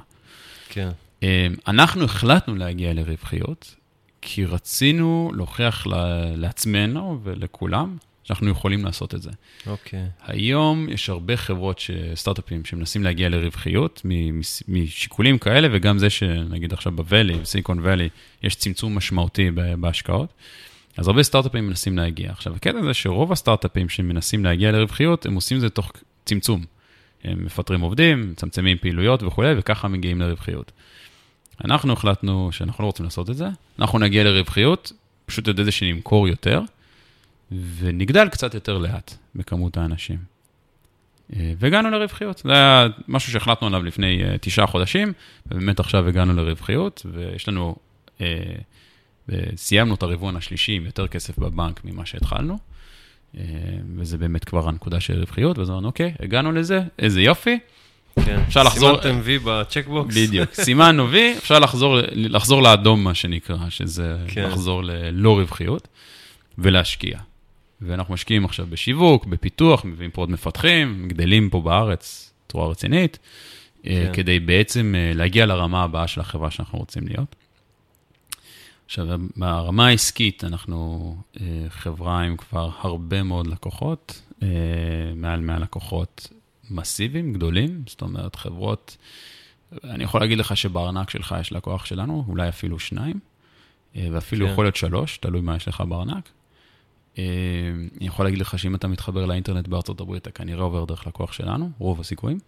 [0.70, 0.90] כן.
[1.24, 1.28] אמ,
[1.68, 3.76] אנחנו החלטנו להגיע לרווחיות,
[4.22, 5.88] כי רצינו להוכיח
[6.36, 7.98] לעצמנו ולכולם
[8.30, 9.30] שאנחנו יכולים לעשות את זה.
[9.68, 10.06] אוקיי.
[10.24, 11.92] היום יש הרבה חברות, ש...
[12.16, 14.02] סטארט-אפים, שמנסים להגיע לרווחיות
[14.68, 18.10] משיקולים כאלה, וגם זה שנגיד עכשיו בוואלי, בסיליקון וואלי,
[18.44, 20.34] יש צמצום משמעותי בהשקעות.
[20.98, 22.32] אז הרבה סטארט-אפים מנסים להגיע.
[22.32, 25.92] עכשיו, הקטע זה שרוב הסטארט-אפים שמנסים להגיע לרווחיות, הם עושים את זה תוך
[26.26, 26.64] צמצום.
[27.24, 30.72] הם מפטרים עובדים, מצמצמים פעילויות וכולי, וככה מגיעים לרווחיות.
[31.66, 33.48] אנחנו החלטנו שאנחנו לא רוצים לעשות את זה,
[33.80, 34.92] אנחנו נגיע לרווחיות,
[35.26, 36.62] פשוט על ידי זה שנמכור יותר,
[37.52, 40.40] ונגדל קצת יותר לאט בכמות האנשים.
[41.36, 42.42] אה, והגענו לרווחיות.
[42.46, 45.14] זה היה משהו שהחלטנו עליו לפני אה, תשעה חודשים,
[45.46, 47.76] ובאמת עכשיו הגענו לרווחיות, ויש לנו,
[48.22, 48.28] אה,
[49.56, 52.58] סיימנו את הרבעון השלישי עם יותר כסף בבנק ממה שהתחלנו,
[53.96, 57.60] וזה באמת כבר הנקודה של רווחיות, ואז אמרנו, אוקיי, הגענו לזה, איזה יופי.
[58.26, 59.02] כן, אפשר לחזור...
[59.02, 60.18] סימנתם וי בצ'קבוקס.
[60.18, 64.44] בדיוק, סימנו וי, אפשר לחזור, לחזור לאדום, מה שנקרא, שזה כן.
[64.44, 65.88] לחזור ללא רווחיות,
[66.58, 67.20] ולהשקיע.
[67.82, 73.20] ואנחנו משקיעים עכשיו בשיווק, בפיתוח, מביאים פה עוד מפתחים, גדלים פה בארץ בצורה רצינית,
[73.86, 74.14] אה, כן.
[74.14, 77.36] כדי בעצם אה, להגיע לרמה הבאה של החברה שאנחנו רוצים להיות.
[78.86, 79.08] עכשיו,
[79.38, 84.22] ברמה העסקית, אנחנו אה, חברה עם כבר הרבה מאוד לקוחות,
[85.16, 86.30] מעל 100 לקוחות
[86.70, 88.98] מסיביים, גדולים, זאת אומרת, חברות,
[89.84, 93.20] אני יכול להגיד לך שבארנק שלך יש לקוח שלנו, אולי אפילו שניים,
[93.96, 94.52] ואפילו כן.
[94.52, 96.30] יכול להיות שלוש, תלוי מה יש לך בארנק.
[97.20, 101.08] אה, אני יכול להגיד לך שאם אתה מתחבר לאינטרנט בארצות הברית, אתה כנראה עובר דרך
[101.08, 102.40] לקוח שלנו, רוב הסיכויים.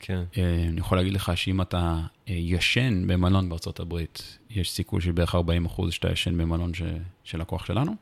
[0.00, 0.22] כן.
[0.38, 5.12] אה, אני יכול להגיד לך שאם אתה אה, ישן במלון בארצות הברית, יש סיכוי של
[5.12, 6.82] בערך 40 אחוז שאתה ישן במלון ש...
[7.24, 7.94] של לקוח שלנו.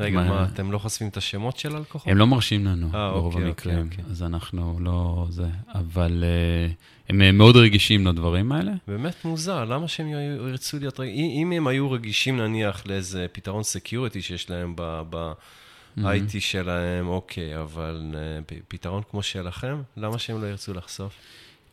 [0.00, 2.12] רגע, מה, מה, אתם לא חושפים את השמות של הלקוחות?
[2.12, 4.12] הם לא מרשים לנו, אה, ברוב אוקיי, המקרים, אוקיי, אוקיי.
[4.12, 6.24] אז אנחנו לא זה, אבל
[6.68, 6.72] uh,
[7.08, 8.72] הם מאוד רגישים לדברים האלה.
[8.88, 10.06] באמת מוזר, למה שהם
[10.48, 11.30] ירצו להיות רגישים?
[11.30, 16.40] אם הם היו רגישים נניח לאיזה פתרון security שיש להם ב-IT mm-hmm.
[16.40, 21.12] שלהם, אוקיי, אבל uh, פתרון כמו שלכם, למה שהם לא ירצו לחשוף?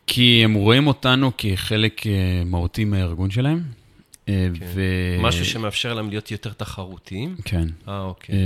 [0.06, 2.04] כי הם רואים אותנו כחלק uh,
[2.44, 3.81] מהותי מהארגון שלהם.
[4.28, 4.64] אה, כן.
[4.74, 4.82] ו...
[5.20, 7.36] משהו שמאפשר להם להיות יותר תחרותיים?
[7.44, 7.68] כן.
[7.88, 8.34] אה, אוקיי.
[8.34, 8.40] אה,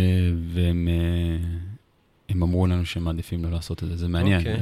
[0.53, 1.49] והם אה,
[2.29, 4.41] הם אמרו לנו שהם מעדיפים לא לעשות את זה, זה מעניין.
[4.41, 4.57] אוקיי.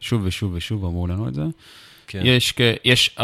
[0.00, 1.42] שוב ושוב ושוב אמרו לנו את זה.
[2.06, 2.20] כן.
[2.24, 3.16] יש, יש,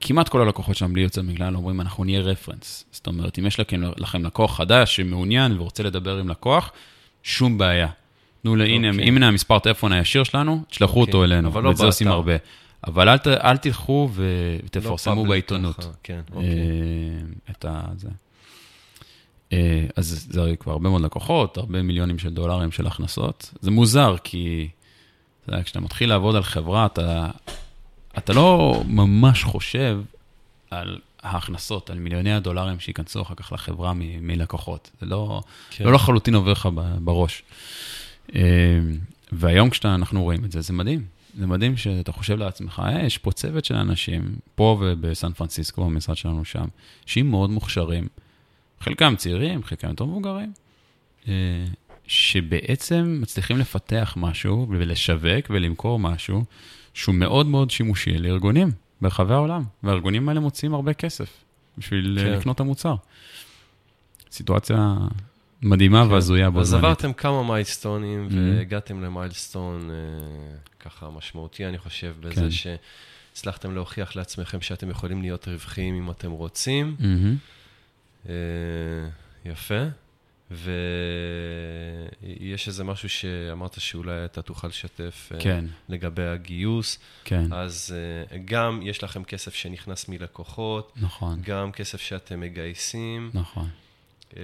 [0.00, 2.84] כמעט כל הלקוחות שלנו, בלי יוצא מכלל, אומרים, אנחנו נהיה רפרנס.
[2.92, 6.72] זאת אומרת, אם יש לכם, לכם לקוח חדש שמעוניין ורוצה לדבר עם לקוח,
[7.22, 7.88] שום בעיה.
[8.42, 9.04] תנו לה, הנה, אוקיי.
[9.04, 11.36] הנה המספר טלפון הישיר שלנו, תשלחו אותו אוקיי.
[11.36, 12.32] אלינו, לא ואת זה עושים הרבה.
[12.86, 15.86] אבל אל, אל תלכו ותפרסמו לא בעיתונות.
[16.02, 16.48] כן, אוקיי.
[17.50, 17.82] את ה...
[17.96, 18.08] זה.
[19.96, 23.54] אז זה כבר הרבה מאוד לקוחות, הרבה מיליונים של דולרים של הכנסות.
[23.60, 24.68] זה מוזר, כי
[25.44, 27.30] אתה יודע, כשאתה מתחיל לעבוד על חברה, אתה,
[28.18, 30.00] אתה לא ממש חושב
[30.70, 34.90] על ההכנסות, על מיליוני הדולרים שייכנסו אחר כך לחברה מ- מלקוחות.
[35.00, 35.84] זה לא, כן.
[35.84, 36.68] לא לחלוטין עובר לך
[37.00, 37.42] בראש.
[39.32, 41.17] והיום כשאנחנו רואים את זה, זה מדהים.
[41.38, 46.16] זה מדהים שאתה חושב לעצמך, אה, יש פה צוות של אנשים, פה ובסן פרנסיסקו, במשרד
[46.16, 46.64] שלנו שם,
[47.06, 48.08] שהם מאוד מוכשרים.
[48.80, 50.52] חלקם צעירים, חלקם יותר מבוגרים,
[51.28, 51.32] אה,
[52.06, 56.44] שבעצם מצליחים לפתח משהו ולשווק ולמכור משהו
[56.94, 58.70] שהוא מאוד מאוד שימושי לארגונים
[59.00, 61.44] ברחבי העולם, והארגונים האלה מוציאים הרבה כסף
[61.78, 62.32] בשביל אה, כן.
[62.32, 62.94] לקנות את המוצר.
[64.30, 64.96] סיטואציה
[65.62, 66.12] מדהימה כן.
[66.12, 66.84] והזויה בו זמנית.
[66.84, 68.34] אז עברתם כמה מיילסטונים mm-hmm.
[68.34, 69.94] והגעתם למיילסטון אה,
[70.80, 72.48] ככה משמעותי, אני חושב, בזה כן.
[72.50, 76.96] שהצלחתם להוכיח לעצמכם שאתם יכולים להיות רווחיים אם אתם רוצים.
[77.00, 78.28] Mm-hmm.
[78.28, 78.34] אה,
[79.44, 79.84] יפה.
[80.50, 80.68] ויש
[82.68, 85.64] איזה משהו שאמרת שאולי אתה תוכל לשתף אה, כן.
[85.88, 86.98] לגבי הגיוס.
[87.24, 87.52] כן.
[87.52, 87.94] אז
[88.32, 90.92] אה, גם יש לכם כסף שנכנס מלקוחות.
[90.96, 91.40] נכון.
[91.42, 93.30] גם כסף שאתם מגייסים.
[93.34, 93.68] נכון.
[94.36, 94.42] אה,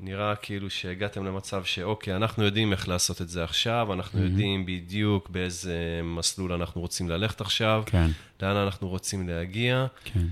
[0.00, 4.22] נראה כאילו שהגעתם למצב שאוקיי, אנחנו יודעים איך לעשות את זה עכשיו, אנחנו mm-hmm.
[4.22, 8.06] יודעים בדיוק באיזה מסלול אנחנו רוצים ללכת עכשיו, כן.
[8.42, 9.86] לאן אנחנו רוצים להגיע.
[10.04, 10.26] כן.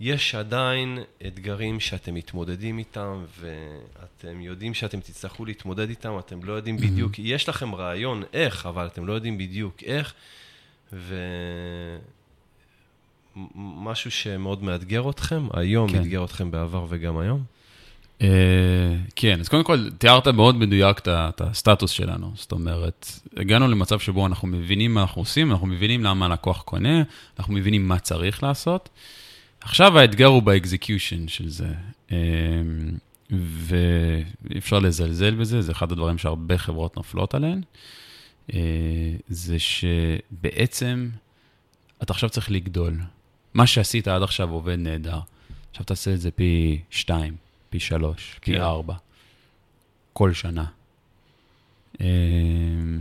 [0.00, 6.76] יש עדיין אתגרים שאתם מתמודדים איתם, ואתם יודעים שאתם תצטרכו להתמודד איתם, אתם לא יודעים
[6.76, 7.22] בדיוק, mm-hmm.
[7.24, 10.14] יש לכם רעיון איך, אבל אתם לא יודעים בדיוק איך,
[13.54, 15.98] ומשהו שמאוד מאתגר אתכם, היום כן.
[15.98, 17.57] מאתגר אתכם בעבר וגם היום?
[18.18, 18.22] Uh,
[19.16, 22.32] כן, אז קודם כל, תיארת מאוד מדויק את הסטטוס שלנו.
[22.34, 27.02] זאת אומרת, הגענו למצב שבו אנחנו מבינים מה אנחנו עושים, אנחנו מבינים למה הלקוח קונה,
[27.38, 28.88] אנחנו מבינים מה צריך לעשות.
[29.60, 31.68] עכשיו האתגר הוא באקזקיושן של זה,
[32.10, 32.16] אמ,
[33.30, 37.62] ואי אפשר לזלזל בזה, זה אחד הדברים שהרבה חברות נופלות עליהן,
[38.54, 38.58] אה,
[39.28, 41.08] זה שבעצם
[42.02, 43.00] אתה עכשיו צריך לגדול.
[43.54, 45.20] מה שעשית עד עכשיו עובד נהדר.
[45.70, 47.36] עכשיו תעשה את זה פי שתיים,
[47.70, 48.60] פי שלוש, פי כן.
[48.60, 48.94] ארבע,
[50.12, 50.64] כל שנה.
[52.00, 53.00] אמ,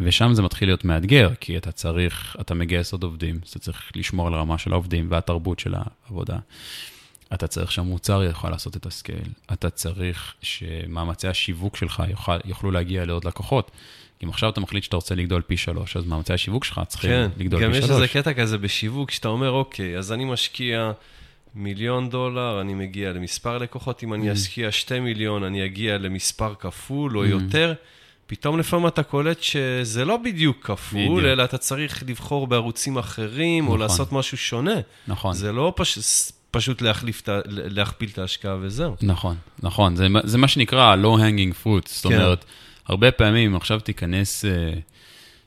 [0.00, 3.90] ושם זה מתחיל להיות מאתגר, כי אתה צריך, אתה מגייס עוד עובדים, אז אתה צריך
[3.96, 6.38] לשמור על הרמה של העובדים והתרבות של העבודה.
[7.34, 9.28] אתה צריך שהמוצר יוכל לעשות את הסקייל.
[9.52, 13.70] אתה צריך שמאמצי השיווק שלך יוכל, יוכלו להגיע לעוד לקוחות.
[14.24, 17.30] אם עכשיו אתה מחליט שאתה רוצה לגדול פי שלוש, אז מאמצי השיווק שלך צריכים כן,
[17.36, 17.84] לגדול פי שלוש.
[17.84, 20.92] כן, גם יש איזה קטע כזה בשיווק, שאתה אומר, אוקיי, אז אני משקיע
[21.54, 24.32] מיליון דולר, אני מגיע למספר לקוחות, אם אני mm.
[24.32, 27.28] אשקיע שתי מיליון, אני אגיע למספר כפול או mm.
[27.28, 27.74] יותר.
[28.26, 31.20] פתאום לפעמים אתה קולט שזה לא בדיוק כפול, בדיוק.
[31.20, 33.76] אלא אתה צריך לבחור בערוצים אחרים, נכון.
[33.76, 34.80] או לעשות משהו שונה.
[35.08, 35.34] נכון.
[35.34, 35.98] זה לא פש...
[36.52, 38.96] פשוט להחליף, להכפיל את ההשקעה וזהו.
[39.02, 39.96] נכון, נכון.
[39.96, 41.88] זה, זה מה שנקרא low hanging fruit.
[41.88, 42.20] זאת כן.
[42.20, 42.44] אומרת,
[42.86, 44.50] הרבה פעמים, עכשיו תיכנס, אה,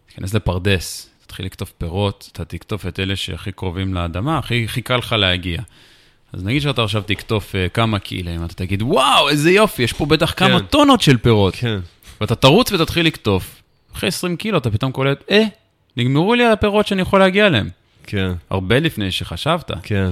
[0.07, 4.97] תיכנס לפרדס, תתחיל לקטוף פירות, אתה תקטוף את אלה שהכי קרובים לאדמה, הכי, הכי קל
[4.97, 5.61] לך להגיע.
[6.35, 10.05] אז נגיד שאתה עכשיו תקטוף uh, כמה קילאים, אתה תגיד, וואו, איזה יופי, יש פה
[10.05, 10.49] בטח כן.
[10.49, 11.55] כמה טונות של פירות.
[11.55, 11.79] כן.
[12.21, 13.61] ואתה תרוץ ותתחיל לקטוף.
[13.95, 15.43] אחרי 20 קילו אתה פתאום קולט, אה,
[15.97, 17.69] נגמרו לי הפירות שאני יכול להגיע אליהם.
[18.03, 18.31] כן.
[18.49, 19.71] הרבה לפני שחשבת.
[19.83, 20.11] כן.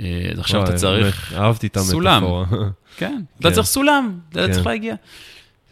[0.00, 2.44] אה, אז עכשיו אתה צריך אהבתי את המטאפורה.
[2.98, 3.54] כן, אתה כן.
[3.54, 4.70] צריך סולם, אתה צריך כן.
[4.70, 4.94] להגיע.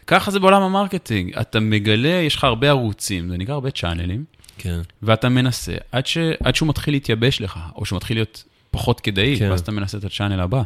[0.07, 4.23] ככה זה בעולם ה-marketing, אתה מגלה, יש לך הרבה ערוצים, זה נקרא הרבה channels,
[4.57, 4.79] כן.
[5.03, 8.43] ואתה מנסה, עד, ש, עד שהוא מתחיל להתייבש לך, או שהוא מתחיל להיות
[8.77, 9.51] פחות כדאי, כן.
[9.51, 10.61] ואז אתה מנסה את ה-channel הבא.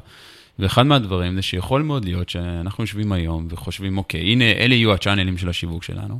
[0.59, 5.37] ואחד מהדברים זה שיכול מאוד להיות שאנחנו יושבים היום וחושבים, אוקיי, הנה, אלה יהיו ה-channels
[5.37, 6.19] של השיווק שלנו,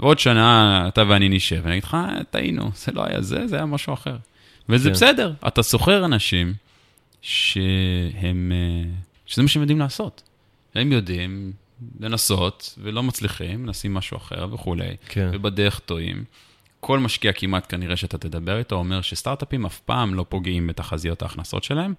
[0.00, 3.56] ועוד שנה אתה ואני נשב, ואני אגיד לך, אה, טעינו, זה לא היה זה, זה
[3.56, 4.16] היה משהו אחר.
[4.68, 4.94] וזה כן.
[4.94, 6.54] בסדר, אתה שוכר אנשים
[7.22, 8.90] שהם, אה,
[9.26, 10.22] שזה מה שהם יודעים לעשות.
[10.74, 11.52] הם יודעים
[12.00, 15.30] לנסות ולא מצליחים, מנסים משהו אחר וכולי, כן.
[15.32, 16.24] ובדרך טועים.
[16.80, 21.64] כל משקיע כמעט כנראה שאתה תדבר איתו אומר שסטארט-אפים אף פעם לא פוגעים בתחזיות ההכנסות
[21.64, 21.94] שלהם,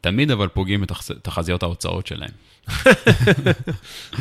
[0.00, 2.30] תמיד אבל פוגעים את תחזיות ההוצאות שלהם.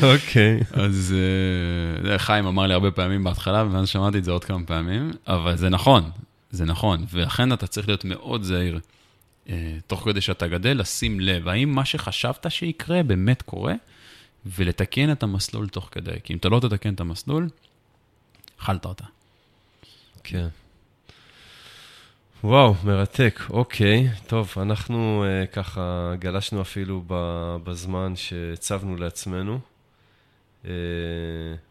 [0.04, 0.60] אוקיי.
[0.72, 1.16] אז
[2.06, 5.56] uh, חיים אמר לי הרבה פעמים בהתחלה, ואז שמעתי את זה עוד כמה פעמים, אבל
[5.56, 6.10] זה נכון,
[6.52, 8.80] זה נכון, ולכן אתה צריך להיות מאוד זהיר.
[9.48, 9.50] uh,
[9.88, 13.74] תוך כדי שאתה גדל, לשים לב, האם מה שחשבת שיקרה באמת קורה,
[14.46, 16.16] ולתקן את המסלול תוך כדי.
[16.24, 17.50] כי אם אתה לא תתקן את המסלול,
[18.62, 19.06] אכלת אותה.
[20.24, 20.48] כן.
[22.44, 24.10] וואו, מרתק, אוקיי.
[24.28, 27.04] טוב, אנחנו uh, ככה גלשנו אפילו
[27.64, 29.60] בזמן שהצבנו לעצמנו.
[30.64, 30.68] Uh,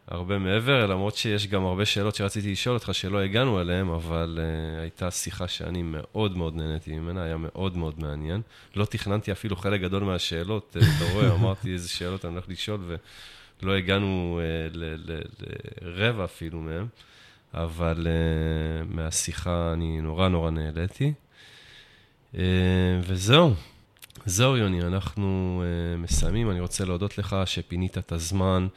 [0.07, 4.81] הרבה מעבר, למרות שיש גם הרבה שאלות שרציתי לשאול אותך שלא הגענו אליהן, אבל uh,
[4.81, 8.41] הייתה שיחה שאני מאוד מאוד נהניתי ממנה, היה מאוד מאוד מעניין.
[8.75, 12.79] לא תכננתי אפילו חלק גדול מהשאלות, אתה רואה, אמרתי איזה שאלות אני הולך לשאול,
[13.61, 14.41] ולא הגענו
[14.73, 14.77] uh,
[15.81, 16.85] לרבע אפילו מהן.
[17.53, 21.13] אבל uh, מהשיחה אני נורא נורא נהליתי.
[22.33, 22.37] Uh,
[23.01, 23.53] וזהו,
[24.25, 26.51] זהו יוני, אנחנו uh, מסיימים.
[26.51, 28.67] אני רוצה להודות לך שפינית את הזמן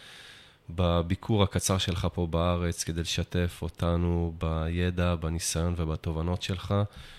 [0.71, 6.75] בביקור הקצר שלך פה בארץ כדי לשתף אותנו בידע, בניסיון ובתובנות שלך,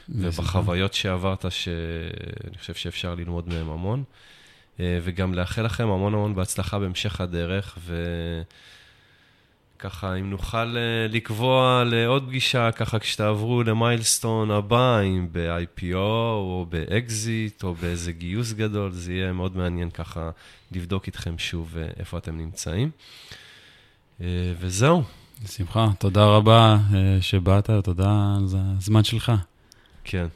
[0.10, 4.04] ובחוויות שעברת, שאני חושב שאפשר ללמוד מהם המון.
[4.78, 7.96] אה, וגם לאחל לכם המון המון בהצלחה בהמשך הדרך, ו...
[9.80, 16.66] ככה, אם נוכל אה, לקבוע לעוד פגישה, ככה כשתעברו ל milestone הבא, אם ב-IPO או
[16.70, 20.30] באקזיט או באיזה גיוס גדול, זה יהיה מאוד מעניין ככה
[20.72, 22.92] לבדוק איתכם שוב אה, איפה אתם נמצאים.
[24.20, 24.24] אה,
[24.60, 25.04] וזהו.
[25.44, 26.78] בשמחה, תודה רבה
[27.22, 28.46] שבאת, תודה על
[28.78, 29.32] הזמן שלך.
[30.04, 30.28] כן.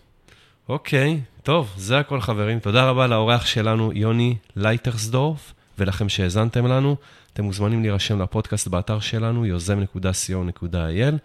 [0.69, 2.59] אוקיי, טוב, זה הכל חברים.
[2.59, 6.95] תודה רבה לאורח שלנו, יוני לייטרסדורף, ולכם שהאזנתם לנו.
[7.33, 11.15] אתם מוזמנים להירשם לפודקאסט באתר שלנו, יוזם.co.il,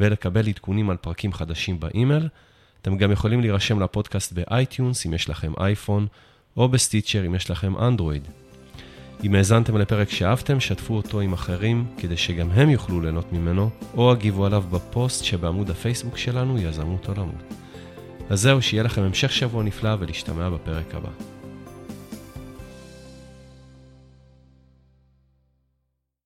[0.00, 2.28] ולקבל עדכונים על פרקים חדשים באימייל.
[2.82, 6.06] אתם גם יכולים להירשם לפודקאסט ב iTunes, אם יש לכם אייפון,
[6.56, 8.28] או בסטיצ'ר, אם יש לכם אנדרואיד.
[9.24, 14.12] אם האזנתם לפרק שאהבתם, שתפו אותו עם אחרים, כדי שגם הם יוכלו ליהנות ממנו, או
[14.12, 17.54] הגיבו עליו בפוסט שבעמוד הפייסבוק שלנו, יזמות עולמות.
[18.30, 21.37] אז זהו, שיהיה לכם המשך שבוע נפלא ולהשתמע בפרק הבא.